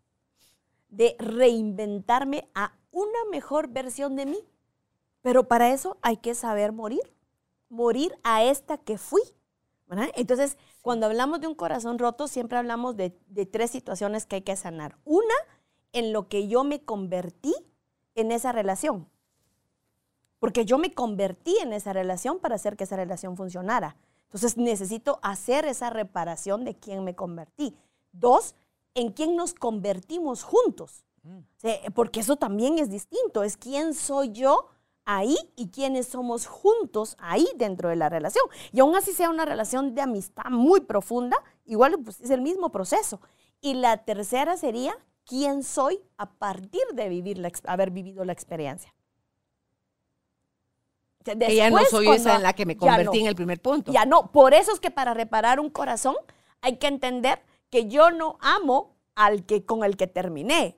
de 0.89 1.15
reinventarme 1.19 2.47
a 2.53 2.73
una 2.91 3.19
mejor 3.31 3.69
versión 3.69 4.15
de 4.15 4.25
mí. 4.25 4.39
Pero 5.21 5.47
para 5.47 5.71
eso 5.73 5.97
hay 6.01 6.17
que 6.17 6.33
saber 6.33 6.71
morir, 6.71 7.13
morir 7.69 8.17
a 8.23 8.43
esta 8.43 8.77
que 8.77 8.97
fui. 8.97 9.21
Entonces, 10.15 10.57
cuando 10.81 11.07
hablamos 11.07 11.41
de 11.41 11.47
un 11.47 11.55
corazón 11.55 11.97
roto, 11.97 12.27
siempre 12.27 12.57
hablamos 12.57 12.95
de, 12.95 13.09
tres 13.51 13.71
situaciones 13.71 14.25
que 14.25 14.37
hay 14.37 14.41
que 14.41 14.55
sanar. 14.55 14.97
Una, 15.03 15.33
en 15.93 16.13
lo 16.13 16.27
que 16.27 16.47
yo 16.47 16.63
me 16.63 16.81
convertí 16.81 17.55
en 18.15 18.31
esa 18.31 18.51
relación. 18.51 19.07
Porque 20.39 20.65
yo 20.65 20.77
me 20.77 20.93
convertí 20.93 21.57
en 21.57 21.73
esa 21.73 21.91
relación 21.91 22.39
para 22.39 22.55
hacer 22.55 22.77
que 22.77 22.83
esa 22.83 22.95
relación 22.95 23.35
funcionara. 23.35 23.97
Entonces 24.25 24.57
necesito 24.57 25.19
hacer 25.23 25.65
esa 25.65 25.89
reparación 25.89 26.63
de 26.63 26.75
quién 26.75 27.03
me 27.03 27.15
convertí. 27.15 27.75
Dos, 28.11 28.55
en 28.93 29.11
quién 29.11 29.35
nos 29.35 29.53
convertimos 29.53 30.43
juntos. 30.43 31.03
Mm. 31.21 31.91
porque 31.93 32.21
eso 32.21 32.37
también 32.37 32.77
es 32.77 32.89
distinto. 32.89 33.43
Es 33.43 33.57
quién 33.57 33.93
soy 33.93 34.31
yo 34.31 34.67
ahí 35.09 35.35
y 35.55 35.69
quiénes 35.69 36.07
somos 36.07 36.45
juntos 36.45 37.17
ahí 37.19 37.47
dentro 37.55 37.89
de 37.89 37.95
la 37.95 38.09
relación. 38.09 38.45
Y 38.71 38.79
aún 38.79 38.95
así 38.95 39.11
sea 39.11 39.31
una 39.31 39.43
relación 39.43 39.95
de 39.95 40.01
amistad 40.01 40.51
muy 40.51 40.81
profunda, 40.81 41.37
igual 41.65 41.97
pues, 42.03 42.21
es 42.21 42.29
el 42.29 42.41
mismo 42.41 42.71
proceso. 42.71 43.19
Y 43.59 43.73
la 43.73 43.97
tercera 43.97 44.55
sería 44.55 44.95
quién 45.25 45.63
soy 45.63 45.99
a 46.17 46.29
partir 46.29 46.83
de 46.93 47.09
vivir 47.09 47.41
haber 47.65 47.89
vivido 47.89 48.23
la 48.23 48.33
experiencia. 48.33 48.93
que 51.23 51.55
ya 51.55 51.71
no 51.71 51.83
soy 51.85 52.07
esa 52.09 52.35
en 52.35 52.43
la 52.43 52.53
que 52.53 52.67
me 52.67 52.77
convertí 52.77 53.19
en 53.19 53.27
el 53.27 53.35
primer 53.35 53.59
punto. 53.59 53.91
Ya 53.91 54.05
no, 54.05 54.31
por 54.31 54.53
eso 54.53 54.71
es 54.71 54.79
que 54.79 54.91
para 54.91 55.15
reparar 55.15 55.59
un 55.59 55.71
corazón 55.71 56.15
hay 56.61 56.77
que 56.77 56.87
entender 56.87 57.41
que 57.71 57.87
yo 57.87 58.11
no 58.11 58.37
amo 58.41 58.95
al 59.15 59.43
que 59.43 59.65
con 59.65 59.83
el 59.83 59.97
que 59.97 60.05
terminé. 60.05 60.77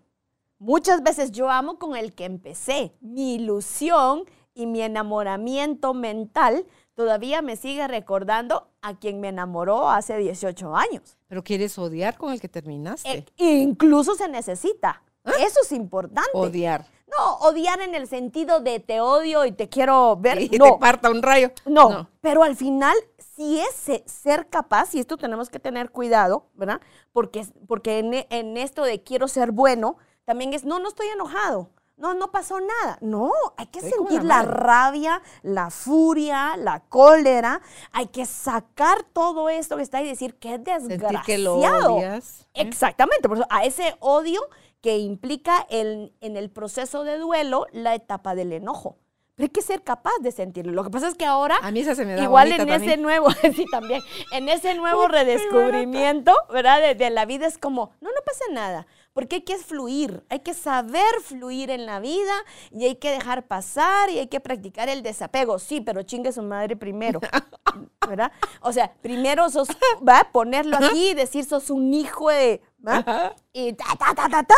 Muchas 0.61 1.01
veces 1.01 1.31
yo 1.31 1.49
amo 1.49 1.79
con 1.79 1.95
el 1.95 2.13
que 2.13 2.23
empecé. 2.23 2.93
Mi 3.01 3.33
ilusión 3.33 4.25
y 4.53 4.67
mi 4.67 4.83
enamoramiento 4.83 5.95
mental 5.95 6.67
todavía 6.93 7.41
me 7.41 7.55
sigue 7.55 7.87
recordando 7.87 8.67
a 8.83 8.93
quien 8.93 9.19
me 9.19 9.29
enamoró 9.29 9.89
hace 9.89 10.17
18 10.17 10.75
años. 10.75 11.17
Pero 11.27 11.43
quieres 11.43 11.79
odiar 11.79 12.15
con 12.15 12.31
el 12.31 12.39
que 12.39 12.47
terminaste. 12.47 13.25
E 13.37 13.53
incluso 13.55 14.13
se 14.13 14.27
necesita. 14.27 15.01
¿Ah? 15.23 15.31
Eso 15.39 15.61
es 15.63 15.71
importante. 15.71 16.29
Odiar. 16.31 16.85
No, 17.07 17.37
odiar 17.37 17.81
en 17.81 17.95
el 17.95 18.05
sentido 18.05 18.59
de 18.59 18.79
te 18.79 19.01
odio 19.01 19.45
y 19.45 19.53
te 19.53 19.67
quiero 19.67 20.15
ver. 20.17 20.43
Y 20.43 20.59
no. 20.59 20.65
te 20.65 20.73
parta 20.79 21.09
un 21.09 21.23
rayo. 21.23 21.49
No, 21.65 22.07
pero 22.21 22.43
al 22.43 22.55
final, 22.55 22.95
si 23.17 23.59
es 23.59 24.03
ser 24.05 24.47
capaz, 24.47 24.93
y 24.93 24.99
esto 24.99 25.17
tenemos 25.17 25.49
que 25.49 25.59
tener 25.59 25.89
cuidado, 25.89 26.45
¿verdad? 26.53 26.81
Porque, 27.13 27.47
porque 27.67 27.97
en, 27.97 28.27
en 28.29 28.57
esto 28.57 28.83
de 28.83 29.01
quiero 29.01 29.27
ser 29.27 29.51
bueno, 29.51 29.97
también 30.31 30.53
es, 30.53 30.63
no, 30.63 30.79
no 30.79 30.87
estoy 30.87 31.07
enojado 31.07 31.69
no, 32.01 32.15
no 32.15 32.31
pasó 32.31 32.59
nada. 32.59 32.97
No, 32.99 33.31
hay 33.57 33.67
que 33.67 33.79
sentir 33.79 34.23
la, 34.23 34.41
rabia, 34.41 35.21
la 35.43 35.69
furia, 35.69 36.57
la 36.57 36.81
cólera. 36.81 37.61
Hay 37.91 38.07
que 38.07 38.25
sacar 38.25 39.03
todo 39.13 39.49
esto 39.49 39.77
que 39.77 39.83
está 39.83 40.01
y 40.01 40.07
decir 40.07 40.35
que 40.35 40.55
es 40.55 40.63
desgraciado. 40.63 41.23
que 41.25 41.37
lo 41.37 41.55
odias. 41.57 42.47
¿eh? 42.55 42.63
Exactamente, 42.63 43.29
por 43.29 43.37
eso 43.37 43.47
a 43.49 43.63
ese 43.63 43.95
odio 43.99 44.41
que 44.81 44.97
implica 44.97 45.65
en 45.69 46.11
el 46.19 46.49
proceso 46.49 47.03
de 47.03 47.19
duelo 47.19 47.67
la 47.71 47.93
etapa 47.93 48.33
del 48.33 48.51
enojo. 48.51 48.97
Pero 49.35 49.45
hay 49.45 49.49
que 49.49 49.61
ser 49.61 49.83
capaz 49.83 50.13
de 50.21 50.31
sentirlo. 50.31 50.73
Lo 50.73 50.83
que 50.83 50.89
pasa 50.89 51.07
es 51.07 51.15
que 51.15 51.25
ahora, 51.25 51.57
a 51.61 51.71
mí 51.71 51.83
se 51.83 52.03
me 52.03 52.15
da 52.15 52.23
igual 52.23 52.51
en 52.51 52.67
ese 52.67 52.97
nuevo, 52.97 53.29
sí 53.55 53.65
también, 53.71 54.01
en 54.31 54.49
ese 54.49 54.73
nuevo 54.73 55.07
redescubrimiento, 55.07 56.33
¿verdad? 56.51 56.81
De, 56.81 56.95
de 56.95 57.09
la 57.11 57.25
vida 57.25 57.45
es 57.45 57.59
como, 57.59 57.91
no, 58.01 58.09
no 58.09 58.21
pasa 58.25 58.45
nada 58.51 58.87
porque 59.13 59.35
hay 59.35 59.41
que 59.41 59.57
fluir, 59.57 60.23
hay 60.29 60.39
que 60.39 60.53
saber 60.53 61.11
fluir 61.23 61.69
en 61.69 61.85
la 61.85 61.99
vida 61.99 62.33
y 62.71 62.85
hay 62.85 62.95
que 62.95 63.11
dejar 63.11 63.45
pasar 63.47 64.09
y 64.09 64.19
hay 64.19 64.27
que 64.27 64.39
practicar 64.39 64.89
el 64.89 65.03
desapego. 65.03 65.59
Sí, 65.59 65.81
pero 65.81 66.03
chingue 66.03 66.31
su 66.31 66.41
madre 66.41 66.75
primero, 66.75 67.19
¿verdad? 68.07 68.31
O 68.61 68.71
sea, 68.71 68.93
primero 69.01 69.49
sos, 69.49 69.67
va, 70.07 70.29
ponerlo 70.31 70.77
aquí 70.77 71.09
y 71.09 71.13
decir 71.13 71.43
sos 71.43 71.69
un 71.69 71.93
hijo 71.93 72.29
de, 72.29 72.61
¿va? 72.85 73.35
Y 73.51 73.73
ta, 73.73 73.85
ta, 73.97 74.15
ta, 74.15 74.29
ta, 74.29 74.43
ta. 74.43 74.55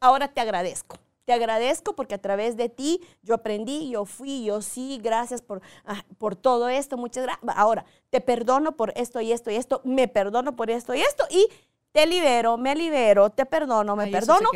Ahora 0.00 0.28
te 0.28 0.40
agradezco. 0.40 0.96
Te 1.24 1.32
agradezco 1.32 1.96
porque 1.96 2.14
a 2.14 2.20
través 2.20 2.56
de 2.56 2.68
ti 2.68 3.00
yo 3.22 3.34
aprendí, 3.34 3.88
yo 3.90 4.04
fui, 4.04 4.44
yo 4.44 4.60
sí, 4.60 5.00
gracias 5.02 5.40
por, 5.40 5.62
ah, 5.86 6.04
por 6.18 6.36
todo 6.36 6.68
esto, 6.68 6.98
muchas 6.98 7.24
gracias. 7.24 7.56
Ahora, 7.56 7.86
te 8.10 8.20
perdono 8.20 8.76
por 8.76 8.92
esto 8.94 9.22
y 9.22 9.32
esto 9.32 9.50
y 9.50 9.54
esto, 9.54 9.80
me 9.84 10.06
perdono 10.06 10.54
por 10.54 10.70
esto 10.70 10.94
y 10.94 11.00
esto 11.00 11.24
y 11.30 11.48
te 11.94 12.06
libero, 12.06 12.56
me 12.58 12.74
libero, 12.74 13.30
te 13.30 13.46
perdono, 13.46 13.94
me 13.94 14.08
perdono. 14.08 14.50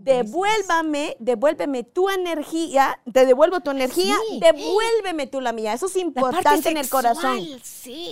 Devuélvame, 0.00 1.16
devuélveme 1.18 1.84
tu 1.84 2.10
energía, 2.10 3.00
te 3.10 3.24
devuelvo 3.24 3.60
tu 3.60 3.70
energía, 3.70 4.14
devuélveme 4.38 5.26
tú 5.26 5.40
la 5.40 5.52
mía. 5.52 5.72
Eso 5.72 5.86
es 5.86 5.96
importante 5.96 6.68
en 6.68 6.76
el 6.76 6.90
corazón. 6.90 7.38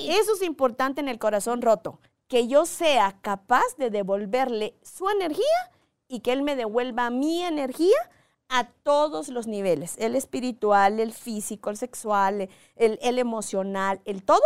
Eso 0.09 0.33
es 0.35 0.43
importante 0.43 1.03
en 1.03 1.09
el 1.09 1.19
corazón 1.19 1.61
roto. 1.61 2.01
Que 2.27 2.49
yo 2.49 2.65
sea 2.65 3.19
capaz 3.21 3.77
de 3.77 3.91
devolverle 3.91 4.75
su 4.83 5.11
energía 5.11 5.45
y 6.09 6.21
que 6.21 6.33
él 6.33 6.41
me 6.41 6.57
devuelva 6.57 7.11
mi 7.11 7.43
energía 7.43 7.99
a 8.49 8.65
todos 8.83 9.29
los 9.29 9.47
niveles, 9.47 9.97
el 9.99 10.17
espiritual, 10.17 11.01
el 11.01 11.13
físico, 11.13 11.69
el 11.69 11.77
sexual, 11.77 12.49
el, 12.77 12.99
el 13.03 13.19
emocional, 13.19 14.01
el 14.07 14.23
todo. 14.23 14.41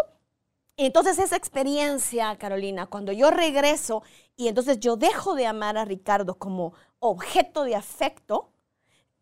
Entonces 0.76 1.18
esa 1.18 1.36
experiencia, 1.36 2.36
Carolina, 2.36 2.86
cuando 2.86 3.12
yo 3.12 3.30
regreso 3.30 4.02
y 4.36 4.48
entonces 4.48 4.80
yo 4.80 4.96
dejo 4.96 5.34
de 5.34 5.46
amar 5.46 5.78
a 5.78 5.84
Ricardo 5.84 6.34
como 6.34 6.74
objeto 6.98 7.62
de 7.64 7.76
afecto, 7.76 8.50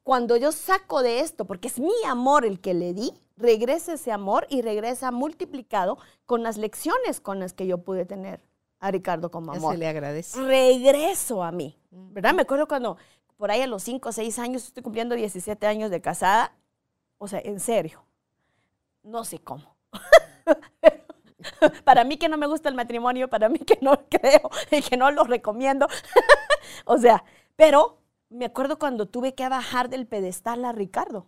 cuando 0.03 0.36
yo 0.36 0.50
saco 0.50 1.03
de 1.03 1.20
esto, 1.20 1.44
porque 1.44 1.68
es 1.68 1.78
mi 1.78 1.92
amor 2.07 2.44
el 2.44 2.61
que 2.61 2.74
le 2.74 2.94
di, 2.94 3.12
regresa 3.36 3.94
ese 3.94 4.12
amor 4.12 4.46
y 4.48 4.62
regresa 4.62 5.11
multiplicado 5.11 5.98
con 6.26 6.42
las 6.42 6.57
lecciones 6.57 7.20
con 7.20 7.38
las 7.38 7.53
que 7.53 7.66
yo 7.66 7.78
pude 7.78 8.07
tener 8.07 8.40
a 8.80 8.90
Ricardo 8.90 9.30
como 9.30 9.53
amor. 9.53 9.74
Se 9.74 9.78
le 9.78 9.86
agradece. 9.86 10.40
Regreso 10.42 11.42
a 11.42 11.53
mí, 11.53 11.78
¿verdad? 11.90 12.34
Me 12.34 12.42
acuerdo 12.42 12.66
cuando 12.66 12.96
por 13.36 13.50
ahí 13.50 13.61
a 13.61 13.66
los 13.66 13.82
5 13.82 14.09
o 14.09 14.12
6 14.12 14.38
años, 14.38 14.64
estoy 14.64 14.82
cumpliendo 14.82 15.14
17 15.14 15.66
años 15.66 15.90
de 15.90 16.00
casada, 16.00 16.53
o 17.18 17.28
sea, 17.28 17.40
en 17.40 17.61
serio, 17.61 18.05
no 19.03 19.24
sé 19.24 19.38
cómo. 19.38 19.76
para 21.84 22.05
mí 22.05 22.16
que 22.16 22.28
no 22.28 22.36
me 22.36 22.47
gusta 22.47 22.68
el 22.68 22.74
matrimonio, 22.74 23.28
para 23.28 23.49
mí 23.49 23.59
que 23.59 23.78
no 23.80 24.07
creo 24.09 24.51
y 24.70 24.82
que 24.82 24.97
no 24.97 25.11
lo 25.11 25.24
recomiendo. 25.24 25.86
o 26.84 26.99
sea, 26.99 27.24
pero 27.57 27.99
me 28.28 28.47
acuerdo 28.47 28.78
cuando 28.78 29.07
tuve 29.07 29.34
que 29.34 29.49
bajar 29.49 29.88
del 29.88 30.07
pedestal 30.07 30.64
a 30.64 30.72
Ricardo. 30.72 31.26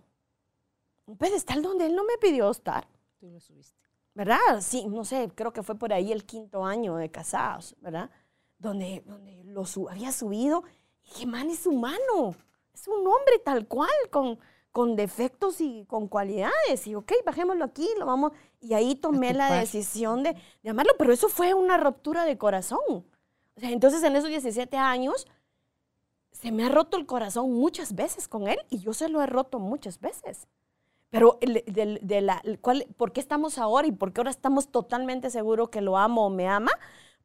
Un 1.07 1.17
pedestal 1.17 1.63
donde 1.63 1.87
él 1.87 1.95
no 1.95 2.05
me 2.05 2.17
pidió 2.19 2.51
estar. 2.51 2.89
Tú 3.19 3.29
lo 3.29 3.41
subiste. 3.41 3.79
¿Verdad? 4.15 4.61
Sí, 4.61 4.87
no 4.87 5.05
sé, 5.05 5.31
creo 5.35 5.53
que 5.53 5.63
fue 5.63 5.75
por 5.75 5.93
ahí 5.93 6.13
el 6.13 6.25
quinto 6.25 6.65
año 6.65 6.97
de 6.97 7.11
casados, 7.11 7.75
¿verdad? 7.81 8.11
Donde, 8.59 9.03
donde 9.07 9.43
lo 9.45 9.65
había 9.91 10.13
subido. 10.13 10.63
Y 11.03 11.09
dije, 11.09 11.27
man, 11.27 11.51
es 11.51 11.67
humano. 11.67 12.37
Es 12.73 12.87
un 12.89 13.07
hombre 13.07 13.39
tal 13.45 13.67
cual, 13.67 13.91
con, 14.11 14.39
con 14.75 14.97
defectos 14.97 15.61
y 15.61 15.85
con 15.85 16.09
cualidades. 16.09 16.89
Y 16.89 16.97
ok, 16.97 17.13
bajémoslo 17.25 17.65
aquí, 17.65 17.89
lo 17.97 18.07
vamos. 18.07 18.33
Y 18.61 18.75
ahí 18.75 18.97
tomé 18.97 19.33
la 19.33 19.55
decisión 19.55 20.25
de, 20.25 20.35
de, 20.65 20.71
amarlo, 20.71 20.95
pero 20.99 21.13
eso 21.13 21.29
fue 21.29 21.55
una 21.55 21.77
ruptura 21.77 22.25
de 22.25 22.37
corazón. 22.37 22.81
O 22.89 23.61
sea, 23.61 23.71
entonces 23.71 24.03
en 24.03 24.17
esos 24.17 24.31
17 24.31 24.77
años 24.77 25.29
se 26.33 26.51
me 26.51 26.65
ha 26.65 26.69
roto 26.71 26.97
el 26.97 27.07
corazón 27.07 27.53
muchas 27.53 27.95
veces 27.95 28.27
con 28.27 28.49
él 28.49 28.59
y 28.69 28.81
yo 28.81 28.93
se 28.95 29.09
lo 29.09 29.23
he 29.23 29.27
roto 29.27 29.61
muchas 29.61 30.01
veces. 30.01 30.49
Pero 31.09 31.39
de, 31.41 32.01
de 32.03 32.21
la, 32.21 32.43
¿cuál, 32.61 32.89
¿por 32.97 33.13
qué 33.13 33.21
estamos 33.21 33.59
ahora 33.59 33.87
y 33.87 33.93
por 33.93 34.13
qué 34.13 34.23
ahora 34.23 34.33
estamos 34.33 34.73
totalmente 34.73 35.31
seguros 35.31 35.69
que 35.69 35.83
lo 35.83 35.97
amo 35.97 36.27
o 36.27 36.31
me 36.31 36.49
ama? 36.49 36.73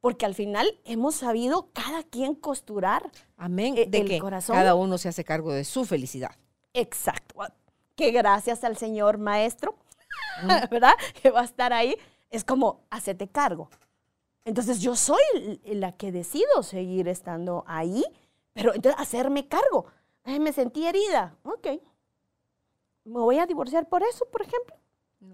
Porque 0.02 0.28
al 0.28 0.36
final 0.36 0.80
hemos 0.86 1.16
sabido 1.16 1.72
cada 1.74 2.04
quien 2.04 2.36
costurar 2.36 3.10
Amén. 3.38 3.74
E, 3.76 3.88
de 3.88 4.06
que 4.06 4.20
corazón. 4.20 4.56
Cada 4.56 4.76
uno 4.76 5.00
se 5.00 5.10
hace 5.10 5.24
cargo 5.24 5.52
de 5.52 5.64
su 5.64 5.84
felicidad. 5.84 6.36
Exacto. 6.74 7.36
Que 7.96 8.12
gracias 8.12 8.64
al 8.64 8.78
Señor 8.78 9.18
Maestro, 9.18 9.76
¿verdad? 10.72 10.94
Que 11.22 11.32
va 11.32 11.42
a 11.42 11.46
estar 11.46 11.74
ahí. 11.74 11.96
Es 12.30 12.44
como, 12.44 12.82
hacete 12.90 13.28
cargo. 13.28 13.70
Entonces 14.46 14.80
yo 14.80 14.96
soy 14.96 15.20
la 15.64 15.92
que 15.92 16.12
decido 16.12 16.64
seguir 16.64 17.08
estando 17.08 17.64
ahí, 17.68 18.04
pero 18.54 18.74
entonces 18.74 19.00
hacerme 19.00 19.48
cargo. 19.48 19.86
me 20.26 20.54
sentí 20.54 20.88
herida. 20.88 21.36
Ok. 21.44 21.68
¿Me 23.04 23.20
voy 23.20 23.40
a 23.40 23.46
divorciar 23.46 23.88
por 23.88 24.04
eso, 24.04 24.26
por 24.26 24.42
ejemplo? 24.42 24.76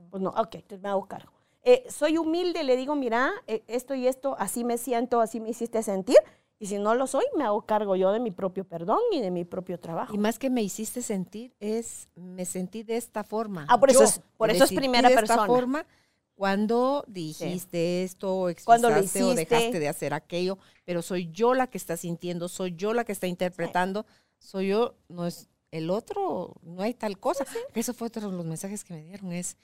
Pues 0.10 0.24
no, 0.24 0.30
ok, 0.30 0.56
entonces 0.56 0.82
me 0.82 0.90
hago 0.90 1.06
cargo. 1.06 1.32
Eh, 1.64 1.86
soy 1.90 2.18
humilde, 2.18 2.64
le 2.64 2.78
digo, 2.78 2.96
mira, 2.96 3.34
eh, 3.48 3.64
esto 3.68 3.96
y 3.96 4.08
esto, 4.08 4.36
así 4.38 4.64
me 4.64 4.78
siento, 4.78 5.20
así 5.20 5.40
me 5.40 5.50
hiciste 5.50 5.82
sentir. 5.84 6.18
Y 6.66 6.68
si 6.68 6.80
no 6.80 6.96
lo 6.96 7.06
soy, 7.06 7.26
me 7.38 7.44
hago 7.44 7.62
cargo 7.62 7.96
yo 7.96 8.12
de 8.12 8.20
mi 8.20 8.32
propio 8.32 8.64
perdón 8.64 8.98
y 9.12 9.22
de 9.22 9.30
mi 9.30 9.46
propio 9.46 9.80
trabajo. 9.80 10.16
Y 10.16 10.18
más 10.18 10.40
que 10.40 10.50
me 10.50 10.64
hiciste 10.64 11.04
sentir, 11.04 11.54
es 11.60 12.10
me 12.16 12.44
sentí 12.44 12.82
de 12.82 12.98
esta 12.98 13.24
forma. 13.24 13.68
Ah, 13.70 13.80
por 13.80 13.92
eso, 13.92 14.04
es, 14.04 14.20
por 14.36 14.50
eso 14.50 14.64
es 14.64 14.74
primera 14.74 15.08
de 15.08 15.14
persona. 15.14 15.44
Esta 15.44 15.46
forma 15.46 15.86
cuando 16.34 17.06
dijiste 17.08 18.04
esto, 18.04 18.48
cuando 18.64 18.90
lo 18.90 18.98
hiciste, 18.98 19.22
o 19.22 19.36
dejaste 19.36 19.80
de 19.80 19.88
hacer 19.88 20.16
aquello, 20.16 20.58
pero 20.86 21.04
soy 21.04 21.30
yo 21.32 21.54
la 21.54 21.68
que 21.68 21.78
está 21.78 21.98
sintiendo, 21.98 22.48
soy 22.48 22.74
yo 22.76 22.96
la 22.96 23.06
que 23.06 23.12
está 23.12 23.28
interpretando, 23.28 24.08
soy 24.40 24.70
yo, 24.70 24.96
no 25.08 25.28
es 25.28 25.48
el 25.70 25.92
otro, 25.92 26.56
no 26.64 26.82
hay 26.82 26.96
tal 26.96 27.20
cosa. 27.20 27.46
Eso 27.76 27.94
fue 27.94 28.08
otro 28.08 28.32
de 28.32 28.36
los 28.36 28.46
mensajes 28.48 28.84
que 28.84 28.96
me 28.96 29.04
dieron, 29.04 29.32
es 29.34 29.56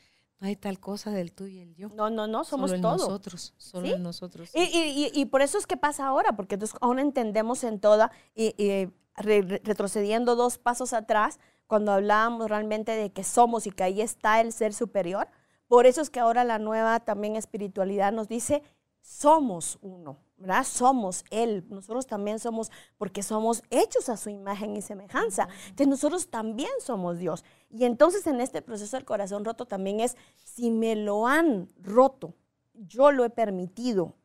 no 0.42 0.48
hay 0.48 0.56
tal 0.56 0.80
cosa 0.80 1.12
del 1.12 1.34
tú 1.34 1.46
y 1.46 1.60
el 1.60 1.76
yo. 1.76 1.89
No, 1.89 2.10
no, 2.10 2.26
no, 2.26 2.44
somos 2.44 2.72
solo 2.72 2.82
todos. 2.82 3.02
nosotros, 3.02 3.54
solo 3.58 3.88
en 3.88 4.02
nosotros. 4.02 4.50
Y, 4.56 4.64
y, 4.64 5.12
y, 5.14 5.26
por 5.26 5.44
eso 5.44 5.60
es 5.60 5.68
que 5.68 5.78
pasa 5.78 6.08
ahora, 6.08 6.36
porque 6.36 6.56
entonces 6.56 6.76
aún 6.82 6.98
entendemos 6.98 7.64
en 7.64 7.80
toda, 7.80 8.12
y, 8.34 8.89
retrocediendo 9.16 10.36
dos 10.36 10.58
pasos 10.58 10.94
atrás, 10.94 11.39
cuando 11.68 11.92
hablábamos 11.92 12.50
realmente 12.50 12.92
de 12.94 13.12
que 13.12 13.24
somos 13.24 13.68
y 13.68 13.72
que 13.72 13.84
ahí 13.84 14.02
está 14.02 14.42
el 14.42 14.52
ser 14.52 14.74
superior, 14.74 15.28
por 15.68 15.86
eso 15.86 16.02
es 16.02 16.10
que 16.10 16.20
ahora 16.20 16.44
la 16.44 16.58
nueva 16.58 17.00
también 17.02 17.36
espiritualidad 17.36 18.12
nos 18.12 18.28
dice, 18.28 18.64
somos 19.00 19.78
uno, 19.84 20.18
¿verdad? 20.42 20.64
Somos 20.66 21.24
Él, 21.30 21.66
nosotros 21.70 22.08
también 22.08 22.39
somos, 22.39 22.72
porque 22.98 23.24
somos 23.24 23.64
hechos 23.70 24.10
a 24.10 24.18
su 24.18 24.30
imagen 24.30 24.76
y 24.76 24.82
semejanza. 24.82 25.48
Entonces 25.70 25.88
nosotros 25.88 26.28
también 26.30 26.72
somos 26.80 27.20
Dios. 27.20 27.44
Y 27.70 27.86
entonces 27.86 28.28
en 28.28 28.42
este 28.42 28.62
proceso 28.62 28.98
del 28.98 29.06
corazón 29.06 29.46
roto 29.46 29.66
también 29.66 30.00
es, 30.00 30.18
si 30.44 30.72
me 30.72 30.96
lo 30.96 31.28
han 31.28 31.70
roto, 31.82 32.34
yo 32.74 33.12
lo 33.12 33.24
he 33.24 33.30
permitido, 33.30 34.16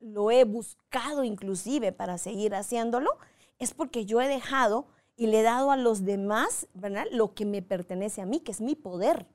lo 0.00 0.30
he 0.30 0.44
buscado 0.44 1.24
inclusive 1.24 1.92
para 1.92 2.18
seguir 2.18 2.54
haciéndolo, 2.54 3.10
es 3.58 3.74
porque 3.74 4.06
yo 4.06 4.20
he 4.20 4.28
dejado 4.28 4.86
y 5.16 5.26
le 5.26 5.40
he 5.40 5.42
dado 5.42 5.70
a 5.70 5.76
los 5.76 6.04
demás, 6.04 6.68
¿verdad? 6.74 7.06
Lo 7.10 7.34
que 7.34 7.44
me 7.44 7.62
pertenece 7.62 8.20
a 8.20 8.26
mí, 8.26 8.40
que 8.40 8.52
es 8.52 8.60
mi 8.60 8.74
poder. 8.74 9.26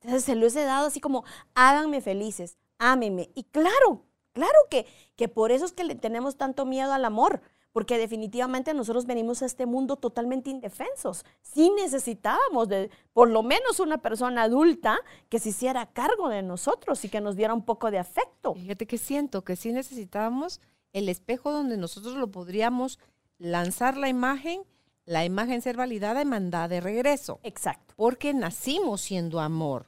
Entonces 0.00 0.24
se 0.24 0.36
los 0.36 0.54
he 0.56 0.64
dado 0.64 0.86
así 0.86 1.00
como, 1.00 1.24
háganme 1.54 2.00
felices, 2.00 2.56
ámenme. 2.78 3.30
Y 3.34 3.44
claro, 3.44 4.05
claro 4.36 4.58
que, 4.68 4.86
que 5.16 5.28
por 5.28 5.50
eso 5.50 5.64
es 5.64 5.72
que 5.72 5.84
le 5.84 5.94
tenemos 5.94 6.36
tanto 6.36 6.66
miedo 6.66 6.92
al 6.92 7.06
amor, 7.06 7.40
porque 7.72 7.96
definitivamente 7.96 8.74
nosotros 8.74 9.06
venimos 9.06 9.42
a 9.42 9.46
este 9.46 9.64
mundo 9.64 9.96
totalmente 9.96 10.50
indefensos. 10.50 11.24
Sí 11.40 11.70
necesitábamos 11.70 12.68
de 12.68 12.90
por 13.14 13.30
lo 13.30 13.42
menos 13.42 13.80
una 13.80 13.98
persona 13.98 14.42
adulta 14.42 14.98
que 15.30 15.38
se 15.38 15.50
hiciera 15.50 15.86
cargo 15.86 16.28
de 16.28 16.42
nosotros 16.42 17.02
y 17.04 17.08
que 17.08 17.22
nos 17.22 17.34
diera 17.36 17.54
un 17.54 17.64
poco 17.64 17.90
de 17.90 17.98
afecto. 17.98 18.54
Fíjate 18.54 18.86
que 18.86 18.98
siento 18.98 19.42
que 19.42 19.56
sí 19.56 19.72
necesitábamos 19.72 20.60
el 20.92 21.08
espejo 21.08 21.50
donde 21.50 21.78
nosotros 21.78 22.14
lo 22.14 22.30
podríamos 22.30 22.98
lanzar 23.38 23.96
la 23.96 24.08
imagen, 24.08 24.62
la 25.06 25.24
imagen 25.24 25.62
ser 25.62 25.76
validada 25.76 26.20
y 26.20 26.26
mandada 26.26 26.68
de 26.68 26.80
regreso. 26.80 27.40
Exacto. 27.42 27.94
Porque 27.96 28.34
nacimos 28.34 29.00
siendo 29.00 29.40
amor. 29.40 29.86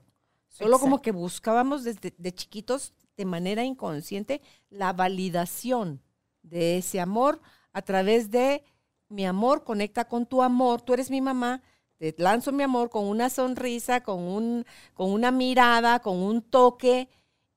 Solo 0.48 0.78
como 0.78 1.02
que 1.02 1.12
buscábamos 1.12 1.84
desde 1.84 2.14
de 2.16 2.34
chiquitos 2.34 2.92
de 3.18 3.24
manera 3.24 3.64
inconsciente 3.64 4.40
la 4.70 4.94
validación 4.94 6.00
de 6.42 6.78
ese 6.78 7.00
amor 7.00 7.42
a 7.72 7.82
través 7.82 8.30
de 8.30 8.62
mi 9.08 9.26
amor 9.26 9.64
conecta 9.64 10.06
con 10.06 10.24
tu 10.24 10.42
amor, 10.42 10.82
tú 10.82 10.94
eres 10.94 11.10
mi 11.10 11.20
mamá, 11.20 11.60
te 11.98 12.14
lanzo 12.16 12.52
mi 12.52 12.62
amor 12.62 12.90
con 12.90 13.06
una 13.06 13.28
sonrisa, 13.28 14.02
con, 14.02 14.20
un, 14.20 14.64
con 14.94 15.10
una 15.10 15.32
mirada, 15.32 15.98
con 15.98 16.16
un 16.16 16.42
toque 16.42 17.08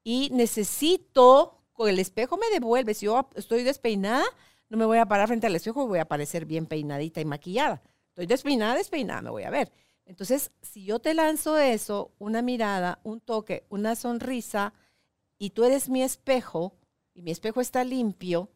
y 0.04 0.30
necesito, 0.32 1.60
con 1.74 1.88
el 1.90 2.00
espejo 2.00 2.38
me 2.38 2.50
devuelve, 2.52 2.96
si 2.96 3.06
yo 3.06 3.30
estoy 3.36 3.64
despeinada, 3.64 4.26
no 4.68 4.78
me 4.78 4.86
voy 4.86 4.98
a 4.98 5.06
parar 5.06 5.28
frente 5.28 5.46
al 5.46 5.56
espejo 5.56 5.88
voy 5.88 6.00
a 6.00 6.08
parecer 6.08 6.46
bien 6.46 6.66
peinadita 6.66 7.22
y 7.22 7.26
maquillada. 7.26 7.84
Estoy 8.10 8.26
despeinada, 8.26 8.76
despeinada, 8.76 9.22
me 9.22 9.30
voy 9.30 9.44
a 9.44 9.52
ver. 9.52 9.72
Entonces, 10.06 10.52
si 10.62 10.86
yo 10.86 11.00
te 11.00 11.14
lanzo 11.14 11.58
eso, 11.60 12.14
una 12.18 12.42
mirada, 12.42 13.00
un 13.04 13.22
toque, 13.22 13.66
una 13.70 13.96
sonrisa, 13.96 14.74
y 15.42 15.50
tú 15.50 15.64
eres 15.64 15.90
mi 15.90 16.04
espejo, 16.04 16.76
y 17.16 17.24
mi 17.24 17.32
espejo 17.32 17.62
está 17.62 17.84
limpio, 17.84 18.52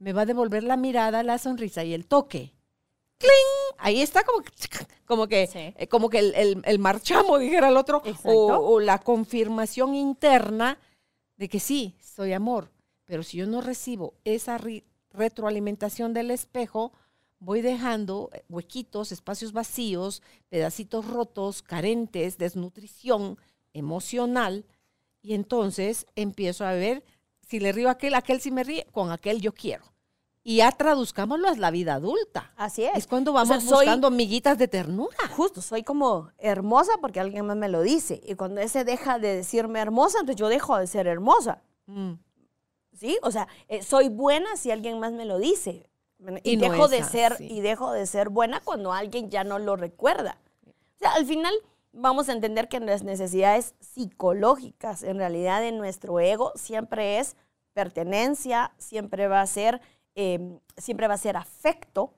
me 0.00 0.12
va 0.12 0.22
a 0.22 0.26
devolver 0.26 0.64
la 0.64 0.76
mirada, 0.76 1.22
la 1.22 1.38
sonrisa 1.38 1.84
y 1.84 1.94
el 1.94 2.08
toque. 2.08 2.52
¡Cling! 3.18 3.78
Ahí 3.78 4.02
está 4.02 4.24
como, 4.24 4.42
como 5.06 5.28
que, 5.28 5.48
eh, 5.54 5.86
como 5.86 6.10
que 6.10 6.18
el, 6.18 6.78
marchamo, 6.80 7.38
dijera 7.38 7.68
el 7.68 7.76
otro, 7.76 8.02
o, 8.24 8.80
la 8.80 8.98
confirmación 8.98 9.94
interna 9.94 10.80
de 11.36 11.48
que 11.48 11.60
sí, 11.60 11.94
soy 12.00 12.32
amor. 12.32 12.72
Pero 13.04 13.22
si 13.22 13.36
yo 13.36 13.46
no 13.46 13.60
recibo 13.60 14.14
esa 14.24 14.58
retroalimentación 15.12 16.12
del 16.12 16.32
espejo, 16.32 16.92
voy 17.38 17.60
dejando 17.60 18.30
eh, 18.32 18.42
huequitos, 18.48 19.12
espacios 19.12 19.52
vacíos, 19.52 20.24
pedacitos 20.48 21.06
rotos, 21.06 21.62
carentes, 21.62 22.36
desnutrición 22.36 23.38
emocional, 23.72 24.66
y 25.26 25.34
entonces 25.34 26.06
empiezo 26.14 26.64
a 26.64 26.70
ver 26.70 27.02
si 27.40 27.58
le 27.58 27.72
río 27.72 27.88
a 27.88 27.92
aquel, 27.92 28.14
aquel 28.14 28.40
sí 28.40 28.52
me 28.52 28.62
ríe, 28.62 28.86
con 28.92 29.10
aquel 29.10 29.40
yo 29.40 29.52
quiero. 29.52 29.84
Y 30.44 30.58
ya 30.58 30.70
traduzcámoslo 30.70 31.48
a 31.48 31.56
la 31.56 31.72
vida 31.72 31.94
adulta. 31.94 32.52
Así 32.56 32.84
es. 32.84 32.94
Es 32.94 33.06
cuando 33.08 33.32
vamos 33.32 33.64
buscando 33.64 34.12
miguitas 34.12 34.56
de 34.56 34.68
ternura. 34.68 35.16
Justo, 35.36 35.60
soy 35.60 35.82
como 35.82 36.30
hermosa 36.38 36.92
porque 37.00 37.18
alguien 37.18 37.44
más 37.44 37.56
me 37.56 37.68
lo 37.68 37.82
dice. 37.82 38.20
Y 38.24 38.36
cuando 38.36 38.60
ese 38.60 38.84
deja 38.84 39.18
de 39.18 39.34
decirme 39.34 39.80
hermosa, 39.80 40.20
entonces 40.20 40.38
yo 40.38 40.48
dejo 40.48 40.78
de 40.78 40.86
ser 40.86 41.08
hermosa. 41.08 41.60
Mm. 41.86 42.12
¿Sí? 42.92 43.18
O 43.22 43.32
sea, 43.32 43.48
eh, 43.66 43.82
soy 43.82 44.08
buena 44.08 44.54
si 44.54 44.70
alguien 44.70 45.00
más 45.00 45.12
me 45.12 45.24
lo 45.24 45.38
dice. 45.38 45.90
Y, 46.44 46.56
dejo 46.56 46.86
de 46.86 47.02
ser 47.02 47.36
y 47.40 47.62
dejo 47.62 47.90
de 47.90 48.06
ser 48.06 48.28
buena 48.28 48.60
cuando 48.60 48.92
alguien 48.92 49.28
ya 49.28 49.42
no 49.42 49.58
lo 49.58 49.74
recuerda. 49.74 50.38
O 50.68 50.98
sea, 51.00 51.14
al 51.14 51.26
final 51.26 51.52
vamos 51.96 52.28
a 52.28 52.32
entender 52.32 52.68
que 52.68 52.78
las 52.80 53.02
necesidades 53.02 53.74
psicológicas 53.80 55.02
en 55.02 55.16
realidad 55.18 55.60
de 55.60 55.72
nuestro 55.72 56.20
ego 56.20 56.52
siempre 56.54 57.18
es 57.18 57.36
pertenencia, 57.72 58.72
siempre 58.78 59.28
va 59.28 59.40
a 59.40 59.46
ser, 59.46 59.80
em, 60.14 60.60
siempre 60.76 61.08
va 61.08 61.14
a 61.14 61.18
ser 61.18 61.36
afecto, 61.36 62.14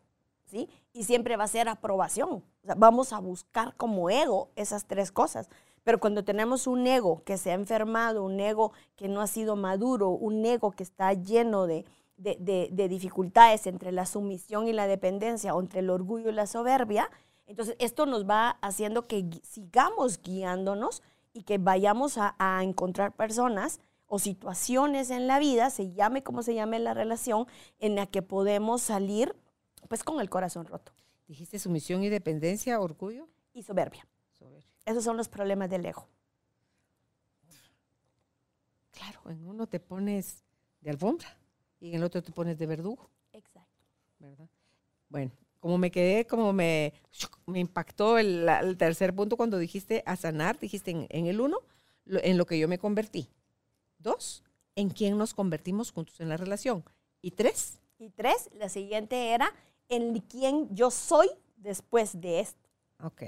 ¿sí? 0.46 0.68
Y 0.92 1.04
siempre 1.04 1.36
va 1.36 1.44
a 1.44 1.48
ser 1.48 1.68
aprobación. 1.68 2.44
Vamos 2.76 3.12
a 3.12 3.18
buscar 3.18 3.74
como 3.76 4.10
ego 4.10 4.50
esas 4.56 4.86
tres 4.86 5.10
cosas. 5.12 5.48
Pero 5.84 6.00
cuando 6.00 6.24
tenemos 6.24 6.66
un 6.66 6.86
ego 6.86 7.22
que 7.24 7.38
se 7.38 7.50
ha 7.50 7.54
enfermado, 7.54 8.24
un 8.24 8.38
ego 8.40 8.72
que 8.94 9.08
no 9.08 9.20
ha 9.20 9.26
sido 9.26 9.56
maduro, 9.56 10.10
un 10.10 10.44
ego 10.44 10.70
que 10.70 10.82
está 10.82 11.12
lleno 11.14 11.66
de, 11.66 11.86
de, 12.18 12.88
dificultades 12.88 13.66
entre 13.66 13.92
la 13.92 14.04
sumisión 14.04 14.68
y 14.68 14.72
la 14.72 14.86
dependencia 14.86 15.54
entre 15.58 15.80
el 15.80 15.90
orgullo 15.90 16.30
y 16.30 16.34
la 16.34 16.46
soberbia, 16.46 17.08
entonces 17.48 17.76
esto 17.78 18.04
nos 18.04 18.28
va 18.28 18.50
haciendo 18.60 19.08
que 19.08 19.40
sigamos 19.42 20.20
guiándonos 20.22 21.02
y 21.32 21.42
que 21.42 21.56
vayamos 21.56 22.18
a, 22.18 22.62
encontrar 22.62 23.16
personas 23.16 23.80
o 24.06 24.18
situaciones 24.18 25.10
en 25.10 25.26
la 25.26 25.38
vida, 25.38 25.70
se 25.70 25.92
llame 25.92 26.22
como 26.22 26.42
se 26.42 26.54
llame 26.54 26.78
la 26.78 26.94
relación, 26.94 27.46
en 27.78 27.94
la 27.94 28.06
que 28.06 28.22
podemos 28.22 28.82
salir 28.82 29.34
pues 29.88 30.04
con 30.04 30.20
el 30.20 30.28
corazón 30.28 30.66
roto. 30.66 30.92
Dijiste 31.26 31.58
sumisión 31.58 32.02
y 32.02 32.10
dependencia, 32.10 32.80
orgullo. 32.80 33.28
Y 33.54 33.62
soberbia. 33.62 34.06
Esos 34.84 35.04
son 35.04 35.16
los 35.16 35.28
problemas 35.28 35.68
del 35.68 35.84
ego. 35.84 36.06
Claro, 38.92 39.20
en 39.30 39.46
uno 39.46 39.66
te 39.66 39.80
pones 39.80 40.44
de 40.80 40.90
alfombra 40.90 41.28
y 41.80 41.90
en 41.90 41.96
el 41.96 42.04
otro 42.04 42.22
te 42.22 42.32
pones 42.32 42.58
de 42.58 42.66
verdugo. 42.66 43.10
Exacto. 43.32 43.84
¿Verdad? 44.18 44.48
Bueno, 45.08 45.30
como 45.60 45.78
me 45.78 45.90
quedé, 45.90 46.26
como 46.26 46.52
me, 46.52 46.92
me 47.46 47.60
impactó 47.60 48.18
el, 48.18 48.76
tercer 48.78 49.14
punto 49.14 49.36
cuando 49.36 49.58
dijiste 49.58 50.02
a 50.06 50.16
sanar, 50.16 50.58
dijiste 50.58 51.06
en, 51.08 51.26
el 51.26 51.40
uno, 51.40 51.58
en 52.06 52.38
lo 52.38 52.46
que 52.46 52.58
yo 52.58 52.68
me 52.68 52.78
convertí. 52.78 53.28
Dos, 53.98 54.44
en 54.76 54.90
quién 54.90 55.18
nos 55.18 55.34
convertimos 55.34 55.90
juntos 55.90 56.20
en 56.20 56.28
la 56.28 56.36
relación. 56.36 56.84
Y 57.20 57.32
tres. 57.32 57.80
Y 57.98 58.10
tres, 58.10 58.48
la 58.54 58.68
siguiente 58.68 59.30
era 59.30 59.52
en 59.88 60.20
quién 60.20 60.72
yo 60.74 60.90
soy 60.90 61.28
después 61.56 62.20
de 62.20 62.40
esto. 62.40 62.68
Ok. 63.02 63.22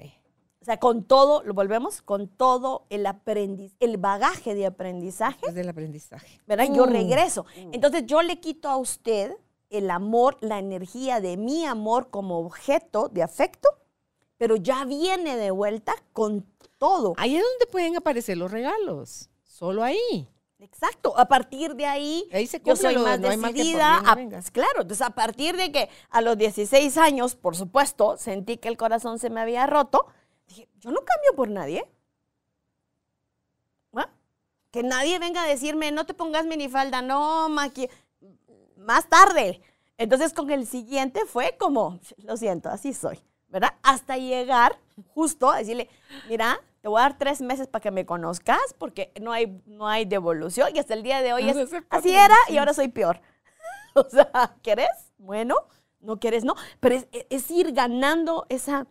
O 0.61 0.65
sea, 0.65 0.79
con 0.79 1.05
todo, 1.05 1.43
lo 1.43 1.55
volvemos, 1.55 2.03
con 2.03 2.29
todo 2.29 2.85
el 2.91 3.07
aprendiz, 3.07 3.75
el 3.81 3.97
bagaje 3.97 4.55
de 4.55 4.67
aprendizaje. 4.67 5.37
Después 5.37 5.55
del 5.55 5.71
aprendizaje. 5.71 6.41
¿Verdad? 6.47 6.67
Yo 6.73 6.87
mm. 6.87 6.91
regreso. 6.91 7.47
Mm. 7.57 7.75
Entonces 7.75 8.05
yo 8.07 8.21
le 8.21 8.39
quito 8.41 8.69
a 8.69 8.77
usted 8.77 9.33
el 9.71 9.91
amor, 9.91 10.37
la 10.41 10.59
energía 10.59 11.21
de 11.21 11.37
mi 11.37 11.65
amor 11.65 12.11
como 12.11 12.39
objeto 12.39 13.09
de 13.09 13.23
afecto, 13.23 13.69
pero 14.37 14.57
ya 14.57 14.85
viene 14.85 15.37
de 15.37 15.51
vuelta 15.51 15.95
con 16.13 16.47
todo. 16.79 17.15
Ahí 17.17 17.37
es 17.37 17.43
donde 17.43 17.67
pueden 17.67 17.97
aparecer 17.97 18.37
los 18.37 18.51
regalos, 18.51 19.31
solo 19.45 19.83
ahí. 19.83 20.29
Exacto, 20.59 21.17
a 21.17 21.27
partir 21.27 21.75
de 21.75 21.87
ahí, 21.87 22.29
yo 22.65 22.77
soy 22.77 22.97
más 22.99 23.21
decidida. 23.21 24.03
claro, 24.53 24.83
entonces 24.83 25.01
a 25.01 25.11
partir 25.11 25.57
de 25.57 25.73
que 25.73 25.89
a 26.11 26.21
los 26.21 26.37
16 26.37 26.99
años, 26.99 27.35
por 27.35 27.57
supuesto, 27.57 28.19
sentí 28.19 28.59
que 28.59 28.69
el 28.69 28.77
corazón 28.77 29.19
se 29.19 29.31
me 29.31 29.41
había 29.41 29.67
roto, 29.67 30.07
dije, 30.47 30.69
yo 30.79 30.91
no 30.91 31.01
cambio 31.01 31.35
por 31.35 31.49
nadie. 31.49 31.89
Que 34.71 34.85
nadie 34.85 35.19
venga 35.19 35.43
a 35.43 35.47
decirme, 35.47 35.91
no 35.91 36.07
te 36.07 36.15
pongas 36.15 36.47
minifalda, 36.47 37.03
no, 37.03 37.49
maqui 37.49 37.89
más 38.81 39.09
tarde. 39.09 39.61
Entonces 39.97 40.33
con 40.33 40.51
el 40.51 40.67
siguiente 40.67 41.27
fue 41.27 41.57
como, 41.59 42.01
lo 42.19 42.37
siento, 42.37 42.71
así 42.71 42.95
soy, 42.95 43.19
¿verdad? 43.49 43.75
Hasta 43.83 44.17
llegar 44.17 44.79
justo 45.15 45.51
a 45.51 45.59
decirle, 45.59 45.89
mira, 46.29 46.61
te 46.81 46.89
voy 46.89 47.01
a 47.01 47.03
dar 47.03 47.19
tres 47.19 47.41
meses 47.43 47.67
para 47.67 47.83
que 47.83 47.91
me 47.91 48.07
conozcas 48.07 48.75
porque 48.79 49.13
no 49.21 49.33
hay, 49.33 49.63
no 49.67 49.87
hay 49.87 50.07
devolución 50.07 50.75
y 50.75 50.79
hasta 50.79 50.95
el 50.95 51.03
día 51.03 51.21
de 51.21 51.33
hoy 51.33 51.49
es, 51.49 51.57
así 51.91 52.11
era 52.11 52.37
y 52.49 52.57
ahora 52.57 52.73
soy 52.73 52.89
peor. 52.89 53.21
o 53.95 54.09
sea, 54.09 54.57
¿quieres? 54.63 54.89
Bueno, 55.19 55.57
no 56.01 56.19
quieres, 56.19 56.45
no. 56.45 56.55
Pero 56.81 56.97
es, 57.29 57.51
ir 57.51 57.73
ganando 57.73 58.47
esa 58.49 58.87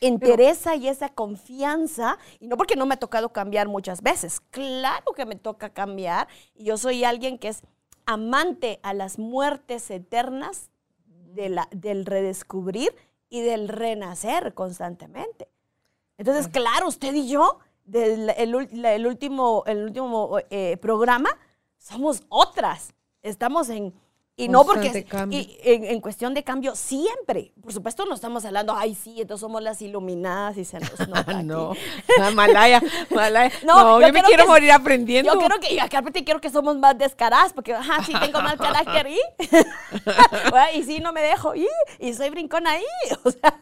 entereza 0.00 0.74
y 0.74 0.88
esa 0.88 1.08
confianza, 1.08 2.18
y 2.40 2.48
no 2.48 2.56
porque 2.56 2.74
no 2.74 2.86
me 2.86 2.94
ha 2.94 2.98
tocado 2.98 3.32
cambiar 3.32 3.68
muchas 3.68 4.02
veces, 4.02 4.40
claro 4.50 5.12
que 5.14 5.24
me 5.24 5.36
toca 5.36 5.70
cambiar, 5.70 6.26
y 6.54 6.64
yo 6.64 6.76
soy 6.76 7.04
alguien 7.04 7.38
que 7.38 7.48
es 7.48 7.62
amante 8.06 8.80
a 8.82 8.94
las 8.94 9.18
muertes 9.18 9.90
eternas 9.90 10.70
de 11.06 11.48
la, 11.48 11.68
del 11.70 12.06
redescubrir 12.06 12.94
y 13.28 13.40
del 13.40 13.68
renacer 13.68 14.54
constantemente. 14.54 15.48
Entonces, 16.18 16.48
claro, 16.48 16.88
usted 16.88 17.14
y 17.14 17.28
yo, 17.28 17.58
del 17.84 18.30
el, 18.30 18.54
último, 18.54 19.64
el 19.66 19.84
último 19.84 20.38
eh, 20.50 20.76
programa, 20.76 21.30
somos 21.78 22.22
otras. 22.28 22.94
Estamos 23.22 23.68
en, 23.70 23.94
y 24.44 24.48
no 24.48 24.64
porque 24.64 25.06
y 25.30 25.58
en, 25.62 25.84
en 25.84 26.00
cuestión 26.00 26.34
de 26.34 26.42
cambio 26.44 26.74
siempre. 26.74 27.52
Por 27.62 27.72
supuesto 27.72 28.04
no 28.06 28.14
estamos 28.14 28.44
hablando, 28.44 28.74
ay 28.76 28.94
sí, 28.94 29.20
entonces 29.20 29.40
somos 29.40 29.62
las 29.62 29.80
iluminadas 29.82 30.56
y 30.58 30.64
se 30.64 30.78
nos 30.80 30.98
nota 31.08 31.38
aquí". 31.38 31.44
no, 31.44 31.74
Malaya, 32.34 32.82
Malaya. 33.10 33.52
No, 33.64 33.82
No, 33.84 34.00
yo 34.00 34.06
yo, 34.08 34.12
me 34.12 34.22
quiero 34.22 34.44
que- 34.44 34.48
morir 34.48 34.72
aprendiendo. 34.72 35.32
Yo 35.34 35.40
creo 35.46 35.60
que, 35.60 35.74
y 35.74 35.78
aparte 35.78 36.24
quiero 36.24 36.40
que 36.40 36.50
somos 36.50 36.76
más 36.78 36.96
descaradas, 36.98 37.52
porque, 37.52 37.74
ajá, 37.74 38.02
sí 38.04 38.12
tengo 38.20 38.40
mal 38.42 38.56
carácter 38.58 39.06
y, 39.08 39.18
y 40.78 40.82
sí 40.84 41.00
no 41.00 41.12
me 41.12 41.22
dejo 41.22 41.54
y, 41.54 41.66
y 41.98 42.14
soy 42.14 42.30
brincona 42.30 42.72
ahí, 42.72 42.84
o 43.24 43.30
sea, 43.30 43.60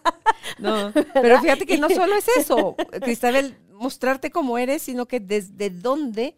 No, 0.59 0.93
pero 1.15 1.41
fíjate 1.41 1.67
que 1.67 1.79
no 1.79 1.89
solo 1.91 2.15
es 2.15 2.29
eso, 2.29 2.77
Cristabel, 3.03 3.57
mostrarte 3.73 4.31
como 4.31 4.59
eres, 4.59 4.83
sino 4.83 5.07
que 5.07 5.21
desde 5.21 5.71
dónde 5.71 6.37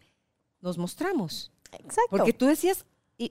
nos 0.61 0.77
mostramos. 0.77 1.51
exacto. 1.71 2.07
Porque 2.09 2.33
tú 2.33 2.45
decías, 2.45 2.85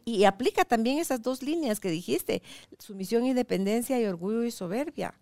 y, 0.04 0.24
aplica 0.24 0.64
también 0.64 0.98
esas 0.98 1.22
dos 1.22 1.42
líneas 1.42 1.80
que 1.80 1.90
dijiste, 1.90 2.42
sumisión, 2.78 3.26
independencia 3.26 4.00
y 4.00 4.06
orgullo 4.06 4.44
y 4.44 4.50
soberbia. 4.50 5.14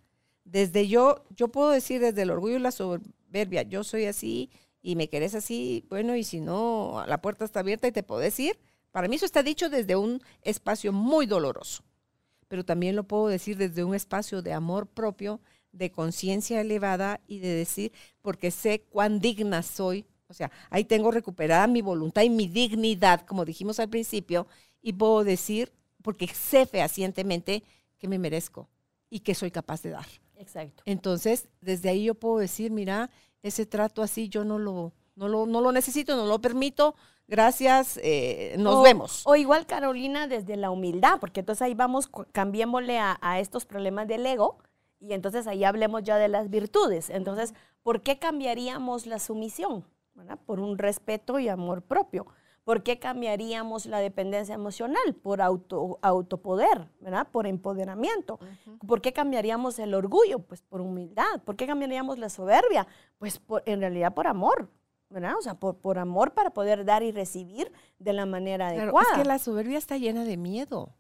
Desde 0.45 0.89
yo, 0.89 1.25
yo 1.37 1.49
puedo 1.49 1.71
decir 1.71 2.01
desde 2.01 2.23
el 2.23 2.31
orgullo 2.31 2.57
y 2.57 2.61
la 2.61 2.73
soberbia, 2.73 3.63
yo 3.63 3.85
soy 3.85 4.07
así 4.07 4.51
y 4.83 4.97
me 4.97 5.09
querés 5.09 5.35
así, 5.35 5.85
bueno, 5.89 6.17
y 6.17 6.25
si 6.25 6.41
no, 6.41 7.05
la 7.07 7.21
puerta 7.21 7.45
está 7.45 7.61
abierta 7.61 7.89
y 7.89 7.93
te 7.93 8.03
podés 8.03 8.39
ir. 8.41 8.59
Para 8.91 9.09
mí 9.09 9.17
eso 9.17 9.27
está 9.27 9.43
dicho 9.43 9.69
desde 9.69 9.97
un 9.97 10.23
espacio 10.43 10.93
muy 10.93 11.27
doloroso, 11.27 11.85
pero 12.49 12.65
también 12.65 12.97
lo 12.97 13.05
puedo 13.05 13.29
decir 13.29 13.57
desde 13.57 13.85
un 13.85 13.95
espacio 13.95 14.43
de 14.43 14.53
amor 14.53 14.87
propio, 14.87 15.41
de 15.73 15.93
conciencia 15.93 16.61
elevada 16.61 17.21
y 17.27 17.39
de 17.39 17.49
decir, 17.49 17.93
porque 18.23 18.51
sé 18.51 18.83
cuán 18.91 19.21
digna 19.21 19.63
soy. 19.63 20.07
O 20.31 20.35
sea, 20.35 20.51
ahí 20.71 20.85
tengo 20.85 21.11
recuperada 21.11 21.67
mi 21.67 21.83
voluntad 21.83 22.23
y 22.23 22.31
mi 22.31 22.47
dignidad, 22.47 23.23
como 23.27 23.45
dijimos 23.45 23.81
al 23.81 23.89
principio, 23.89 24.47
y 24.81 24.93
puedo 24.95 25.25
decir, 25.25 25.73
porque 26.03 26.29
sé 26.29 26.67
fehacientemente 26.67 27.63
que 27.99 28.09
me 28.09 28.19
merezco 28.19 28.69
y 29.11 29.21
que 29.21 29.35
soy 29.35 29.51
capaz 29.51 29.83
de 29.83 29.91
dar. 29.91 30.07
Exacto. 30.37 30.83
Entonces, 30.87 31.49
desde 31.61 31.91
ahí 31.91 32.05
yo 32.05 32.15
puedo 32.15 32.39
decir, 32.39 32.71
mira, 32.71 33.11
ese 33.43 33.67
trato 33.67 34.03
así 34.03 34.29
yo 34.29 34.45
no 34.45 34.59
lo, 34.59 34.93
no 35.17 35.29
lo, 35.29 35.47
no 35.47 35.61
lo 35.61 35.73
necesito, 35.73 36.17
no 36.17 36.27
lo 36.27 36.41
permito. 36.41 36.95
Gracias, 37.27 37.99
eh, 38.03 38.55
nos 38.59 38.77
O- 38.77 38.83
vemos. 38.83 39.23
O 39.27 39.37
igual, 39.37 39.67
Carolina, 39.67 40.27
desde 40.29 40.57
la 40.57 40.71
humildad, 40.71 41.19
porque 41.21 41.41
entonces 41.41 41.63
ahí 41.63 41.75
vamos, 41.75 42.09
cambiémosle 42.33 42.99
a, 42.99 43.19
a 43.21 43.39
estos 43.41 43.67
problemas 43.67 44.09
del 44.09 44.25
ego 44.27 44.59
y 45.01 45.13
entonces 45.13 45.47
ahí 45.47 45.65
hablemos 45.65 46.03
ya 46.03 46.17
de 46.17 46.29
las 46.29 46.51
virtudes. 46.51 47.09
Entonces, 47.11 47.55
¿por 47.83 48.01
qué 48.03 48.19
cambiaríamos 48.19 49.07
la 49.07 49.19
sumisión? 49.19 49.85
¿Verdad? 50.21 50.39
Por 50.47 50.61
un 50.61 50.79
respeto 50.79 51.39
y 51.39 51.49
amor 51.49 51.83
propio. 51.83 52.27
¿Por 52.65 52.83
qué 52.83 52.99
cambiaríamos 52.99 53.87
la 53.87 53.99
dependencia 53.99 54.55
emocional? 54.55 55.15
Por 55.23 55.41
auto, 55.41 55.99
autopoder, 56.03 56.89
¿verdad? 57.01 57.27
Por 57.33 57.47
empoderamiento. 57.47 58.39
¿Por 58.87 59.01
qué 59.01 59.13
cambiaríamos 59.13 59.79
el 59.79 59.95
orgullo? 59.95 60.39
Pues 60.41 60.63
por 60.63 60.81
humildad. 60.81 61.41
¿Por 61.45 61.57
qué 61.57 61.67
cambiaríamos 61.67 62.19
la 62.19 62.29
soberbia? 62.29 62.87
Pues 63.19 63.39
por- 63.39 63.63
en 63.67 63.81
realidad 63.81 64.13
por 64.15 64.27
amor, 64.27 64.69
¿verdad? 65.09 65.35
O 65.39 65.43
sea, 65.43 65.55
por, 65.55 65.79
por 65.79 65.99
amor 65.99 66.33
para 66.35 66.51
poder 66.51 66.85
dar 66.85 67.03
y 67.03 67.13
recibir 67.13 67.73
de 67.99 68.13
la 68.13 68.27
manera 68.27 68.69
Claro, 68.69 68.83
adecuada. 68.83 69.09
es 69.13 69.19
que 69.19 69.25
la 69.25 69.39
soberbia 69.39 69.79
está 69.79 69.97
llena 69.97 70.25
de 70.25 70.37
miedo. 70.37 70.95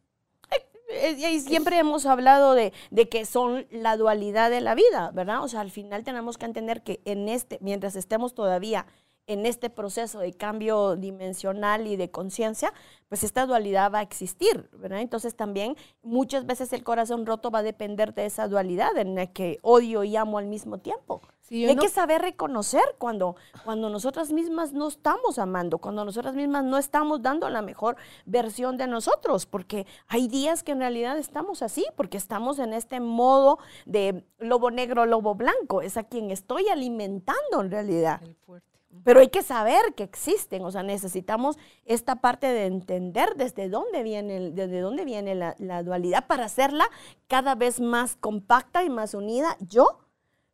Eh, 0.92 1.12
Y 1.18 1.40
siempre 1.40 1.78
hemos 1.78 2.04
hablado 2.06 2.54
de, 2.54 2.72
de 2.90 3.08
que 3.08 3.24
son 3.24 3.66
la 3.70 3.96
dualidad 3.96 4.50
de 4.50 4.60
la 4.60 4.74
vida, 4.74 5.12
¿verdad? 5.14 5.44
O 5.44 5.48
sea, 5.48 5.60
al 5.60 5.70
final 5.70 6.02
tenemos 6.02 6.36
que 6.36 6.46
entender 6.46 6.82
que 6.82 7.00
en 7.04 7.28
este, 7.28 7.58
mientras 7.60 7.94
estemos 7.94 8.34
todavía 8.34 8.86
en 9.32 9.46
este 9.46 9.70
proceso 9.70 10.18
de 10.18 10.32
cambio 10.32 10.96
dimensional 10.96 11.86
y 11.86 11.96
de 11.96 12.10
conciencia, 12.10 12.72
pues 13.08 13.22
esta 13.22 13.46
dualidad 13.46 13.92
va 13.92 13.98
a 14.00 14.02
existir, 14.02 14.68
¿verdad? 14.72 15.00
Entonces 15.00 15.36
también 15.36 15.76
muchas 16.02 16.46
veces 16.46 16.72
el 16.72 16.82
corazón 16.82 17.26
roto 17.26 17.50
va 17.50 17.60
a 17.60 17.62
depender 17.62 18.12
de 18.14 18.26
esa 18.26 18.48
dualidad 18.48 18.96
en 18.98 19.14
la 19.14 19.26
que 19.28 19.58
odio 19.62 20.02
y 20.04 20.16
amo 20.16 20.38
al 20.38 20.46
mismo 20.46 20.78
tiempo. 20.78 21.20
Sí, 21.40 21.64
hay 21.66 21.74
no- 21.74 21.82
que 21.82 21.88
saber 21.88 22.22
reconocer 22.22 22.82
cuando, 22.98 23.34
cuando 23.64 23.88
nosotras 23.90 24.32
mismas 24.32 24.72
no 24.72 24.86
estamos 24.88 25.38
amando, 25.38 25.78
cuando 25.78 26.04
nosotras 26.04 26.34
mismas 26.34 26.64
no 26.64 26.78
estamos 26.78 27.22
dando 27.22 27.48
la 27.50 27.62
mejor 27.62 27.96
versión 28.24 28.76
de 28.76 28.86
nosotros, 28.86 29.46
porque 29.46 29.86
hay 30.06 30.28
días 30.28 30.62
que 30.62 30.72
en 30.72 30.78
realidad 30.80 31.18
estamos 31.18 31.62
así, 31.62 31.84
porque 31.96 32.16
estamos 32.16 32.58
en 32.60 32.72
este 32.72 33.00
modo 33.00 33.58
de 33.86 34.24
lobo 34.38 34.70
negro, 34.70 35.06
lobo 35.06 35.34
blanco, 35.34 35.82
es 35.82 35.96
a 35.96 36.04
quien 36.04 36.30
estoy 36.30 36.68
alimentando 36.68 37.60
en 37.60 37.70
realidad. 37.70 38.20
El 38.22 38.36
fuerte. 38.36 38.69
Pero 39.04 39.20
hay 39.20 39.28
que 39.28 39.42
saber 39.42 39.94
que 39.94 40.02
existen, 40.02 40.64
o 40.64 40.70
sea, 40.70 40.82
necesitamos 40.82 41.56
esta 41.84 42.16
parte 42.16 42.48
de 42.48 42.66
entender 42.66 43.34
desde 43.36 43.68
dónde 43.68 44.02
viene, 44.02 44.50
desde 44.50 44.80
dónde 44.80 45.04
viene 45.04 45.34
la, 45.34 45.54
la 45.58 45.82
dualidad 45.82 46.26
para 46.26 46.46
hacerla 46.46 46.88
cada 47.28 47.54
vez 47.54 47.80
más 47.80 48.16
compacta 48.16 48.82
y 48.82 48.90
más 48.90 49.14
unida 49.14 49.56
yo, 49.60 50.00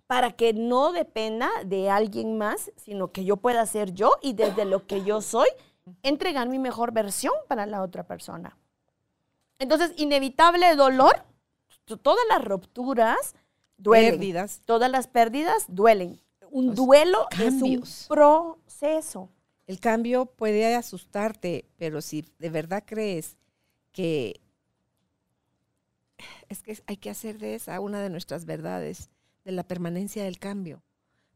para 0.06 0.32
que 0.32 0.52
no 0.52 0.92
dependa 0.92 1.50
de 1.64 1.90
alguien 1.90 2.38
más, 2.38 2.70
sino 2.76 3.10
que 3.10 3.24
yo 3.24 3.38
pueda 3.38 3.64
ser 3.66 3.92
yo 3.92 4.12
y 4.22 4.34
desde 4.34 4.64
lo 4.64 4.86
que 4.86 5.02
yo 5.02 5.20
soy, 5.20 5.48
entregar 6.02 6.48
mi 6.48 6.58
mejor 6.58 6.92
versión 6.92 7.34
para 7.48 7.66
la 7.66 7.82
otra 7.82 8.04
persona. 8.04 8.56
Entonces, 9.58 9.92
inevitable 9.96 10.74
dolor, 10.76 11.24
todas 12.02 12.24
las 12.28 12.44
rupturas 12.44 13.34
duelen. 13.78 14.12
Pérdidas. 14.12 14.60
Todas 14.64 14.90
las 14.90 15.08
pérdidas 15.08 15.64
duelen. 15.68 16.20
Un 16.50 16.68
Los 16.68 16.76
duelo 16.76 17.26
es 17.32 17.38
cambios. 17.38 18.06
un 18.08 18.16
proceso. 18.16 19.30
El 19.66 19.80
cambio 19.80 20.26
puede 20.26 20.74
asustarte, 20.74 21.66
pero 21.76 22.00
si 22.00 22.24
de 22.38 22.50
verdad 22.50 22.84
crees 22.86 23.36
que 23.92 24.40
es 26.48 26.62
que 26.62 26.78
hay 26.86 26.96
que 26.96 27.10
hacer 27.10 27.38
de 27.38 27.54
esa 27.54 27.80
una 27.80 28.00
de 28.00 28.10
nuestras 28.10 28.44
verdades, 28.44 29.10
de 29.44 29.52
la 29.52 29.64
permanencia 29.64 30.24
del 30.24 30.38
cambio, 30.38 30.82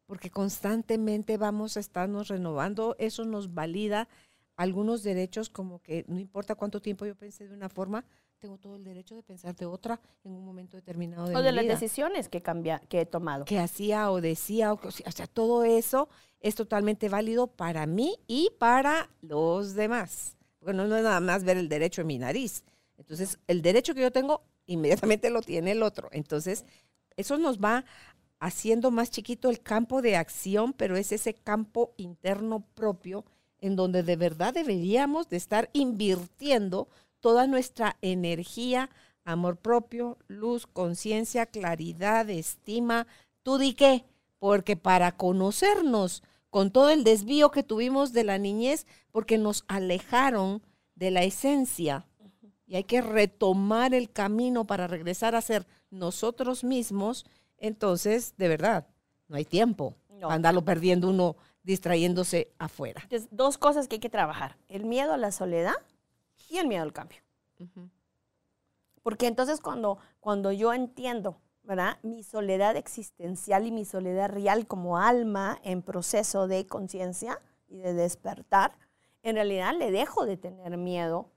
porque 0.06 0.30
constantemente 0.30 1.36
vamos 1.36 1.76
a 1.76 1.80
estarnos 1.80 2.28
renovando, 2.28 2.96
eso 2.98 3.24
nos 3.24 3.54
valida 3.54 4.08
algunos 4.56 5.02
derechos 5.02 5.48
como 5.50 5.80
que 5.80 6.04
no 6.08 6.18
importa 6.18 6.54
cuánto 6.54 6.80
tiempo 6.80 7.06
yo 7.06 7.14
pensé 7.16 7.48
de 7.48 7.54
una 7.54 7.68
forma, 7.68 8.04
tengo 8.40 8.58
todo 8.58 8.74
el 8.74 8.82
derecho 8.84 9.14
de 9.14 9.22
pensar 9.22 9.54
de 9.54 9.66
otra 9.66 10.00
en 10.24 10.32
un 10.32 10.44
momento 10.44 10.76
determinado 10.76 11.28
de 11.28 11.36
o 11.36 11.38
mi 11.38 11.44
de 11.44 11.52
las 11.52 11.62
vida 11.64 11.74
decisiones 11.74 12.28
que, 12.28 12.40
cambia, 12.42 12.80
que 12.88 13.02
he 13.02 13.06
tomado. 13.06 13.44
que 13.44 13.58
hacía 13.58 14.10
o 14.10 14.20
decía, 14.20 14.72
o, 14.72 14.80
que- 14.80 14.88
o 14.88 14.90
sea, 15.12 15.26
todo 15.26 15.62
eso 15.64 16.08
es 16.40 16.54
totalmente 16.54 17.08
válido 17.08 17.46
para 17.48 17.86
mí 17.86 18.16
y 18.26 18.50
para 18.58 19.10
los 19.20 19.74
demás. 19.74 20.36
Porque 20.58 20.72
no, 20.74 20.86
no 20.86 20.96
es 20.96 21.02
nada 21.04 21.20
más 21.20 21.44
ver 21.44 21.58
el 21.58 21.68
derecho 21.68 22.00
en 22.00 22.06
mi 22.06 22.18
nariz. 22.18 22.64
Entonces, 22.96 23.38
el 23.46 23.62
derecho 23.62 23.94
que 23.94 24.00
yo 24.00 24.10
tengo, 24.10 24.42
inmediatamente 24.66 25.30
lo 25.30 25.42
tiene 25.42 25.72
el 25.72 25.82
otro. 25.82 26.08
Entonces, 26.12 26.64
eso 27.16 27.36
nos 27.38 27.58
va 27.58 27.84
haciendo 28.38 28.90
más 28.90 29.10
chiquito 29.10 29.50
el 29.50 29.60
campo 29.60 30.00
de 30.00 30.16
acción, 30.16 30.72
pero 30.72 30.96
es 30.96 31.12
ese 31.12 31.34
campo 31.34 31.92
interno 31.98 32.60
propio 32.74 33.24
en 33.58 33.76
donde 33.76 34.02
de 34.02 34.16
verdad 34.16 34.54
deberíamos 34.54 35.28
de 35.28 35.36
estar 35.36 35.68
invirtiendo 35.74 36.88
toda 37.20 37.46
nuestra 37.46 37.96
energía, 38.02 38.90
amor 39.24 39.56
propio, 39.56 40.18
luz, 40.28 40.66
conciencia, 40.66 41.46
claridad, 41.46 42.28
estima, 42.30 43.06
tú 43.42 43.58
di 43.58 43.74
qué, 43.74 44.04
porque 44.38 44.76
para 44.76 45.12
conocernos 45.16 46.22
con 46.50 46.70
todo 46.70 46.90
el 46.90 47.04
desvío 47.04 47.50
que 47.50 47.62
tuvimos 47.62 48.12
de 48.12 48.24
la 48.24 48.38
niñez, 48.38 48.86
porque 49.12 49.38
nos 49.38 49.64
alejaron 49.68 50.62
de 50.94 51.10
la 51.10 51.22
esencia. 51.22 52.06
Y 52.66 52.76
hay 52.76 52.84
que 52.84 53.00
retomar 53.00 53.94
el 53.94 54.10
camino 54.10 54.66
para 54.66 54.86
regresar 54.86 55.34
a 55.34 55.40
ser 55.40 55.66
nosotros 55.90 56.62
mismos, 56.64 57.24
entonces, 57.58 58.34
de 58.36 58.48
verdad, 58.48 58.86
no 59.28 59.36
hay 59.36 59.44
tiempo. 59.44 59.94
No. 60.08 60.26
para 60.26 60.34
andarlo 60.34 60.62
perdiendo 60.66 61.08
uno 61.08 61.34
distrayéndose 61.62 62.52
afuera. 62.58 63.00
Entonces, 63.04 63.28
dos 63.30 63.56
cosas 63.56 63.88
que 63.88 63.96
hay 63.96 64.00
que 64.00 64.10
trabajar, 64.10 64.58
el 64.68 64.84
miedo 64.84 65.14
a 65.14 65.16
la 65.16 65.32
soledad 65.32 65.76
y 66.50 66.58
el 66.58 66.66
miedo 66.66 66.82
al 66.82 66.92
cambio. 66.92 67.20
Porque 69.02 69.26
entonces 69.26 69.60
cuando, 69.60 69.98
cuando 70.20 70.52
yo 70.52 70.74
entiendo, 70.74 71.40
¿verdad? 71.62 71.98
Mi 72.02 72.22
soledad 72.22 72.76
existencial 72.76 73.66
y 73.66 73.70
mi 73.70 73.84
soledad 73.84 74.28
real 74.28 74.66
como 74.66 74.98
alma 74.98 75.58
en 75.62 75.82
proceso 75.82 76.48
de 76.48 76.66
conciencia 76.66 77.40
y 77.68 77.78
de 77.78 77.94
despertar, 77.94 78.76
en 79.22 79.36
realidad 79.36 79.74
le 79.76 79.90
dejo 79.90 80.26
de 80.26 80.36
tener 80.36 80.76
miedo 80.76 81.30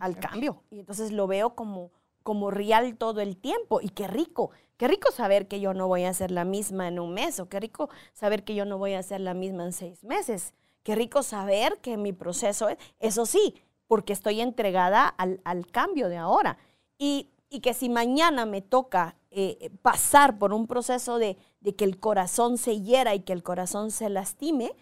al 0.00 0.18
cambio. 0.18 0.62
Y 0.70 0.80
entonces 0.80 1.12
lo 1.12 1.26
veo 1.26 1.54
como, 1.54 1.90
como 2.22 2.50
real 2.50 2.96
todo 2.96 3.20
el 3.20 3.36
tiempo. 3.36 3.80
Y 3.80 3.88
qué 3.88 4.06
rico, 4.06 4.50
qué 4.76 4.88
rico 4.88 5.10
saber 5.12 5.48
que 5.48 5.60
yo 5.60 5.74
no 5.74 5.88
voy 5.88 6.04
a 6.04 6.14
ser 6.14 6.30
la 6.30 6.44
misma 6.44 6.88
en 6.88 6.98
un 6.98 7.14
mes, 7.14 7.40
o 7.40 7.48
qué 7.48 7.60
rico 7.60 7.88
saber 8.12 8.44
que 8.44 8.54
yo 8.54 8.64
no 8.64 8.78
voy 8.78 8.94
a 8.94 9.02
ser 9.02 9.20
la 9.20 9.34
misma 9.34 9.64
en 9.64 9.72
seis 9.72 10.04
meses. 10.04 10.54
Qué 10.82 10.96
rico 10.96 11.22
saber 11.22 11.78
que 11.80 11.96
mi 11.96 12.12
proceso 12.12 12.68
es, 12.68 12.76
eso 12.98 13.24
sí, 13.24 13.62
porque 13.92 14.14
estoy 14.14 14.40
entregada 14.40 15.06
al, 15.06 15.42
al 15.44 15.66
cambio 15.66 16.08
de 16.08 16.16
ahora. 16.16 16.56
Y, 16.96 17.28
y 17.50 17.60
que 17.60 17.74
si 17.74 17.90
mañana 17.90 18.46
me 18.46 18.62
toca 18.62 19.16
eh, 19.30 19.70
pasar 19.82 20.38
por 20.38 20.54
un 20.54 20.66
proceso 20.66 21.18
de, 21.18 21.36
de 21.60 21.76
que 21.76 21.84
el 21.84 22.00
corazón 22.00 22.56
se 22.56 22.80
hiera 22.80 23.14
y 23.14 23.20
que 23.20 23.34
el 23.34 23.42
corazón 23.42 23.90
se 23.90 24.08
lastime, 24.08 24.74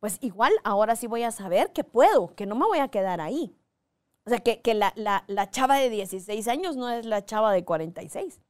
pues 0.00 0.18
igual 0.20 0.52
ahora 0.64 0.96
sí 0.96 1.06
voy 1.06 1.22
a 1.22 1.30
saber 1.30 1.72
que 1.72 1.84
puedo, 1.84 2.34
que 2.34 2.44
no 2.44 2.56
me 2.56 2.66
voy 2.66 2.80
a 2.80 2.88
quedar 2.88 3.20
ahí. 3.20 3.54
O 4.24 4.30
sea, 4.30 4.40
que, 4.40 4.60
que 4.62 4.74
la, 4.74 4.92
la- 4.96 5.22
la 5.28 5.48
chava 5.48 5.76
de 5.76 5.88
16 5.88 6.48
años 6.48 6.74
no 6.76 6.90
es 6.90 7.06
la 7.06 7.24
chava 7.24 7.52
de 7.52 7.64
46. 7.64 8.40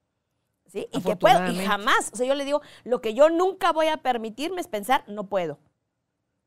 ¿Sí? 0.64 0.88
Y 0.92 1.02
que 1.02 1.16
puedo, 1.16 1.34
y 1.52 1.56
jamás. 1.66 2.10
O 2.14 2.16
sea, 2.16 2.26
yo 2.26 2.34
le 2.34 2.46
digo, 2.46 2.62
lo 2.84 3.02
que 3.02 3.12
yo 3.12 3.28
nunca 3.28 3.70
voy 3.70 3.88
a 3.88 3.98
permitirme 3.98 4.62
es 4.62 4.66
pensar, 4.66 5.04
no 5.08 5.24
puedo. 5.28 5.58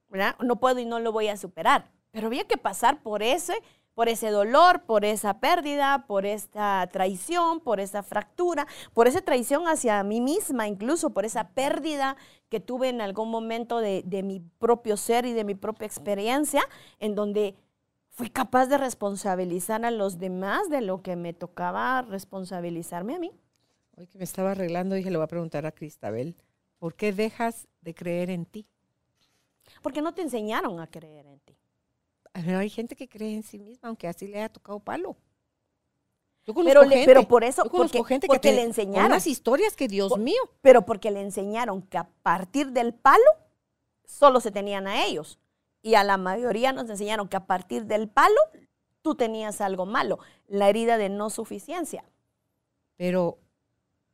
¿Verdad? 0.07 0.35
No 0.43 0.55
puedo 0.59 0.79
y 0.79 0.85
no 0.85 0.99
lo 0.99 1.11
voy 1.11 1.27
a 1.27 1.37
superar. 1.37 1.91
Pero 2.11 2.27
había 2.27 2.45
que 2.45 2.57
pasar 2.57 3.01
por 3.01 3.21
ese, 3.23 3.53
por 3.93 4.09
ese 4.09 4.29
dolor, 4.29 4.83
por 4.83 5.05
esa 5.05 5.39
pérdida, 5.39 6.05
por 6.07 6.25
esta 6.25 6.87
traición, 6.91 7.59
por 7.59 7.79
esa 7.79 8.01
fractura, 8.03 8.65
por 8.93 9.07
esa 9.07 9.21
traición 9.21 9.67
hacia 9.67 10.01
mí 10.03 10.21
misma, 10.21 10.67
incluso 10.67 11.11
por 11.11 11.25
esa 11.25 11.49
pérdida 11.49 12.15
que 12.49 12.59
tuve 12.59 12.89
en 12.89 13.01
algún 13.01 13.29
momento 13.29 13.79
de, 13.79 14.03
de 14.05 14.23
mi 14.23 14.39
propio 14.39 14.97
ser 14.97 15.25
y 15.25 15.33
de 15.33 15.43
mi 15.43 15.53
propia 15.53 15.85
experiencia, 15.85 16.63
en 16.99 17.13
donde 17.13 17.55
fui 18.19 18.29
capaz 18.29 18.65
de 18.65 18.77
responsabilizar 18.77 19.85
a 19.85 19.91
los 19.91 20.17
demás 20.19 20.69
de 20.69 20.81
lo 20.81 21.01
que 21.01 21.15
me 21.15 21.33
tocaba 21.33 22.01
responsabilizarme 22.01 23.15
a 23.15 23.19
mí. 23.19 23.31
Hoy 23.95 24.07
que 24.07 24.17
me 24.17 24.23
estaba 24.23 24.51
arreglando, 24.51 24.95
dije, 24.95 25.11
le 25.11 25.17
voy 25.17 25.25
a 25.25 25.27
preguntar 25.27 25.65
a 25.65 25.71
Cristabel, 25.71 26.35
¿por 26.79 26.95
qué 26.95 27.13
dejas 27.13 27.67
de 27.81 27.93
creer 27.93 28.29
en 28.29 28.45
ti? 28.45 28.65
Porque 29.81 30.01
no 30.01 30.13
te 30.13 30.21
enseñaron 30.21 30.79
a 30.79 30.87
creer 30.87 31.25
en 31.27 31.38
ti. 31.38 31.38
Pero 32.45 32.59
hay 32.59 32.69
gente 32.69 32.95
que 32.95 33.07
cree 33.07 33.33
en 33.35 33.43
sí 33.43 33.59
misma, 33.59 33.89
aunque 33.89 34.07
así 34.07 34.27
le 34.27 34.37
haya 34.37 34.49
tocado 34.49 34.79
palo. 34.79 35.15
Yo 36.45 36.53
Pero, 36.55 36.81
gente, 36.81 37.03
pero 37.05 37.27
por 37.27 37.43
eso, 37.43 37.63
yo 37.63 37.69
conozco 37.69 37.97
porque, 37.99 38.07
gente 38.13 38.27
porque 38.27 38.39
que 38.41 38.49
te- 38.49 38.55
le 38.55 38.63
enseñaron. 38.63 39.07
unas 39.11 39.27
historias 39.27 39.75
que 39.75 39.87
Dios 39.87 40.09
Por- 40.09 40.19
mío. 40.19 40.41
pero 40.61 40.83
porque 40.85 41.11
le 41.11 41.21
enseñaron 41.21 41.81
que 41.83 41.97
a 41.97 42.07
partir 42.23 42.71
del 42.71 42.93
palo 42.93 43.23
solo 44.05 44.39
se 44.39 44.49
tenían 44.51 44.87
a 44.87 45.05
ellos. 45.05 45.37
Y 45.81 45.93
a 45.95 46.03
la 46.03 46.17
mayoría 46.17 46.73
nos 46.73 46.89
enseñaron 46.89 47.27
que 47.27 47.37
a 47.37 47.45
partir 47.45 47.85
del 47.85 48.07
palo 48.09 48.39
tú 49.01 49.15
tenías 49.15 49.61
algo 49.61 49.85
malo, 49.85 50.19
la 50.47 50.69
herida 50.69 50.97
de 50.97 51.09
no 51.09 51.29
suficiencia. 51.29 52.03
Pero 52.97 53.37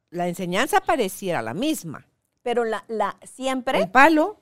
la 0.09 0.27
enseñanza 0.27 0.81
pareciera 0.81 1.41
la 1.41 1.53
misma. 1.53 2.05
Pero 2.43 2.65
la, 2.65 2.83
la 2.87 3.17
siempre, 3.23 3.79
El 3.81 3.89
palo, 3.91 4.39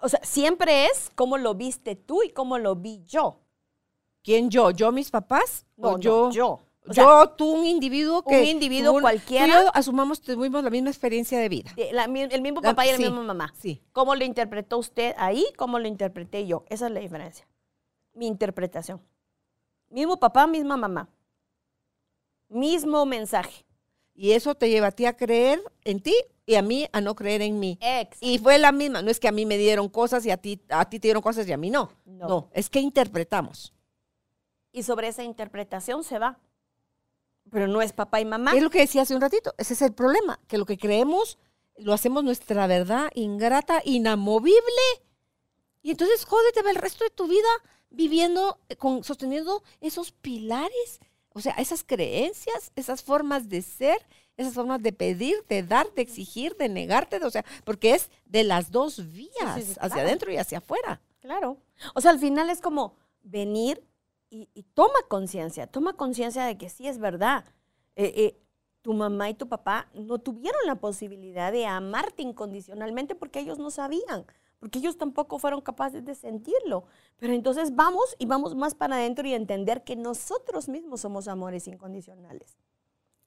o 0.00 0.08
sea, 0.08 0.20
siempre 0.22 0.86
es 0.86 1.10
cómo 1.14 1.38
lo 1.38 1.54
viste 1.54 1.96
tú 1.96 2.22
y 2.22 2.30
cómo 2.30 2.58
lo 2.58 2.76
vi 2.76 3.02
yo. 3.06 3.40
¿quién 4.22 4.50
yo? 4.50 4.70
¿Yo 4.72 4.90
mis 4.92 5.10
papás? 5.10 5.66
No, 5.76 5.88
¿O 5.88 5.92
no, 5.92 5.98
yo? 5.98 6.30
yo. 6.30 6.48
O 6.88 6.92
yo, 6.92 6.92
sea, 6.94 7.36
tú, 7.36 7.50
un 7.50 7.66
individuo 7.66 8.22
un 8.24 8.30
que... 8.32 8.44
individuo 8.44 8.92
un- 8.94 9.00
cualquiera. 9.00 9.46
Tú 9.46 9.60
y 9.60 9.64
yo 9.64 9.70
asumamos, 9.74 10.20
tuvimos 10.20 10.62
la 10.62 10.70
misma 10.70 10.90
experiencia 10.90 11.38
de 11.38 11.48
vida. 11.48 11.70
la 11.92 12.04
el 12.04 12.42
mismo 12.42 12.60
La- 12.60 12.70
papá 12.70 12.86
y 12.86 12.90
la 12.92 12.96
sí, 12.96 13.02
misma 13.04 13.22
mamá. 13.22 13.52
Sí. 13.56 13.82
¿Cómo 13.92 14.14
lo 14.14 14.24
interpretó 14.24 14.78
usted 14.78 15.14
ahí? 15.18 15.44
¿Cómo 15.56 15.78
lo 15.80 15.88
interpreté 15.88 16.46
yo? 16.46 16.64
Esa 16.68 16.86
es 16.86 16.92
la 16.92 17.00
diferencia. 17.00 17.46
Mi 18.14 18.26
interpretación. 18.28 19.00
Mismo 19.90 20.16
papá, 20.18 20.46
misma 20.46 20.76
mamá. 20.76 21.08
Mismo 22.48 23.04
mensaje. 23.04 23.65
Y 24.16 24.32
eso 24.32 24.54
te 24.54 24.70
lleva 24.70 24.88
a 24.88 24.92
ti 24.92 25.04
a 25.04 25.16
creer 25.16 25.62
en 25.84 26.00
ti 26.00 26.14
y 26.46 26.54
a 26.54 26.62
mí 26.62 26.88
a 26.92 27.00
no 27.00 27.14
creer 27.14 27.42
en 27.42 27.60
mí. 27.60 27.78
Ex. 27.80 28.16
Y 28.20 28.38
fue 28.38 28.58
la 28.58 28.72
misma. 28.72 29.02
No 29.02 29.10
es 29.10 29.20
que 29.20 29.28
a 29.28 29.32
mí 29.32 29.44
me 29.44 29.58
dieron 29.58 29.88
cosas 29.88 30.24
y 30.24 30.30
a 30.30 30.38
ti, 30.38 30.60
a 30.70 30.88
ti 30.88 30.98
te 30.98 31.08
dieron 31.08 31.22
cosas 31.22 31.46
y 31.46 31.52
a 31.52 31.56
mí 31.56 31.70
no. 31.70 31.92
No. 32.06 32.26
No, 32.26 32.50
es 32.52 32.70
que 32.70 32.80
interpretamos. 32.80 33.74
Y 34.72 34.82
sobre 34.82 35.08
esa 35.08 35.22
interpretación 35.22 36.02
se 36.02 36.18
va. 36.18 36.38
Pero 37.50 37.68
no 37.68 37.82
es 37.82 37.92
papá 37.92 38.20
y 38.20 38.24
mamá. 38.24 38.52
Es 38.54 38.62
lo 38.62 38.70
que 38.70 38.80
decía 38.80 39.02
hace 39.02 39.14
un 39.14 39.20
ratito. 39.20 39.54
Ese 39.58 39.74
es 39.74 39.82
el 39.82 39.92
problema, 39.92 40.40
que 40.48 40.58
lo 40.58 40.64
que 40.64 40.78
creemos 40.78 41.38
lo 41.78 41.92
hacemos 41.92 42.24
nuestra 42.24 42.66
verdad 42.66 43.10
ingrata, 43.14 43.82
inamovible. 43.84 44.60
Y 45.82 45.90
entonces 45.90 46.24
jódete 46.24 46.60
el 46.60 46.76
resto 46.76 47.04
de 47.04 47.10
tu 47.10 47.28
vida 47.28 47.48
viviendo, 47.90 48.58
eh, 48.68 48.76
con, 48.76 49.04
sosteniendo 49.04 49.62
esos 49.80 50.12
pilares, 50.12 51.00
o 51.36 51.40
sea, 51.40 51.52
esas 51.58 51.84
creencias, 51.84 52.72
esas 52.76 53.02
formas 53.02 53.48
de 53.48 53.60
ser, 53.60 53.98
esas 54.38 54.54
formas 54.54 54.82
de 54.82 54.92
pedir, 54.92 55.36
de 55.48 55.62
dar, 55.62 55.92
de 55.94 56.00
exigir, 56.02 56.56
de 56.56 56.68
negarte, 56.68 57.18
de- 57.20 57.26
o 57.26 57.30
sea, 57.30 57.44
porque 57.64 57.94
es 57.94 58.10
de 58.24 58.42
las 58.42 58.70
dos 58.70 59.12
vías, 59.12 59.54
sí, 59.54 59.62
sí, 59.62 59.72
hacia 59.78 59.88
claro. 59.88 60.00
adentro 60.08 60.32
y 60.32 60.38
hacia 60.38 60.58
afuera. 60.58 61.00
Claro. 61.20 61.58
O 61.94 62.00
sea, 62.00 62.10
al 62.10 62.18
final 62.18 62.48
es 62.50 62.60
como 62.60 62.94
venir 63.22 63.84
y, 64.30 64.48
y 64.54 64.62
toma 64.62 64.98
conciencia, 65.08 65.66
toma 65.66 65.92
conciencia 65.94 66.44
de 66.46 66.56
que 66.56 66.68
sí 66.70 66.88
es 66.88 66.98
verdad. 66.98 67.44
Eh, 67.96 68.12
eh, 68.16 68.40
tu 68.82 68.94
mamá 68.94 69.28
y 69.28 69.34
tu 69.34 69.48
papá 69.48 69.88
no 69.94 70.18
tuvieron 70.18 70.60
la 70.66 70.76
posibilidad 70.76 71.50
de 71.52 71.66
amarte 71.66 72.22
incondicionalmente 72.22 73.14
porque 73.14 73.40
ellos 73.40 73.58
no 73.58 73.70
sabían, 73.70 74.24
porque 74.66 74.80
ellos 74.80 74.98
tampoco 74.98 75.38
fueron 75.38 75.60
capaces 75.60 76.04
de 76.04 76.16
sentirlo. 76.16 76.86
Pero 77.18 77.32
entonces 77.32 77.76
vamos 77.76 78.16
y 78.18 78.26
vamos 78.26 78.56
más 78.56 78.74
para 78.74 78.96
adentro 78.96 79.24
y 79.28 79.32
entender 79.32 79.84
que 79.84 79.94
nosotros 79.94 80.68
mismos 80.68 81.02
somos 81.02 81.28
amores 81.28 81.68
incondicionales. 81.68 82.56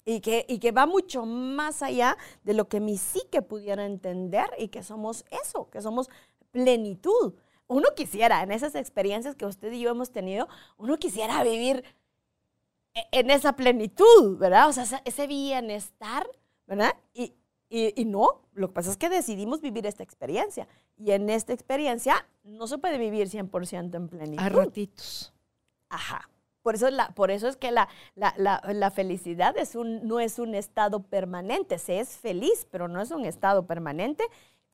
Y 0.04 0.20
que, 0.20 0.46
y 0.50 0.60
que 0.60 0.74
va 0.74 0.86
mucho 0.86 1.26
más 1.26 1.82
allá 1.82 2.18
de 2.44 2.54
lo 2.54 2.68
que 2.68 2.82
mi 2.82 2.98
psique 2.98 3.42
pudiera 3.42 3.86
entender 3.86 4.50
y 4.58 4.68
que 4.68 4.84
somos 4.84 5.24
eso, 5.44 5.70
que 5.70 5.82
somos 5.82 6.10
plenitud. 6.52 7.36
Uno 7.68 7.88
quisiera, 7.96 8.44
en 8.44 8.52
esas 8.52 8.76
experiencias 8.76 9.36
que 9.36 9.46
usted 9.46 9.72
y 9.72 9.80
yo 9.80 9.92
hemos 9.92 10.12
tenido, 10.12 10.50
uno 10.78 10.98
quisiera 10.98 11.42
vivir 11.44 11.86
e- 12.96 13.08
en 13.12 13.30
esa 13.32 13.54
plenitud, 13.56 14.38
¿verdad? 14.38 14.68
O 14.70 14.74
sea, 14.74 14.84
ese- 14.84 15.02
ese 15.06 15.28
bienestar, 15.28 16.30
¿verdad? 16.68 16.96
Y, 17.14 17.34
y, 17.70 17.94
y 18.02 18.06
no, 18.06 18.42
lo 18.54 18.68
que 18.70 18.74
pasa 18.74 18.90
es 18.90 18.98
que 18.98 19.10
decidimos 19.10 19.62
vivir 19.62 19.86
esta 19.86 20.04
experiencia. 20.04 20.68
Y 20.98 21.12
en 21.12 21.30
esta 21.30 21.54
experiencia 21.54 22.26
no 22.44 22.68
se 22.68 22.78
puede 22.78 22.98
vivir 22.98 23.28
100% 23.30 23.96
en 23.96 24.08
plenitud. 24.10 24.44
A 24.44 24.50
ratitos. 24.50 25.34
Ajá. 25.90 26.30
Por 26.62 26.76
eso, 26.76 26.90
la, 26.90 27.10
por 27.16 27.32
eso 27.32 27.48
es 27.48 27.56
que 27.56 27.72
la, 27.72 27.88
la- 28.16 28.34
la- 28.38 28.62
la 28.74 28.92
felicidad 28.92 29.58
es 29.58 29.76
un, 29.76 30.06
no 30.08 30.20
es 30.20 30.40
un 30.40 30.56
estado 30.56 31.02
permanente. 31.04 31.78
Se 31.80 32.00
es 32.00 32.18
feliz, 32.18 32.68
pero 32.70 32.88
no 32.88 33.02
es 33.02 33.12
un 33.12 33.26
estado 33.26 33.66
permanente. 33.66 34.24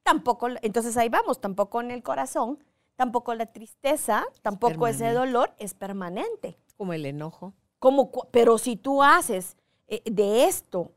Tampoco, 0.04 0.48
entonces 0.62 0.98
ahí 0.98 1.10
vamos, 1.10 1.39
tampoco 1.41 1.82
en 1.82 1.91
el 1.91 2.02
corazón, 2.04 2.64
tampoco 2.96 3.34
la 3.34 3.48
tristeza, 3.48 4.24
tampoco 4.41 4.88
ese 4.88 5.12
dolor 5.12 5.54
es 5.58 5.74
permanente. 5.74 6.58
Como 6.78 6.93
el 6.93 7.06
enojo. 7.06 7.54
Como, 7.80 8.12
pero 8.32 8.58
si 8.58 8.76
tú 8.78 9.02
haces 9.04 9.58
eh, 9.88 10.02
de 10.06 10.46
esto 10.46 10.91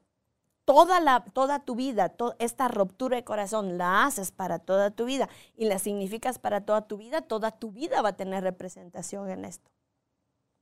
toda, 0.68 1.00
la, 1.00 1.24
toda 1.32 1.60
tu 1.60 1.74
vida, 1.76 2.10
to- 2.10 2.36
esta 2.38 2.68
ruptura 2.68 3.16
de 3.16 3.24
corazón 3.24 3.78
la 3.78 4.04
haces 4.04 4.30
para 4.32 4.58
toda 4.58 4.90
tu 4.90 5.06
vida 5.06 5.30
y 5.56 5.64
la 5.64 5.78
significas 5.78 6.38
para 6.38 6.60
toda 6.66 6.82
tu 6.86 6.98
vida, 6.98 7.22
toda 7.22 7.50
tu 7.52 7.72
vida 7.72 8.02
va 8.02 8.10
a 8.10 8.16
tener 8.16 8.42
representación 8.44 9.30
en 9.30 9.46
esto. 9.46 9.70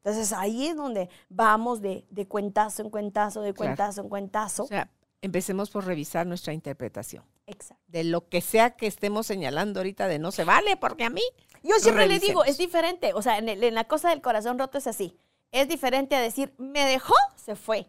Entonces 0.04 0.32
ahí 0.32 0.68
es 0.68 0.76
donde 0.76 1.09
vamos 1.28 1.80
de, 1.80 2.07
de 2.11 2.28
cuentazo 2.28 2.82
en 2.82 2.90
cuentazo, 2.90 3.40
de 3.40 3.52
Claro. 3.52 3.70
cuentazo 3.74 4.00
en 4.02 4.09
cuentazo. 4.09 4.62
O 4.62 4.66
sea, 4.68 4.88
empecemos 5.22 5.70
por 5.70 5.84
revisar 5.84 6.24
nuestra 6.24 6.52
interpretación. 6.52 7.24
Exacto. 7.48 7.82
de 7.88 8.02
lo 8.04 8.28
que 8.28 8.40
sea 8.40 8.70
que 8.70 8.86
estemos 8.88 9.24
señalando 9.26 9.78
ahorita 9.80 10.09
de 10.09 10.18
no 10.20 10.30
se 10.32 10.42
vale, 10.44 10.76
porque 10.76 11.04
a 11.04 11.11
mí. 11.11 11.22
Yo 11.62 11.76
siempre 11.80 12.07
le 12.09 12.14
digo, 12.20 12.42
revisemos. 12.42 12.46
es 12.48 12.59
diferente. 12.59 13.12
O 13.14 13.22
sea, 13.22 13.38
en, 13.38 13.48
el- 13.48 13.62
en 13.64 13.74
la 13.74 13.84
cosa 13.84 14.11
del 14.11 14.20
corazón 14.20 14.59
roto 14.59 14.78
es 14.78 14.86
así. 14.86 15.16
Es 15.52 15.68
diferente 15.68 16.14
a 16.16 16.20
decir, 16.20 16.52
me 16.59 16.84
dejó, 16.84 17.14
se 17.36 17.54
fue. 17.57 17.88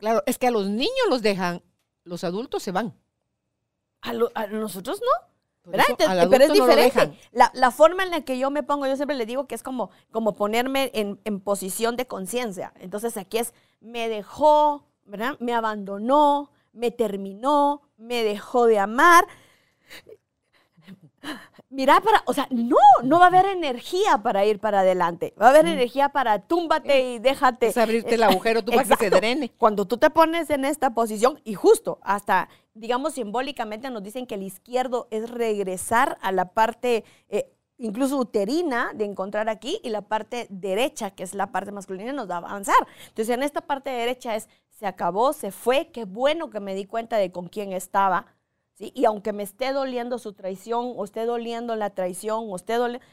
Claro, 0.00 0.22
es 0.26 0.36
que 0.38 0.48
a 0.48 0.50
los 0.50 0.68
niños 0.68 1.06
los 1.08 1.22
dejan, 1.22 1.62
los 2.04 2.24
adultos 2.24 2.62
se 2.62 2.72
van. 2.72 2.94
A, 4.00 4.12
lo- 4.12 4.32
a 4.34 4.46
nosotros 4.48 5.00
no. 5.00 5.70
¿verdad? 5.70 5.84
eso 5.86 5.92
Entonces, 5.92 6.28
pero 6.30 6.44
es 6.44 6.48
no 6.48 6.54
diferente. 6.66 7.18
la, 7.32 7.50
la 7.54 7.70
forma 7.70 8.02
en 8.02 8.10
la 8.10 8.22
que 8.22 8.38
yo 8.38 8.50
me 8.50 8.62
pongo, 8.62 8.86
yo 8.86 8.96
siempre 8.96 9.16
le 9.16 9.26
digo 9.26 9.46
que 9.46 9.54
es 9.54 9.62
como, 9.62 9.90
como 10.10 10.34
ponerme 10.34 10.90
en, 10.94 11.20
en 11.24 11.38
posición 11.40 11.96
de 11.96 12.06
conciencia. 12.06 12.72
Entonces 12.80 13.16
aquí 13.18 13.38
es, 13.38 13.52
me 13.80 14.08
dejó, 14.08 14.86
¿verdad? 15.04 15.36
Me 15.38 15.52
abandonó, 15.54 16.50
me 16.72 16.90
terminó, 16.90 17.82
me 17.98 18.24
dejó 18.24 18.64
de 18.66 18.78
amar. 18.78 19.26
Mira, 21.68 22.00
para, 22.00 22.22
o 22.26 22.32
sea, 22.32 22.48
no, 22.50 22.76
no 23.02 23.18
va 23.18 23.26
a 23.26 23.28
haber 23.28 23.46
energía 23.46 24.18
para 24.18 24.44
ir 24.44 24.58
para 24.58 24.80
adelante. 24.80 25.34
Va 25.40 25.46
a 25.46 25.50
haber 25.50 25.66
energía 25.66 26.08
para 26.08 26.40
túmbate 26.40 27.12
y 27.12 27.18
déjate. 27.18 27.68
Es 27.68 27.76
abrirte 27.76 28.16
el 28.16 28.22
agujero 28.22 28.64
tú 28.64 28.72
para 28.72 28.84
que 28.84 28.96
se 28.96 29.10
drene. 29.10 29.52
Cuando 29.56 29.86
tú 29.86 29.96
te 29.96 30.10
pones 30.10 30.50
en 30.50 30.64
esta 30.64 30.94
posición, 30.94 31.40
y 31.44 31.54
justo 31.54 31.98
hasta, 32.02 32.48
digamos, 32.74 33.14
simbólicamente 33.14 33.90
nos 33.90 34.02
dicen 34.02 34.26
que 34.26 34.34
el 34.34 34.42
izquierdo 34.42 35.06
es 35.10 35.30
regresar 35.30 36.18
a 36.22 36.32
la 36.32 36.46
parte 36.46 37.04
eh, 37.28 37.52
incluso 37.80 38.18
uterina 38.18 38.92
de 38.94 39.04
encontrar 39.04 39.48
aquí, 39.48 39.80
y 39.82 39.90
la 39.90 40.02
parte 40.02 40.46
derecha, 40.50 41.10
que 41.10 41.22
es 41.22 41.34
la 41.34 41.50
parte 41.50 41.72
masculina, 41.72 42.12
nos 42.12 42.28
da 42.28 42.36
a 42.36 42.38
avanzar. 42.38 42.86
Entonces, 43.08 43.34
en 43.34 43.42
esta 43.42 43.62
parte 43.62 43.90
derecha 43.90 44.36
es, 44.36 44.48
se 44.68 44.86
acabó, 44.86 45.32
se 45.32 45.50
fue, 45.50 45.90
qué 45.90 46.04
bueno 46.04 46.50
que 46.50 46.60
me 46.60 46.74
di 46.74 46.84
cuenta 46.84 47.16
de 47.16 47.32
con 47.32 47.48
quién 47.48 47.72
estaba. 47.72 48.26
¿Sí? 48.80 48.90
Y 48.96 49.04
aunque 49.04 49.32
me 49.32 49.42
esté 49.44 49.72
doliendo 49.72 50.18
su 50.18 50.32
traición, 50.32 50.94
o 50.96 51.04
esté 51.04 51.24
doliendo 51.26 51.76
la 51.76 51.90
traición, 51.90 52.46
o 52.48 52.56
esté 52.56 52.74
doliendo 52.74 53.06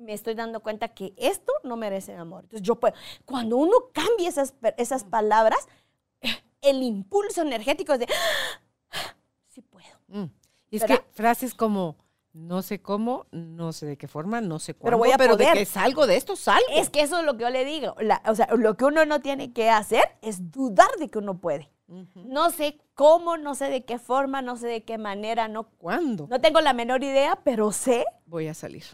me 0.00 0.12
estoy 0.12 0.34
dando 0.36 0.60
cuenta 0.60 0.86
que 0.86 1.12
esto 1.16 1.52
no 1.64 1.76
merece 1.76 2.14
amor. 2.14 2.44
Entonces 2.44 2.64
yo 2.64 2.76
puedo, 2.76 2.94
cuando 3.24 3.56
uno 3.56 3.72
cambia 3.92 4.28
esas, 4.28 4.54
esas 4.76 5.02
palabras, 5.02 5.58
el 6.60 6.84
impulso 6.84 7.42
energético 7.42 7.94
es 7.94 7.98
de, 8.00 8.06
"Ah, 8.92 9.16
sí 9.48 9.60
puedo. 9.60 9.88
Mm. 10.06 10.26
Y 10.70 10.76
es 10.76 10.82
¿Verdad? 10.82 10.98
que 11.00 11.04
frases 11.14 11.52
como 11.54 11.96
No 12.32 12.62
sé 12.62 12.80
cómo, 12.80 13.26
no 13.32 13.72
sé 13.72 13.86
de 13.86 13.96
qué 13.96 14.06
forma, 14.06 14.40
no 14.40 14.60
sé 14.60 14.74
cuándo, 14.74 14.84
Pero 14.84 14.98
voy 14.98 15.10
a 15.10 15.16
pero 15.18 15.32
poder. 15.32 15.54
de 15.54 15.58
que 15.60 15.64
salgo 15.64 16.06
de 16.06 16.14
esto, 16.16 16.36
salgo. 16.36 16.68
Es 16.74 16.90
que 16.90 17.00
eso 17.00 17.18
es 17.18 17.24
lo 17.24 17.36
que 17.36 17.42
yo 17.42 17.50
le 17.50 17.64
digo. 17.64 17.96
La- 18.00 18.22
o 18.26 18.34
sea, 18.36 18.46
lo 18.56 18.76
que 18.76 18.84
uno 18.84 19.04
no 19.06 19.20
tiene 19.20 19.52
que 19.52 19.68
hacer 19.70 20.04
es 20.22 20.52
dudar 20.52 20.90
de 21.00 21.08
que 21.08 21.18
uno 21.18 21.38
puede. 21.40 21.68
No 22.14 22.50
sé 22.50 22.80
cómo, 22.94 23.36
no 23.38 23.54
sé 23.54 23.70
de 23.70 23.84
qué 23.84 23.98
forma, 23.98 24.42
no 24.42 24.56
sé 24.56 24.66
de 24.68 24.84
qué 24.84 24.98
manera, 24.98 25.48
no, 25.48 25.70
¿Cuándo 25.78 26.26
no 26.28 26.40
tengo 26.40 26.60
la 26.60 26.74
menor 26.74 27.02
idea, 27.02 27.40
pero 27.44 27.72
sé 27.72 28.04
voy 28.26 28.46
a 28.48 28.54
salir? 28.54 28.84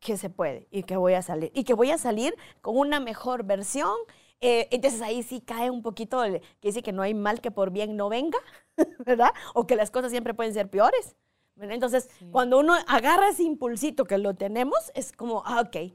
que 0.00 0.16
se 0.16 0.30
puede 0.30 0.66
y 0.70 0.84
que 0.84 0.96
voy 0.96 1.14
a 1.14 1.22
salir. 1.22 1.50
Y 1.54 1.64
que 1.64 1.74
voy 1.74 1.90
a 1.90 1.98
salir 1.98 2.34
con 2.60 2.76
una 2.78 3.00
mejor 3.00 3.42
versión. 3.44 3.92
Eh, 4.40 4.68
entonces 4.70 5.02
ahí 5.02 5.22
sí 5.24 5.40
cae 5.40 5.70
un 5.70 5.82
poquito 5.82 6.22
el 6.22 6.40
que 6.60 6.68
dice 6.68 6.82
que 6.84 6.92
no 6.92 7.02
hay 7.02 7.12
mal 7.14 7.40
que 7.40 7.50
por 7.50 7.70
bien 7.72 7.96
no 7.96 8.08
venga, 8.08 8.38
¿verdad? 9.04 9.30
O 9.54 9.66
que 9.66 9.74
las 9.76 9.90
cosas 9.90 10.10
siempre 10.12 10.34
pueden 10.34 10.54
ser 10.54 10.70
peores. 10.70 11.16
¿verdad? 11.56 11.74
Entonces, 11.74 12.08
Sí. 12.20 12.28
cuando 12.30 12.60
uno 12.60 12.74
agarra 12.86 13.28
ese 13.30 13.42
impulsito 13.42 14.04
que 14.04 14.16
lo 14.18 14.34
tenemos, 14.34 14.78
es 14.94 15.10
como, 15.10 15.42
ah, 15.44 15.60
ok, 15.62 15.92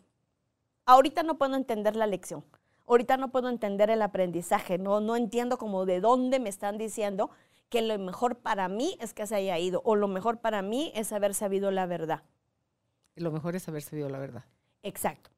ahorita 0.86 1.24
no 1.24 1.38
puedo 1.38 1.56
entender 1.56 1.96
la 1.96 2.06
lección. 2.06 2.44
Ahorita 2.86 3.18
no 3.18 3.32
puedo 3.32 3.50
entender 3.50 3.90
el 3.90 4.02
aprendizaje, 4.02 4.78
no, 4.78 5.00
no 5.00 5.16
entiendo 5.16 5.58
como 5.58 5.86
de 5.86 6.02
dónde 6.02 6.40
me 6.40 6.50
están 6.50 6.78
diciendo 6.78 7.30
que 7.70 7.82
lo 7.82 7.98
mejor 7.98 8.38
para 8.38 8.68
mí 8.68 8.98
es 9.00 9.14
que 9.14 9.26
se 9.26 9.36
haya 9.36 9.58
ido 9.58 9.82
o 9.86 9.96
lo 9.96 10.08
mejor 10.08 10.40
para 10.40 10.62
mí 10.62 10.92
es 10.96 11.12
haber 11.12 11.34
sabido 11.34 11.72
la 11.72 11.86
verdad. 11.86 12.24
Lo 13.16 13.32
mejor 13.32 13.56
es 13.56 13.68
haber 13.68 13.82
sabido 13.82 14.10
la 14.10 14.20
verdad. 14.20 14.44
Exacto. 14.84 15.32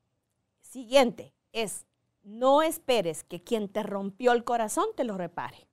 Siguiente 0.62 1.34
es, 1.54 1.86
no 2.24 2.62
esperes 2.62 3.24
que 3.24 3.44
quien 3.44 3.70
te 3.70 3.84
rompió 3.84 4.34
el 4.34 4.44
corazón 4.44 4.86
te 4.96 5.04
lo 5.04 5.18
repare. 5.18 5.68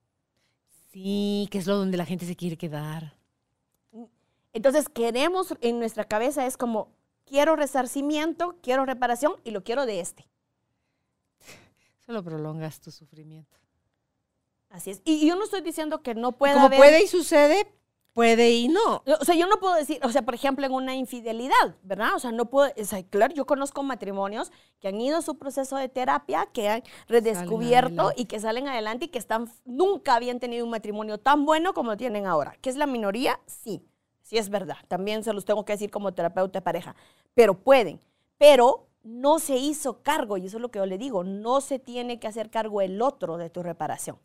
Sí, 0.92 1.48
que 1.50 1.58
es 1.58 1.66
lo 1.66 1.76
donde 1.76 1.96
la 1.96 2.04
gente 2.04 2.26
se 2.26 2.36
quiere 2.36 2.56
quedar. 2.56 3.14
Entonces 4.52 4.88
queremos 4.88 5.54
en 5.62 5.78
nuestra 5.78 6.04
cabeza 6.04 6.46
es 6.46 6.56
como, 6.58 6.92
quiero 7.24 7.56
resarcimiento, 7.56 8.56
quiero 8.62 8.84
reparación 8.84 9.34
y 9.44 9.50
lo 9.50 9.64
quiero 9.64 9.86
de 9.86 10.00
este. 10.00 10.28
Solo 12.06 12.22
prolongas 12.22 12.80
tu 12.80 12.90
sufrimiento. 12.90 13.56
Así 14.70 14.90
es. 14.90 15.02
Y 15.04 15.26
yo 15.26 15.36
no 15.36 15.44
estoy 15.44 15.60
diciendo 15.60 16.02
que 16.02 16.14
no 16.14 16.32
pueda 16.32 16.54
Como 16.54 16.66
haber... 16.66 16.78
puede 16.78 17.04
y 17.04 17.06
sucede, 17.06 17.70
puede 18.12 18.50
y 18.50 18.68
no. 18.68 19.02
O 19.20 19.24
sea, 19.24 19.34
yo 19.34 19.46
no 19.46 19.58
puedo 19.60 19.74
decir, 19.74 20.00
o 20.02 20.10
sea, 20.10 20.22
por 20.22 20.34
ejemplo, 20.34 20.64
en 20.64 20.72
una 20.72 20.94
infidelidad, 20.94 21.76
¿verdad? 21.82 22.14
O 22.14 22.18
sea, 22.18 22.32
no 22.32 22.46
puedo, 22.46 22.72
o 22.76 22.84
sea, 22.84 23.02
claro, 23.02 23.34
yo 23.34 23.46
conozco 23.46 23.82
matrimonios 23.82 24.50
que 24.80 24.88
han 24.88 25.00
ido 25.00 25.18
a 25.18 25.22
su 25.22 25.38
proceso 25.38 25.76
de 25.76 25.88
terapia, 25.88 26.46
que 26.52 26.68
han 26.68 26.82
redescubierto 27.06 28.12
y 28.16 28.24
que 28.24 28.40
salen 28.40 28.66
adelante 28.66 29.06
y 29.06 29.08
que 29.08 29.18
están, 29.18 29.50
nunca 29.64 30.14
habían 30.14 30.40
tenido 30.40 30.64
un 30.64 30.70
matrimonio 30.70 31.18
tan 31.18 31.44
bueno 31.44 31.74
como 31.74 31.90
lo 31.90 31.96
tienen 31.96 32.26
ahora. 32.26 32.56
¿Que 32.60 32.70
es 32.70 32.76
la 32.76 32.86
minoría? 32.86 33.40
Sí, 33.46 33.84
sí 34.22 34.38
es 34.38 34.48
verdad. 34.48 34.76
También 34.88 35.22
se 35.22 35.32
los 35.32 35.44
tengo 35.44 35.64
que 35.64 35.74
decir 35.74 35.90
como 35.90 36.14
terapeuta 36.14 36.60
de 36.60 36.62
pareja, 36.62 36.96
pero 37.34 37.54
pueden. 37.54 38.00
Pero 38.38 38.88
no 39.02 39.38
se 39.38 39.56
hizo 39.56 40.02
cargo, 40.02 40.36
y 40.36 40.46
eso 40.46 40.58
es 40.58 40.60
lo 40.60 40.70
que 40.70 40.78
yo 40.78 40.86
le 40.86 40.98
digo, 40.98 41.24
no 41.24 41.60
se 41.60 41.78
tiene 41.78 42.18
que 42.18 42.28
hacer 42.28 42.50
cargo 42.50 42.80
el 42.80 43.02
otro 43.02 43.36
de 43.36 43.50
tu 43.50 43.62
reparación. 43.62 44.18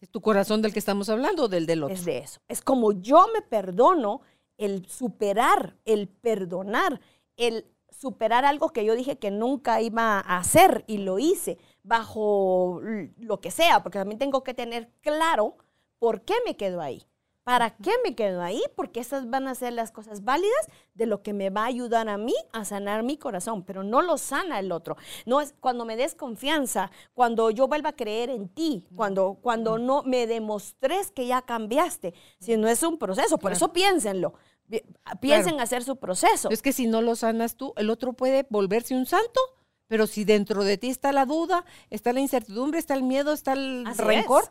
¿Es 0.00 0.08
tu 0.10 0.20
corazón 0.20 0.62
del 0.62 0.72
que 0.72 0.78
estamos 0.78 1.08
hablando 1.08 1.44
o 1.44 1.48
del 1.48 1.66
del 1.66 1.82
otro? 1.82 1.94
Es 1.94 2.04
de 2.04 2.18
eso. 2.18 2.40
Es 2.46 2.60
como 2.62 2.92
yo 2.92 3.26
me 3.34 3.42
perdono, 3.42 4.20
el 4.56 4.86
superar, 4.86 5.76
el 5.84 6.08
perdonar, 6.08 7.00
el 7.36 7.66
superar 7.90 8.44
algo 8.44 8.70
que 8.70 8.84
yo 8.84 8.94
dije 8.94 9.18
que 9.18 9.30
nunca 9.30 9.80
iba 9.80 10.20
a 10.20 10.38
hacer 10.38 10.84
y 10.86 10.98
lo 10.98 11.18
hice 11.18 11.58
bajo 11.82 12.80
lo 13.16 13.40
que 13.40 13.50
sea, 13.50 13.82
porque 13.82 13.98
también 13.98 14.18
tengo 14.18 14.44
que 14.44 14.54
tener 14.54 14.90
claro 15.00 15.56
por 15.98 16.22
qué 16.22 16.34
me 16.46 16.56
quedo 16.56 16.80
ahí. 16.80 17.04
¿Para 17.48 17.70
qué 17.70 17.92
me 18.04 18.14
quedo 18.14 18.42
ahí? 18.42 18.60
Porque 18.76 19.00
esas 19.00 19.30
van 19.30 19.48
a 19.48 19.54
ser 19.54 19.72
las 19.72 19.90
cosas 19.90 20.22
válidas 20.22 20.66
de 20.92 21.06
lo 21.06 21.22
que 21.22 21.32
me 21.32 21.48
va 21.48 21.62
a 21.62 21.66
ayudar 21.66 22.06
a 22.10 22.18
mí 22.18 22.34
a 22.52 22.66
sanar 22.66 23.02
mi 23.02 23.16
corazón, 23.16 23.62
pero 23.64 23.82
no 23.82 24.02
lo 24.02 24.18
sana 24.18 24.58
el 24.58 24.70
otro. 24.70 24.98
No 25.24 25.40
es 25.40 25.54
cuando 25.58 25.86
me 25.86 25.96
des 25.96 26.14
confianza, 26.14 26.90
cuando 27.14 27.48
yo 27.50 27.66
vuelva 27.66 27.88
a 27.88 27.96
creer 27.96 28.28
en 28.28 28.50
ti, 28.50 28.84
cuando, 28.94 29.38
cuando 29.40 29.78
no 29.78 30.02
me 30.02 30.26
demostres 30.26 31.10
que 31.10 31.26
ya 31.26 31.40
cambiaste, 31.40 32.12
si 32.38 32.56
no 32.58 32.68
es 32.68 32.82
un 32.82 32.98
proceso. 32.98 33.38
Por 33.38 33.52
Claro. 33.52 33.56
eso 33.56 33.72
piénsenlo. 33.72 34.34
Pi- 34.68 34.82
Piensen 35.20 35.58
hacer 35.60 35.82
su 35.84 35.96
proceso. 35.96 36.50
Es 36.50 36.60
que 36.60 36.74
si 36.74 36.86
no 36.86 37.00
lo 37.00 37.16
sanas 37.16 37.56
tú, 37.56 37.72
el 37.76 37.88
otro 37.88 38.12
puede 38.12 38.46
volverse 38.50 38.94
un 38.94 39.06
santo, 39.06 39.40
pero 39.86 40.06
si 40.06 40.26
dentro 40.26 40.64
de 40.64 40.76
ti 40.76 40.90
está 40.90 41.12
la 41.12 41.24
duda, 41.24 41.64
está 41.88 42.12
la 42.12 42.20
incertidumbre, 42.20 42.78
está 42.78 42.92
el 42.92 43.04
miedo, 43.04 43.32
está 43.32 43.54
el 43.54 43.84
Así 43.86 44.02
rencor, 44.02 44.42
es. 44.42 44.50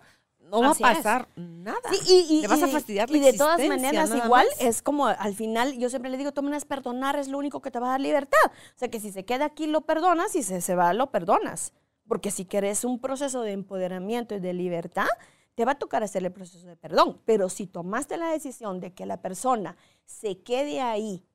No 0.50 0.62
va 0.62 0.68
a 0.70 0.72
es. 0.72 0.78
pasar 0.80 1.28
nada. 1.36 1.78
Sí, 1.92 2.00
y, 2.30 2.36
y- 2.38 2.42
Le 2.42 2.48
vas 2.48 2.64
a 2.64 2.68
fastidiar 2.68 3.10
la 3.10 3.18
Y 3.18 3.20
de 3.20 3.34
todas 3.34 3.60
maneras, 3.68 4.10
igual 4.10 4.48
más. 4.48 4.62
es 4.62 4.82
como 4.82 5.08
al 5.08 5.36
final, 5.36 5.78
yo 5.78 5.90
siempre 5.90 6.10
le 6.12 6.18
digo, 6.18 6.32
tomen 6.32 6.60
perdonar 6.68 7.18
es 7.18 7.28
lo 7.28 7.38
único 7.38 7.62
que 7.62 7.72
te 7.72 7.80
va 7.80 7.88
a 7.88 7.92
dar 7.92 8.02
libertad. 8.02 8.38
O 8.46 8.78
sea, 8.80 8.88
que 8.90 9.00
si 9.00 9.12
se 9.12 9.26
queda 9.26 9.46
aquí 9.46 9.68
lo 9.68 9.82
perdonas 9.82 10.36
y 10.36 10.44
si 10.44 10.62
se 10.62 10.76
va 10.76 10.94
lo 10.94 11.12
perdonas. 11.12 11.74
Porque 12.08 12.32
si 12.32 12.46
querés 12.46 12.84
un 12.86 13.00
proceso 13.00 13.42
de 13.42 13.52
empoderamiento 13.52 14.34
y 14.36 14.40
de 14.40 14.54
libertad, 14.54 15.08
te 15.56 15.66
va 15.66 15.74
a 15.74 15.80
tocar 15.80 16.04
hacer 16.04 16.24
el 16.24 16.32
proceso 16.32 16.66
de 16.68 16.76
perdón. 16.78 17.20
Pero 17.26 17.50
si 17.50 17.68
tomaste 17.68 18.16
la 18.18 18.30
decisión 18.32 18.80
de 18.80 18.94
que 18.94 19.06
la 19.06 19.22
persona 19.22 19.76
se 20.06 20.40
quede 20.42 20.80
ahí 20.82 21.26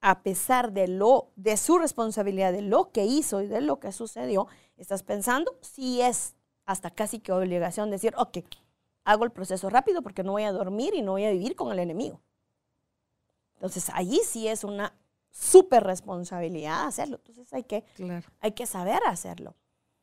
a 0.00 0.22
pesar 0.22 0.72
de 0.72 0.86
lo 0.88 1.32
de 1.36 1.56
su 1.56 1.76
responsabilidad 1.78 2.52
de 2.52 2.62
lo 2.62 2.92
que 2.92 3.04
hizo 3.04 3.42
y 3.42 3.48
de 3.48 3.60
lo 3.60 3.80
que 3.80 3.90
sucedió, 3.92 4.46
estás 4.76 5.02
pensando 5.02 5.56
si 5.60 6.00
es 6.00 6.34
hasta 6.68 6.90
casi 6.90 7.18
que 7.18 7.32
obligación 7.32 7.90
decir, 7.90 8.12
ok, 8.18 8.38
hago 9.04 9.24
el 9.24 9.30
proceso 9.30 9.70
rápido 9.70 10.02
porque 10.02 10.22
no 10.22 10.32
voy 10.32 10.42
a 10.42 10.52
dormir 10.52 10.92
y 10.94 11.00
no 11.00 11.12
voy 11.12 11.24
a 11.24 11.30
vivir 11.30 11.56
con 11.56 11.72
el 11.72 11.78
enemigo. 11.78 12.20
Entonces, 13.54 13.90
allí 13.94 14.20
sí 14.22 14.48
es 14.48 14.64
una 14.64 14.92
súper 15.30 15.82
responsabilidad 15.82 16.86
hacerlo. 16.86 17.16
Entonces, 17.16 17.50
hay 17.54 17.64
que, 17.64 17.84
Claro. 17.94 18.28
hay 18.40 18.52
que 18.52 18.66
saber 18.66 19.00
hacerlo. 19.06 19.54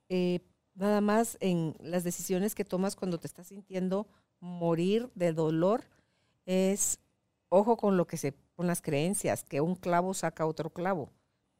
Eh, 0.09 0.39
nada 0.73 1.01
más 1.01 1.37
en 1.39 1.75
las 1.79 2.03
decisiones 2.03 2.55
que 2.55 2.65
tomas 2.65 2.95
cuando 2.95 3.19
te 3.19 3.27
estás 3.27 3.45
sintiendo 3.47 4.07
morir 4.39 5.11
de 5.13 5.33
dolor, 5.33 5.83
es 6.47 6.99
ojo 7.49 7.77
con 7.77 7.95
lo 7.95 8.07
que 8.07 8.17
se, 8.17 8.33
con 8.55 8.65
las 8.65 8.81
creencias, 8.81 9.43
que 9.43 9.61
un 9.61 9.75
clavo 9.75 10.15
saca 10.15 10.47
otro 10.47 10.71
clavo. 10.71 11.11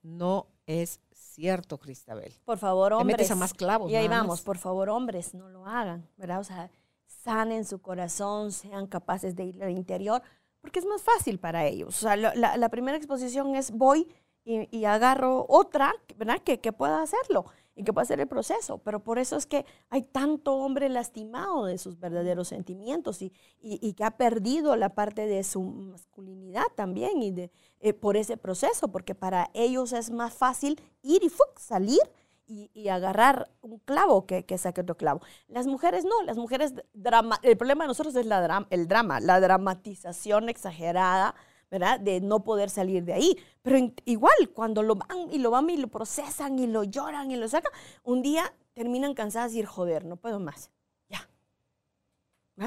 No 0.01 0.47
es 0.65 0.99
cierto, 1.35 1.77
Cristabel. 1.77 2.33
Por 2.45 2.57
favor, 2.57 2.89
Te 2.89 2.95
hombres. 2.95 3.17
metes 3.17 3.31
a 3.31 3.35
más 3.35 3.53
clavos. 3.53 3.91
Y 3.91 3.95
ahí 3.95 4.07
vamos, 4.07 4.27
más. 4.39 4.41
por 4.41 4.57
favor, 4.57 4.89
hombres, 4.89 5.33
no 5.33 5.49
lo 5.49 5.65
hagan, 5.65 6.07
¿verdad? 6.17 6.39
O 6.39 6.43
sea, 6.43 6.69
sanen 7.05 7.65
su 7.65 7.81
corazón, 7.81 8.51
sean 8.51 8.87
capaces 8.87 9.35
de 9.35 9.43
ir 9.45 9.63
al 9.63 9.71
interior, 9.71 10.21
porque 10.61 10.79
es 10.79 10.85
más 10.85 11.01
fácil 11.03 11.37
para 11.39 11.65
ellos. 11.65 11.89
O 11.89 11.99
sea, 11.99 12.15
lo- 12.15 12.33
la, 12.35 12.57
la 12.57 12.69
primera 12.69 12.97
exposición 12.97 13.55
es 13.55 13.71
voy 13.71 14.07
y, 14.43 14.67
y 14.75 14.85
agarro 14.85 15.45
otra, 15.49 15.93
¿verdad? 16.17 16.39
Que, 16.43 16.59
que 16.59 16.71
pueda 16.73 17.01
hacerlo 17.01 17.45
y 17.75 17.83
que 17.83 17.91
pueda 17.93 18.03
hacer 18.03 18.19
el 18.19 18.27
proceso. 18.27 18.77
Pero 18.79 19.03
por 19.03 19.19
eso 19.19 19.35
es 19.35 19.45
que 19.45 19.65
hay 19.89 20.01
tanto 20.03 20.55
hombre 20.55 20.87
lastimado 20.89 21.65
de 21.65 21.77
sus 21.77 21.99
verdaderos 21.99 22.47
sentimientos 22.47 23.21
y, 23.21 23.33
y- 23.61 23.79
y 23.85 23.93
que 23.93 24.03
ha 24.03 24.11
perdido 24.11 24.75
la 24.75 24.89
parte 24.95 25.27
de 25.27 25.43
su 25.43 25.61
masculinidad 25.61 26.65
también 26.75 27.21
y 27.21 27.31
de, 27.31 27.51
eh, 27.81 27.93
por 27.93 28.17
ese 28.17 28.37
proceso, 28.37 28.87
porque 28.87 29.15
para 29.15 29.49
ellos 29.53 29.93
es 29.93 30.09
más 30.11 30.33
fácil 30.33 30.79
ir 31.01 31.23
y 31.23 31.29
¡fuc! 31.29 31.59
salir 31.59 31.99
y, 32.47 32.69
y 32.73 32.89
agarrar 32.89 33.49
un 33.61 33.79
clavo 33.79 34.25
que, 34.25 34.45
que 34.45 34.57
saque 34.57 34.81
otro 34.81 34.95
clavo. 34.95 35.21
Las 35.47 35.65
mujeres 35.67 36.05
no, 36.05 36.21
las 36.23 36.37
mujeres, 36.37 36.73
drama, 36.93 37.39
el 37.41 37.57
problema 37.57 37.83
de 37.83 37.87
nosotros 37.89 38.15
es 38.15 38.25
la 38.27 38.67
el 38.69 38.87
drama, 38.87 39.19
la 39.19 39.39
dramatización 39.39 40.47
exagerada, 40.49 41.35
¿verdad? 41.79 41.99
De 41.99 42.21
no 42.21 42.43
poder 42.43 42.69
salir 42.69 43.03
de 43.03 43.13
ahí. 43.13 43.37
Pero 43.61 43.93
igual, 44.05 44.49
cuando 44.53 44.81
lo 44.81 44.95
van 44.95 45.29
y 45.29 45.39
lo 45.39 45.51
van 45.51 45.69
y 45.69 45.75
lo 45.75 45.89
procesan 45.89 46.57
y 46.57 46.67
lo 46.67 46.85
lloran 46.85 47.31
y 47.31 47.35
lo 47.35 47.47
sacan, 47.49 47.71
un 48.03 48.21
día 48.21 48.53
terminan 48.73 49.13
cansadas 49.13 49.51
y 49.51 49.55
decir, 49.55 49.65
joder, 49.65 50.05
no 50.05 50.15
puedo 50.15 50.39
más. 50.39 50.71
Ya. 51.09 51.27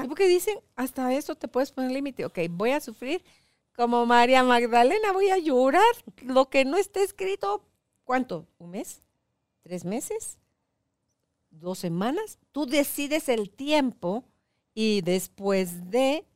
¿Y 0.03 0.07
porque 0.07 0.27
dicen, 0.27 0.59
hasta 0.75 1.11
eso 1.13 1.33
te 1.35 1.47
puedes 1.47 1.71
poner 1.71 1.91
límite? 1.91 2.23
Ok, 2.25 2.37
voy 2.51 2.71
a 2.71 2.79
sufrir 2.79 3.23
como 3.75 4.05
María 4.05 4.43
Magdalena, 4.43 5.11
voy 5.11 5.29
a 5.29 5.39
llorar. 5.39 5.81
Lo 6.21 6.49
que 6.49 6.65
no 6.65 6.77
esté 6.77 7.01
escrito, 7.01 7.63
¿cuánto? 8.03 8.45
¿Un 8.59 8.71
mes? 8.71 9.01
¿Tres 9.63 9.85
meses? 9.85 10.37
¿Dos 11.49 11.79
semanas? 11.79 12.37
Tú 12.51 12.67
decides 12.67 13.27
el 13.27 13.49
tiempo 13.49 14.23
y 14.75 15.01
después 15.01 15.89
de, 15.89 16.27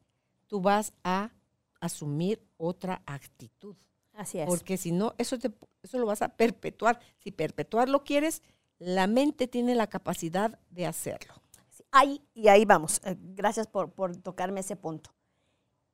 tú 0.47 0.59
vas 0.59 0.91
a 1.03 1.29
asumir 1.85 2.41
otra 2.57 3.01
actitud. 3.05 3.75
Así 4.13 4.39
es. 4.39 4.47
Porque 4.47 4.77
si 4.77 4.91
no, 4.91 5.13
eso, 5.17 5.37
te- 5.39 5.51
eso 5.81 5.97
lo 5.97 6.05
vas 6.05 6.21
a 6.21 6.29
perpetuar. 6.29 6.99
Si 7.17 7.31
perpetuarlo 7.31 8.03
quieres, 8.03 8.41
la 8.79 9.07
mente 9.07 9.47
tiene 9.47 9.75
la 9.75 9.87
capacidad 9.87 10.59
de 10.69 10.85
hacerlo. 10.85 11.33
Ahí, 11.91 12.21
y 12.33 12.47
ahí 12.47 12.65
vamos. 12.65 13.01
Eh, 13.05 13.15
Gracias 13.19 13.67
por, 13.67 13.91
por 13.91 14.15
tocarme 14.17 14.59
ese 14.61 14.75
punto. 14.75 15.11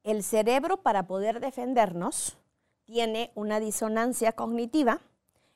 El 0.04 0.24
cerebro, 0.24 0.82
para 0.82 1.08
poder 1.08 1.40
defendernos, 1.40 2.38
tiene 2.86 3.32
una 3.36 3.60
disonancia 3.60 4.32
cognitiva 4.34 5.02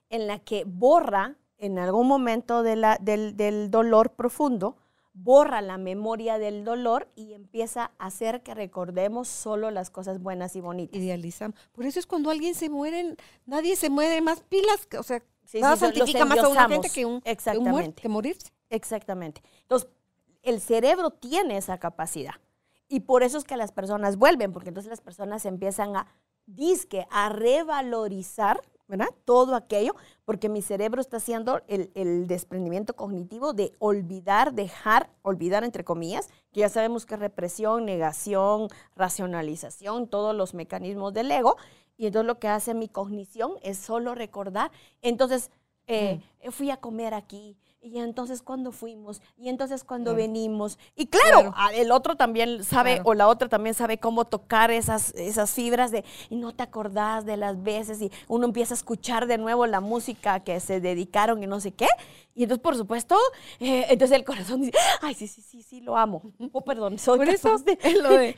en 0.09 0.27
la 0.27 0.39
que 0.39 0.63
borra 0.65 1.35
en 1.57 1.79
algún 1.79 2.07
momento 2.07 2.61
de 2.63 2.75
la- 2.75 2.97
del, 2.99 3.35
del 3.37 3.71
dolor 3.71 4.13
profundo, 4.13 4.77
borra 5.13 5.61
la 5.61 5.77
memoria 5.77 6.37
del 6.39 6.63
dolor 6.65 7.07
y 7.15 7.33
empieza 7.33 7.91
a 7.99 8.07
hacer 8.07 8.41
que 8.41 8.53
recordemos 8.55 9.27
solo 9.27 9.69
las 9.71 9.89
cosas 9.89 10.19
buenas 10.21 10.55
y 10.55 10.61
bonitas. 10.61 10.99
Idealizamos. 10.99 11.57
Por 11.71 11.85
eso 11.85 11.99
es 11.99 12.07
cuando 12.07 12.29
alguien 12.31 12.55
se 12.55 12.69
muere, 12.69 13.15
nadie 13.45 13.75
se 13.75 13.89
muere 13.89 14.19
más 14.21 14.41
pilas, 14.41 14.85
que- 14.87 14.97
o 14.97 15.03
sea, 15.03 15.23
Sí, 15.45 15.59
nada 15.59 15.75
sí, 15.75 15.81
santifica 15.81 16.25
más 16.25 16.39
a 16.39 16.47
una 16.47 16.67
gente 16.67 16.89
que, 16.89 17.05
un, 17.05 17.21
que, 17.21 17.29
un 17.29 17.31
Exactamente. 17.31 17.71
muer- 17.71 17.93
que 17.93 18.09
morirse. 18.09 18.51
Exactamente. 18.69 19.43
Entonces, 19.61 19.89
el 20.41 20.59
cerebro 20.61 21.11
tiene 21.11 21.57
esa 21.57 21.77
capacidad. 21.77 22.33
Y 22.87 23.01
por 23.01 23.23
eso 23.23 23.37
es 23.37 23.43
que 23.43 23.57
las 23.57 23.71
personas 23.71 24.17
vuelven, 24.17 24.51
porque 24.51 24.69
entonces 24.69 24.89
las 24.89 25.01
personas 25.01 25.45
empiezan 25.45 25.95
a, 25.95 26.07
disque, 26.45 27.05
a 27.11 27.29
revalorizar, 27.29 28.61
¿verdad? 28.93 29.13
Todo 29.25 29.55
aquello, 29.55 29.95
porque 30.23 30.49
mi 30.49 30.61
cerebro 30.61 31.01
está 31.01 31.17
haciendo 31.17 31.61
el, 31.67 31.91
el 31.95 32.27
desprendimiento 32.27 32.95
cognitivo 32.95 33.53
de 33.53 33.73
olvidar, 33.79 34.53
dejar, 34.53 35.09
olvidar 35.23 35.63
entre 35.63 35.83
comillas, 35.83 36.29
que 36.51 36.59
ya 36.59 36.69
sabemos 36.69 37.07
que 37.07 37.15
es 37.15 37.19
represión, 37.19 37.85
negación, 37.85 38.67
racionalización, 38.95 40.07
todos 40.07 40.35
los 40.35 40.53
mecanismos 40.53 41.11
del 41.11 41.31
ego. 41.31 41.57
Y 41.97 42.05
entonces 42.05 42.27
lo 42.27 42.37
que 42.37 42.47
hace 42.49 42.75
mi 42.75 42.87
cognición 42.87 43.53
es 43.63 43.79
solo 43.79 44.13
recordar. 44.13 44.71
Entonces, 45.01 45.49
eh, 45.87 46.21
fui 46.51 46.69
a 46.69 46.77
comer 46.77 47.15
aquí. 47.15 47.57
Y 47.85 47.99
entonces 47.99 48.41
cuando 48.41 48.71
fuimos, 48.71 49.21
y 49.37 49.49
entonces 49.49 49.83
cuando 49.83 50.11
Claro. 50.11 50.23
venimos. 50.23 50.79
Y 50.95 51.07
claro, 51.07 51.51
Claro. 51.51 51.53
a- 51.57 51.73
el 51.73 51.91
otro 51.91 52.15
también 52.15 52.63
sabe, 52.63 52.93
Claro. 52.95 53.09
o 53.09 53.13
la 53.13 53.27
otra 53.27 53.49
también 53.49 53.73
sabe 53.75 53.97
cómo 53.97 54.23
tocar 54.23 54.71
esas, 54.71 55.13
esas 55.15 55.51
fibras 55.51 55.91
de, 55.91 56.05
y 56.29 56.37
no 56.37 56.53
te 56.55 56.63
acordás 56.63 57.25
de 57.25 57.35
las 57.35 57.61
veces, 57.61 58.01
y 58.01 58.09
uno 58.29 58.45
empieza 58.45 58.73
a 58.73 58.77
escuchar 58.77 59.27
de 59.27 59.37
nuevo 59.37 59.65
la 59.67 59.81
música 59.81 60.39
que 60.39 60.61
se 60.61 60.79
dedicaron 60.79 61.43
y 61.43 61.47
no 61.47 61.59
sé 61.59 61.73
qué. 61.73 61.87
Y 62.33 62.43
entonces, 62.43 62.63
por 62.63 62.77
supuesto, 62.77 63.17
eh, 63.59 63.85
entonces 63.89 64.15
el 64.17 64.23
corazón 64.23 64.61
dice, 64.61 64.77
ay, 65.01 65.13
sí, 65.13 65.27
sí, 65.27 65.41
sí, 65.41 65.61
sí, 65.61 65.81
lo 65.81 65.97
amo. 65.97 66.21
Oh, 66.53 66.61
perdón, 66.61 66.97
soy 66.97 67.17
Por 67.17 67.27
eso 67.27 67.57
de... 67.59 67.77
es 67.83 67.93
lo 68.01 68.09
de 68.17 68.35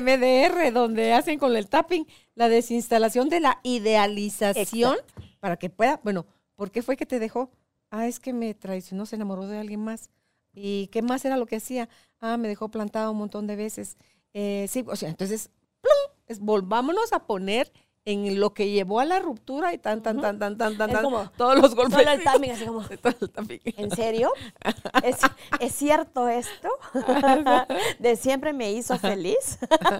MDR, 0.00 0.72
donde 0.72 1.12
hacen 1.12 1.38
con 1.38 1.54
el 1.54 1.68
tapping 1.68 2.06
la 2.34 2.48
desinstalación 2.48 3.28
de 3.28 3.40
la 3.40 3.60
idealización 3.62 4.96
para 5.38 5.58
que 5.58 5.68
pueda, 5.68 6.00
bueno, 6.02 6.24
¿por 6.56 6.70
qué 6.70 6.80
fue 6.82 6.96
que 6.96 7.04
te 7.04 7.18
dejó? 7.18 7.50
Ah, 7.90 8.06
es 8.06 8.20
que 8.20 8.32
me 8.32 8.54
traicionó, 8.54 9.06
se 9.06 9.16
enamoró 9.16 9.46
de 9.46 9.58
alguien 9.58 9.80
más. 9.80 10.10
¿Y 10.52 10.88
qué 10.88 11.02
más 11.02 11.24
era 11.24 11.36
lo 11.36 11.46
que 11.46 11.56
hacía? 11.56 11.88
Ah, 12.20 12.36
me 12.36 12.48
dejó 12.48 12.68
plantada 12.68 13.10
un 13.10 13.18
montón 13.18 13.46
de 13.46 13.56
veces. 13.56 13.96
Eh, 14.32 14.66
sí, 14.68 14.84
o 14.86 14.96
sea, 14.96 15.08
entonces, 15.08 15.50
¡plum! 15.80 16.16
Es, 16.26 16.40
volvámonos 16.40 17.12
a 17.12 17.26
poner 17.26 17.72
en 18.04 18.40
lo 18.40 18.54
que 18.54 18.70
llevó 18.70 19.00
a 19.00 19.04
la 19.04 19.18
ruptura 19.18 19.74
y 19.74 19.78
tan, 19.78 20.02
tan, 20.02 20.20
tan, 20.20 20.38
tan, 20.38 20.56
tan, 20.56 20.76
tan, 20.76 20.90
tan, 20.90 21.02
como 21.04 21.30
todos 21.32 21.56
los 21.60 21.74
golpes. 21.74 21.98
Solo 21.98 22.10
el 22.10 22.24
timing, 22.24 22.50
así 22.52 22.64
como... 22.64 22.82
El 22.90 23.30
tapping. 23.30 23.60
¿En 23.76 23.90
serio? 23.90 24.32
¿Es, 25.02 25.18
es 25.60 25.74
cierto 25.74 26.28
esto? 26.28 26.68
¿De 27.98 28.16
siempre 28.16 28.52
me 28.52 28.72
hizo 28.72 28.98
feliz? 28.98 29.58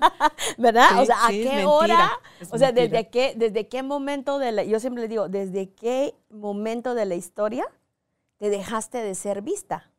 ¿Verdad? 0.58 0.88
Sí, 0.90 0.98
o 0.98 1.06
sea, 1.06 1.26
¿a 1.26 1.28
sí, 1.28 1.42
qué 1.42 1.48
mentira, 1.48 1.68
hora? 1.68 2.12
O 2.50 2.58
sea, 2.58 2.68
mentira. 2.68 2.88
¿desde 2.88 3.10
qué, 3.10 3.34
¿desde 3.36 3.68
qué 3.68 3.82
momento 3.82 4.38
de 4.38 4.52
la... 4.52 4.64
Yo 4.64 4.80
siempre 4.80 5.02
le 5.02 5.08
digo, 5.08 5.28
¿desde 5.28 5.70
qué 5.70 6.14
momento 6.30 6.94
de 6.94 7.04
la 7.04 7.16
historia 7.16 7.66
te 8.40 8.48
dejaste 8.48 8.98
de 8.98 9.14
ser 9.14 9.42
vista? 9.42 9.92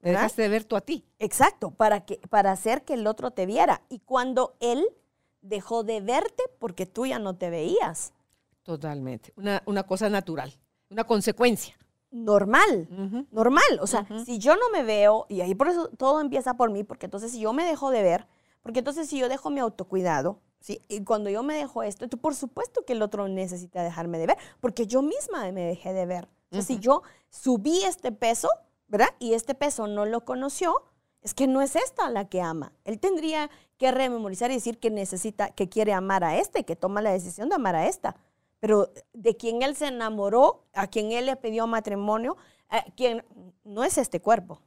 ¿verdad? 0.00 0.22
dejaste 0.22 0.42
de 0.42 0.48
ver 0.48 0.64
tú 0.64 0.74
a 0.74 0.80
ti. 0.80 1.06
Exacto, 1.20 1.70
para, 1.70 2.04
que, 2.04 2.18
para 2.28 2.50
hacer 2.50 2.82
que 2.82 2.94
el 2.94 3.06
otro 3.06 3.30
te 3.30 3.46
viera. 3.46 3.82
Y 3.88 4.00
cuando 4.00 4.56
él 4.58 4.84
dejó 5.40 5.84
de 5.84 6.00
verte 6.00 6.42
porque 6.58 6.86
tú 6.86 7.06
ya 7.06 7.20
no 7.20 7.36
te 7.36 7.48
veías. 7.48 8.12
Totalmente. 8.64 9.32
Una, 9.36 9.62
una 9.64 9.84
cosa 9.84 10.10
natural, 10.10 10.52
una 10.90 11.04
consecuencia. 11.04 11.76
Normal. 12.10 12.88
Normal. 13.30 13.78
O 13.80 13.86
sea, 13.86 14.04
si 14.24 14.40
yo 14.40 14.56
no 14.56 14.68
me 14.70 14.82
veo, 14.82 15.26
y 15.28 15.40
ahí 15.40 15.54
por 15.54 15.68
eso 15.68 15.88
todo 15.90 16.20
empieza 16.20 16.54
por 16.54 16.72
mí, 16.72 16.82
porque 16.82 17.06
entonces 17.06 17.30
si 17.30 17.38
yo 17.38 17.52
me 17.52 17.64
dejo 17.64 17.92
de 17.92 18.02
ver, 18.02 18.26
porque 18.62 18.80
entonces 18.80 19.08
si 19.08 19.18
yo 19.18 19.28
dejo 19.28 19.50
mi 19.50 19.60
autocuidado, 19.60 20.40
¿sí? 20.58 20.82
y 20.88 21.04
cuando 21.04 21.30
yo 21.30 21.44
me 21.44 21.54
dejo 21.54 21.84
esto, 21.84 22.08
tú, 22.08 22.18
por 22.18 22.34
supuesto 22.34 22.84
que 22.84 22.94
el 22.94 23.02
otro 23.02 23.28
necesita 23.28 23.84
dejarme 23.84 24.18
de 24.18 24.26
ver, 24.26 24.38
porque 24.58 24.88
yo 24.88 25.02
misma 25.02 25.52
me 25.52 25.62
dejé 25.62 25.92
de 25.92 26.06
ver. 26.06 26.28
Si 26.50 26.78
yo 26.80 27.02
subí 27.28 27.82
este 27.84 28.10
peso, 28.12 28.48
¿verdad? 28.88 29.08
Y 29.20 29.34
este 29.34 29.54
peso 29.54 29.86
no 29.86 30.04
lo 30.04 30.24
conoció, 30.24 30.82
es 31.22 31.32
que 31.34 31.46
no 31.46 31.62
es 31.62 31.76
esta 31.76 32.10
la 32.10 32.28
que 32.28 32.40
ama. 32.40 32.72
Él 32.84 32.98
tendría 32.98 33.50
que 33.76 33.92
rememorizar 33.92 34.50
y 34.50 34.54
decir 34.54 34.78
que 34.78 34.90
necesita, 34.90 35.50
que 35.50 35.68
quiere 35.68 35.92
amar 35.92 36.24
a 36.24 36.38
esta 36.38 36.58
y 36.58 36.64
que 36.64 36.76
toma 36.76 37.00
la 37.02 37.12
decisión 37.12 37.48
de 37.48 37.54
amar 37.54 37.76
a 37.76 37.86
esta. 37.86 38.16
Pero 38.58 38.92
de 39.12 39.36
quien 39.36 39.62
él 39.62 39.76
se 39.76 39.86
enamoró, 39.86 40.64
a 40.72 40.86
quien 40.88 41.12
él 41.12 41.26
le 41.26 41.36
pidió 41.36 41.66
matrimonio, 41.66 42.36
a 42.68 42.82
quien 42.96 43.24
no 43.64 43.84
es 43.84 43.96
este 43.96 44.20
cuerpo. 44.20 44.60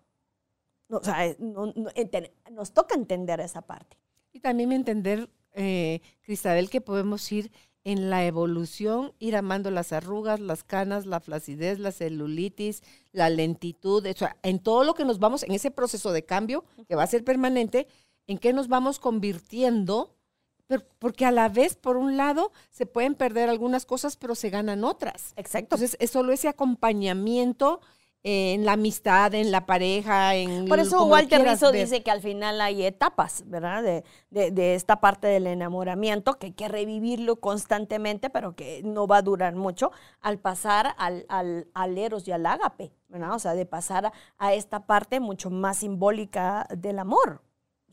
No, 0.90 0.98
o 0.98 1.04
sea, 1.04 1.36
no- 1.40 1.68
no- 1.76 1.90
enten- 1.92 2.32
nos 2.52 2.72
toca 2.74 2.96
entender 2.96 3.40
esa 3.40 3.62
parte. 3.62 3.98
Y 4.32 4.40
también 4.40 4.72
entender, 4.72 5.30
eh, 5.54 6.02
Cristabel, 6.22 6.70
que 6.70 6.82
podemos 6.82 7.30
ir 7.32 7.52
en 7.86 8.10
la 8.10 8.26
evolución, 8.26 9.14
ir 9.20 9.36
amando 9.36 9.70
las 9.72 9.92
arrugas, 9.92 10.40
las 10.40 10.64
canas, 10.64 11.06
la 11.06 11.20
flacidez, 11.20 11.80
la 11.80 11.92
celulitis, 11.92 12.82
la 13.12 13.30
lentitud, 13.30 14.06
o 14.06 14.14
sea, 14.14 14.38
en 14.42 14.60
todo 14.60 14.84
lo 14.84 14.94
que 14.94 15.04
nos 15.06 15.20
vamos, 15.20 15.44
en 15.44 15.52
ese 15.52 15.70
proceso 15.70 16.12
de 16.14 16.24
cambio 16.24 16.64
que 16.88 16.96
va 16.96 17.04
a 17.04 17.08
ser 17.08 17.24
permanente, 17.24 17.88
en 18.26 18.38
qué 18.38 18.54
nos 18.54 18.70
vamos 18.70 19.00
convirtiendo, 19.00 20.16
pero- 20.68 20.86
porque 20.98 21.26
a 21.26 21.32
la 21.32 21.50
vez, 21.50 21.76
por 21.76 21.98
un 21.98 22.16
lado, 22.16 22.54
se 22.70 22.86
pueden 22.86 23.16
perder 23.16 23.50
algunas 23.50 23.86
cosas, 23.86 24.16
pero 24.16 24.34
se 24.34 24.50
ganan 24.50 24.86
otras. 24.86 25.34
Exacto. 25.36 25.76
Entonces, 25.76 25.98
es 26.00 26.10
solo 26.10 26.32
ese 26.32 26.48
acompañamiento 26.48 27.82
en 28.26 28.63
la 28.63 28.74
amistad, 28.74 29.34
en 29.34 29.51
la 29.51 29.65
pareja, 29.65 30.36
en 30.36 30.65
Por 30.69 30.80
eso 30.80 31.05
Walter 31.05 31.41
Rizzo 31.43 31.71
ver. 31.74 31.82
dice 31.84 32.03
que 32.03 32.11
al 32.11 32.21
final 32.21 32.61
hay 32.61 32.86
etapas, 32.86 33.43
¿verdad? 33.47 33.84
De, 33.84 34.03
de- 34.30 34.51
de 34.51 34.76
esta 34.76 35.01
parte 35.01 35.28
del 35.28 35.45
enamoramiento, 35.45 36.39
que 36.39 36.47
hay 36.47 36.51
que 36.53 36.69
revivirlo 36.69 37.41
constantemente, 37.41 38.30
pero 38.30 38.55
que 38.55 38.82
no 38.84 39.07
va 39.07 39.17
a 39.17 39.21
durar 39.21 39.55
mucho, 39.55 39.91
al 40.21 40.39
pasar 40.39 40.95
al, 40.97 41.26
al, 41.28 41.67
al 41.74 41.97
eros 41.97 42.26
y 42.28 42.32
al 42.32 42.45
ágape, 42.45 42.93
¿verdad? 43.09 43.34
O 43.34 43.39
sea, 43.39 43.55
de 43.55 43.65
pasar 43.65 44.05
a, 44.05 44.13
a 44.38 44.53
esta 44.53 44.86
parte 44.86 45.19
mucho 45.19 45.49
más 45.49 45.78
simbólica 45.80 46.65
del 46.78 46.99
amor. 46.99 47.41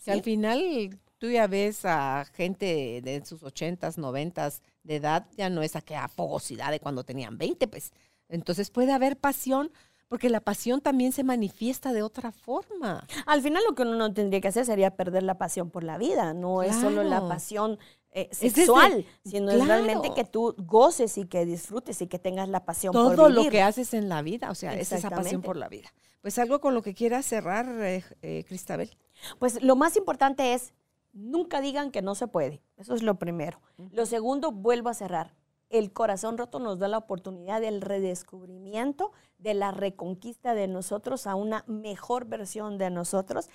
Que 0.05 0.13
al 0.13 0.23
final 0.23 0.97
tú 1.19 1.29
ya 1.29 1.49
ves 1.49 1.85
a 1.85 2.25
gente 2.35 3.01
de 3.03 3.23
sus 3.27 3.43
ochentas, 3.43 3.99
noventas 3.99 4.63
de 4.85 4.97
edad, 4.97 5.27
ya 5.37 5.51
no 5.51 5.63
es 5.63 5.75
aquella 5.77 6.07
fogosidad 6.09 6.71
de 6.71 6.79
cuando 6.81 7.03
tenían 7.05 7.37
20, 7.37 7.67
pues. 7.69 7.93
Entonces 8.29 8.71
puede 8.71 8.93
haber 8.93 9.17
pasión, 9.19 9.73
porque 10.11 10.29
la 10.29 10.41
pasión 10.41 10.81
también 10.81 11.13
se 11.13 11.23
manifiesta 11.23 11.93
de 11.93 12.03
otra 12.03 12.33
forma. 12.33 13.07
Al 13.27 13.43
final 13.43 13.63
lo 13.67 13.77
que 13.77 13.83
uno 13.83 13.95
no 13.95 14.13
tendría 14.13 14.41
que 14.41 14.49
hacer 14.49 14.67
sería 14.67 14.97
perder 14.97 15.23
la 15.23 15.39
pasión 15.39 15.71
por 15.71 15.85
la 15.85 15.99
vida, 15.99 16.35
no 16.35 16.65
es 16.65 16.75
solo 16.75 17.05
la 17.05 17.27
pasión 17.29 17.79
eh, 18.11 18.27
desde- 18.33 18.51
sexual, 18.51 19.07
sino 19.25 19.53
es 19.53 19.65
realmente 19.65 20.13
que 20.13 20.25
tú 20.25 20.57
goces 20.59 21.17
y 21.17 21.27
que 21.27 21.47
disfrutes 21.47 22.03
y 22.03 22.09
que 22.09 22.19
tengas 22.19 22.49
la 22.49 22.65
pasión 22.65 22.93
por 22.93 23.15
Todo 23.15 23.29
lo 23.29 23.49
que 23.49 23.63
haces 23.63 23.95
en 23.95 24.09
la 24.09 24.21
vida, 24.21 24.51
o 24.51 24.57
sea, 24.57 24.75
es 24.75 24.91
esa 24.91 25.11
pasión 25.11 25.43
por 25.43 25.57
la 25.57 25.69
vida. 25.69 25.89
Pues 26.23 26.41
algo 26.41 26.61
con 26.61 26.75
lo 26.75 26.83
que 26.83 26.93
quieras 26.93 27.25
cerrar, 27.25 27.67
eh, 27.69 28.05
eh, 28.23 28.45
Cristabel. 28.49 28.91
Pues 29.39 29.63
lo 29.63 29.77
más 29.77 29.97
importante 29.97 30.55
es, 30.55 30.75
nunca 31.13 31.61
digan 31.61 31.93
que 31.93 32.03
no 32.03 32.17
se 32.17 32.27
puede. 32.27 32.61
Eso 32.77 32.95
es 32.97 33.05
lo 33.05 33.15
primero. 33.17 33.61
Lo 33.93 34.07
segundo, 34.07 34.51
vuelvo 34.51 34.89
a 34.89 34.95
cerrar. 34.95 35.37
El 35.71 35.93
corazón 35.93 36.37
roto 36.37 36.59
nos 36.59 36.79
da 36.79 36.89
la 36.89 36.99
oportunidad 36.99 37.61
del 37.61 37.81
redescubrimiento, 37.81 39.13
de 39.39 39.55
la 39.55 39.71
reconquista 39.71 40.53
de 40.55 40.69
nosotros 40.69 41.27
a 41.27 41.35
una 41.37 41.65
mejor 41.67 42.27
versión 42.27 42.77
de 42.77 42.91
nosotros. 42.91 43.49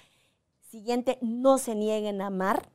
Siguiente, 0.61 1.17
no 1.21 1.57
se 1.57 1.75
nieguen 1.75 2.21
a 2.21 2.27
amar, 2.27 2.69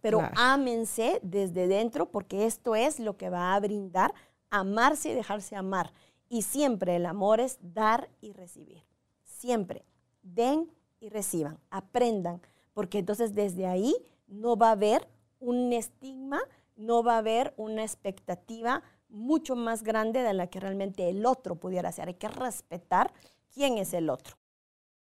pero 0.00 0.18
Claro. 0.18 0.34
ámense 0.38 1.20
desde 1.22 1.66
dentro 1.68 2.06
porque 2.10 2.46
esto 2.46 2.74
es 2.74 2.98
lo 2.98 3.16
que 3.16 3.30
va 3.30 3.54
a 3.54 3.60
brindar 3.60 4.14
amarse 4.50 5.10
y 5.10 5.14
dejarse 5.14 5.56
amar. 5.56 5.92
Y 6.28 6.42
siempre 6.42 6.96
el 6.96 7.06
amor 7.06 7.40
es 7.40 7.58
dar 7.60 8.08
y 8.20 8.32
recibir. 8.32 8.84
Siempre 9.24 9.84
den 10.22 10.70
y 11.00 11.08
reciban, 11.10 11.58
aprendan, 11.70 12.40
porque 12.74 12.98
entonces 12.98 13.34
desde 13.34 13.66
ahí 13.66 13.94
no 14.26 14.56
va 14.56 14.68
a 14.68 14.72
haber 14.72 15.08
un 15.40 15.72
estigma, 15.72 16.40
no 16.78 17.02
va 17.02 17.16
a 17.16 17.18
haber 17.18 17.52
una 17.56 17.82
expectativa 17.82 18.82
mucho 19.08 19.56
más 19.56 19.82
grande 19.82 20.22
de 20.22 20.32
la 20.32 20.46
que 20.46 20.60
realmente 20.60 21.10
el 21.10 21.26
otro 21.26 21.56
pudiera 21.56 21.92
ser. 21.92 22.08
Hay 22.08 22.14
que 22.14 22.28
respetar 22.28 23.12
quién 23.52 23.76
es 23.78 23.92
el 23.92 24.08
otro. 24.08 24.36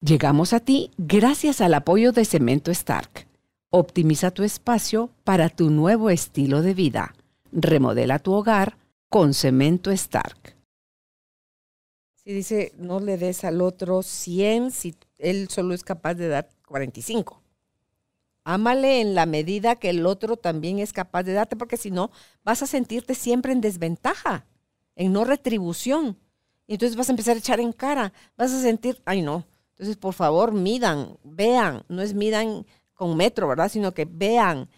Llegamos 0.02 0.52
a 0.54 0.60
ti 0.60 0.92
gracias 0.98 1.62
al 1.62 1.74
apoyo 1.74 2.12
de 2.12 2.26
Cemento 2.26 2.72
Stark. 2.72 3.28
Optimiza 3.70 4.32
tu 4.32 4.44
espacio 4.44 5.10
para 5.24 5.50
tu 5.50 5.70
nuevo 5.70 6.10
estilo 6.10 6.62
de 6.62 6.74
vida. 6.74 7.16
Remodela 7.52 8.20
tu 8.20 8.34
hogar 8.34 8.78
con 9.10 9.34
Cemento 9.34 9.92
Stark. 9.92 10.58
Si 12.16 12.32
dice, 12.32 12.74
no 12.78 13.00
le 13.00 13.18
des 13.18 13.44
al 13.44 13.62
otro 13.62 14.02
100 14.04 14.72
si 14.72 14.96
él 15.18 15.50
solo 15.50 15.74
es 15.74 15.84
capaz 15.84 16.16
de 16.16 16.28
dar 16.28 16.50
45. 16.68 17.43
Ámale 18.44 19.00
en 19.00 19.16
la 19.16 19.26
medida 19.26 19.78
que 19.78 19.90
el 19.90 20.06
otro 20.06 20.36
también 20.36 20.80
es 20.80 20.92
capaz 20.92 21.24
de 21.24 21.34
darte, 21.34 21.56
porque 21.56 21.78
si 21.78 21.92
no, 21.92 22.12
vas 22.44 22.62
a 22.62 22.68
sentirte 22.68 23.16
siempre 23.16 23.54
en 23.54 23.62
desventaja, 23.62 24.46
en 24.96 25.14
no 25.14 25.24
retribución. 25.24 26.18
Y 26.68 26.74
entonces 26.74 26.98
vas 26.98 27.10
a 27.10 27.14
empezar 27.14 27.36
a 27.36 27.40
echar 27.40 27.60
en 27.60 27.72
cara, 27.72 28.14
vas 28.38 28.52
a 28.52 28.62
sentir, 28.62 29.02
ay 29.06 29.22
no, 29.22 29.46
Entonces, 29.72 29.98
por 29.98 30.14
favor, 30.14 30.54
midan, 30.54 31.18
vean, 31.24 31.84
no 31.88 32.02
es 32.02 32.14
midan 32.14 32.66
con 32.94 33.18
metro, 33.18 33.48
¿verdad? 33.48 33.70
Sino 33.70 33.94
que 33.94 34.06
vean 34.06 34.70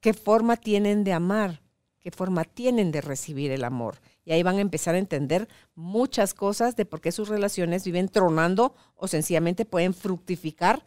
qué 0.00 0.12
forma 0.14 0.56
tienen 0.56 1.04
de 1.04 1.12
amar, 1.12 1.62
qué 2.00 2.10
forma 2.10 2.44
tienen 2.44 2.90
de 2.90 3.00
recibir 3.00 3.52
el 3.52 3.64
amor. 3.64 4.00
Y 4.24 4.32
ahí 4.32 4.42
van 4.42 4.56
a 4.56 4.60
empezar 4.60 4.94
a 4.94 4.98
entender 4.98 5.48
muchas 5.74 6.34
cosas 6.34 6.74
de 6.76 6.84
por 6.84 7.00
qué 7.00 7.12
sus 7.12 7.28
relaciones 7.28 7.84
viven 7.84 8.08
tronando 8.08 8.74
o 8.94 9.08
sencillamente 9.08 9.64
pueden 9.64 9.94
fructificar 9.94 10.84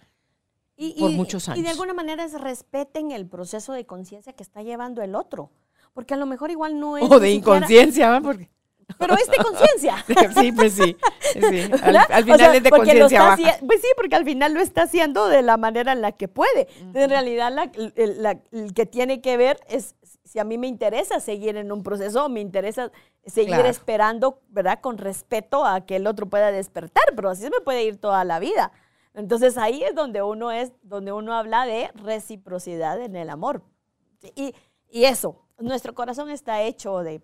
por 1.00 1.12
muchos 1.12 1.48
años. 1.50 1.60
Y 1.60 1.64
de 1.64 1.70
alguna 1.70 1.94
manera 1.94 2.24
es 2.24 2.40
respeten 2.40 3.12
el 3.12 3.28
proceso 3.28 3.74
de 3.74 3.86
conciencia 3.86 4.34
que 4.34 4.44
está 4.44 4.62
llevando 4.62 5.02
el 5.02 5.16
otro. 5.16 5.52
Porque 5.94 6.14
a 6.14 6.18
lo 6.18 6.26
mejor 6.26 6.50
igual 6.50 6.80
no 6.80 6.98
es... 6.98 7.04
O 7.10 7.20
de 7.20 7.32
inconsciencia, 7.32 8.20
porque... 8.24 8.50
Pero 8.98 9.16
es 9.16 9.28
de 9.28 9.38
conciencia. 9.38 10.06
sí, 10.42 10.52
pues 10.52 10.74
sí. 10.74 10.96
Al, 12.10 12.24
final 12.24 12.56
es 12.56 12.64
de 12.64 12.70
conciencia 12.70 13.38
Pues 13.66 13.82
sí, 13.82 13.88
porque 13.96 14.16
al 14.16 14.26
final 14.26 14.54
lo 14.54 14.60
está 14.60 14.84
haciendo 14.84 15.28
de 15.30 15.42
la 15.42 15.58
manera 15.58 15.94
en 15.94 16.02
la 16.02 16.12
que 16.12 16.28
puede. 16.28 16.68
En 16.94 17.10
realidad, 17.10 17.52
el, 17.96 18.74
que 18.74 18.86
tiene 18.86 19.22
que 19.22 19.38
ver 19.38 19.60
es 19.68 19.96
si 20.26 20.40
a 20.40 20.44
mí 20.44 20.58
me 20.58 20.68
interesa 20.68 21.20
seguir 21.20 21.58
en 21.58 21.72
un 21.72 21.84
proceso, 21.84 22.28
me 22.30 22.42
interesa 22.42 22.92
seguir 23.26 23.66
esperando, 23.66 24.42
¿verdad? 24.50 24.80
Con 24.82 24.98
respeto 24.98 25.66
a 25.66 25.86
que 25.86 25.96
el 25.96 26.08
otro 26.08 26.28
pueda 26.28 26.52
despertar, 26.52 27.06
pero 27.16 27.30
así 27.30 27.44
se 27.44 27.50
me 27.50 27.62
puede 27.62 27.84
ir 27.84 27.98
toda 27.98 28.24
la 28.26 28.40
vida. 28.40 28.72
Entonces 29.14 29.57
ahí 29.57 29.84
es 29.84 29.95
donde 29.95 30.22
uno 30.24 30.51
es, 30.51 30.72
donde 30.82 31.11
uno 31.11 31.34
habla 31.34 31.66
de 31.66 31.89
reciprocidad 31.95 32.99
en 33.01 33.16
el 33.16 33.30
amor. 33.30 33.64
Y, 34.36 34.55
y 34.89 35.05
eso, 35.05 35.43
nuestro 35.59 35.93
corazón 35.93 36.30
está 36.30 36.61
hecho 36.61 36.99
de, 36.99 37.22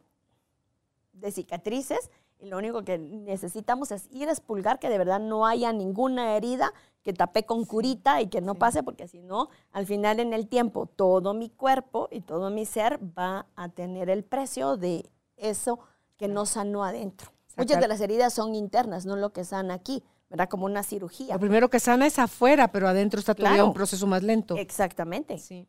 de 1.14 1.32
cicatrices 1.32 2.10
y 2.40 2.48
lo 2.48 2.58
único 2.58 2.84
que 2.84 2.98
necesitamos 2.98 3.92
es 3.92 4.08
ir 4.12 4.30
a 4.30 4.32
expulgar 4.32 4.80
que 4.80 4.90
de 4.90 4.98
verdad 4.98 5.20
no 5.20 5.46
haya 5.46 5.74
ninguna 5.74 6.36
herida 6.38 6.74
que 7.04 7.14
tapé 7.14 7.46
con 7.46 7.66
curita 7.66 8.22
y 8.22 8.28
que 8.28 8.42
no 8.42 8.56
pase, 8.56 8.82
porque 8.84 9.08
si 9.08 9.22
no, 9.22 9.50
al 9.72 9.86
final 9.86 10.20
en 10.20 10.34
el 10.34 10.48
tiempo, 10.48 10.86
todo 10.86 11.34
mi 11.34 11.50
cuerpo 11.50 12.08
y 12.12 12.22
todo 12.22 12.50
mi 12.50 12.66
ser 12.66 13.00
va 13.18 13.48
a 13.56 13.70
tener 13.70 14.10
el 14.10 14.24
precio 14.24 14.78
de 14.78 15.10
eso 15.38 15.80
que 16.18 16.28
no 16.28 16.46
sanó 16.46 16.84
adentro. 16.84 17.32
Muchas 17.58 17.82
de 17.82 17.88
las 17.90 18.00
heridas 18.00 18.34
son 18.34 18.56
internas, 18.56 19.06
no 19.06 19.18
lo 19.18 19.34
que 19.34 19.44
sana 19.44 19.74
aquí, 19.74 20.04
¿verdad? 20.30 20.48
Como 20.50 20.66
una 20.66 20.84
cirugía. 20.84 21.34
Lo 21.34 21.40
primero 21.40 21.70
que 21.70 21.80
sana 21.80 22.06
es 22.06 22.20
afuera, 22.20 22.72
pero 22.72 22.88
adentro 22.88 23.20
está 23.20 23.34
todavía 23.36 23.66
un 23.66 23.74
proceso 23.74 24.06
más 24.08 24.24
lento. 24.24 24.56
Exactamente. 24.58 25.38
Sí. 25.38 25.68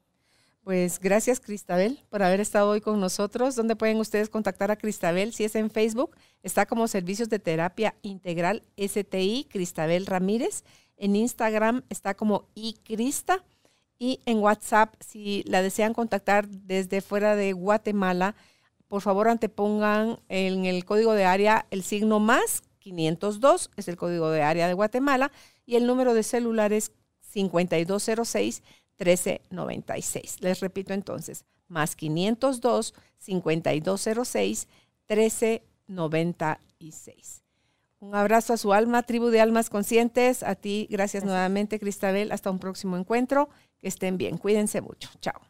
Pues 0.62 1.00
gracias, 1.00 1.40
Cristabel, 1.40 1.98
por 2.10 2.22
haber 2.22 2.40
estado 2.40 2.68
hoy 2.70 2.82
con 2.82 3.00
nosotros. 3.00 3.56
¿Dónde 3.56 3.76
pueden 3.76 3.96
ustedes 3.96 4.28
contactar 4.28 4.70
a 4.70 4.76
Cristabel? 4.76 5.32
Si 5.32 5.44
es 5.44 5.54
en 5.54 5.70
Facebook, 5.70 6.14
está 6.42 6.66
como 6.66 6.86
Servicios 6.86 7.30
de 7.30 7.38
Terapia 7.38 7.94
Integral 8.02 8.62
STI, 8.76 9.48
Cristabel 9.50 10.04
Ramírez. 10.04 10.64
En 10.98 11.16
Instagram 11.16 11.82
está 11.88 12.14
como 12.14 12.46
iCrista. 12.54 13.42
Y 13.98 14.20
en 14.24 14.38
WhatsApp, 14.38 14.94
si 15.00 15.42
la 15.46 15.60
desean 15.60 15.92
contactar 15.92 16.48
desde 16.48 17.02
fuera 17.02 17.36
de 17.36 17.52
Guatemala, 17.52 18.34
por 18.88 19.02
favor 19.02 19.28
antepongan 19.28 20.18
en 20.28 20.64
el 20.64 20.84
código 20.84 21.12
de 21.12 21.24
área 21.24 21.66
el 21.70 21.82
signo 21.82 22.18
más 22.18 22.62
502, 22.80 23.70
es 23.76 23.88
el 23.88 23.96
código 23.96 24.30
de 24.30 24.42
área 24.42 24.66
de 24.66 24.74
Guatemala, 24.74 25.30
y 25.64 25.76
el 25.76 25.86
número 25.86 26.12
de 26.14 26.24
celular 26.24 26.72
es 26.72 26.90
5206 27.20 28.64
1396. 28.98 30.38
Les 30.40 30.58
repito 30.60 30.92
entonces, 30.92 31.44
más 31.68 31.94
502 31.96 32.94
5206 33.18 34.68
1396. 35.08 37.40
Un 38.00 38.14
abrazo 38.14 38.54
a 38.54 38.56
su 38.56 38.72
alma, 38.72 39.02
tribu 39.02 39.28
de 39.28 39.40
almas 39.40 39.68
conscientes. 39.68 40.42
A 40.42 40.54
ti, 40.54 40.88
gracias, 40.90 41.24
nuevamente, 41.24 41.78
Cristabel. 41.78 42.32
Hasta 42.32 42.50
un 42.50 42.58
próximo 42.58 42.96
encuentro. 42.96 43.50
Que 43.78 43.88
estén 43.88 44.16
bien. 44.16 44.38
Cuídense 44.38 44.80
mucho. 44.80 45.10
Chao. 45.20 45.49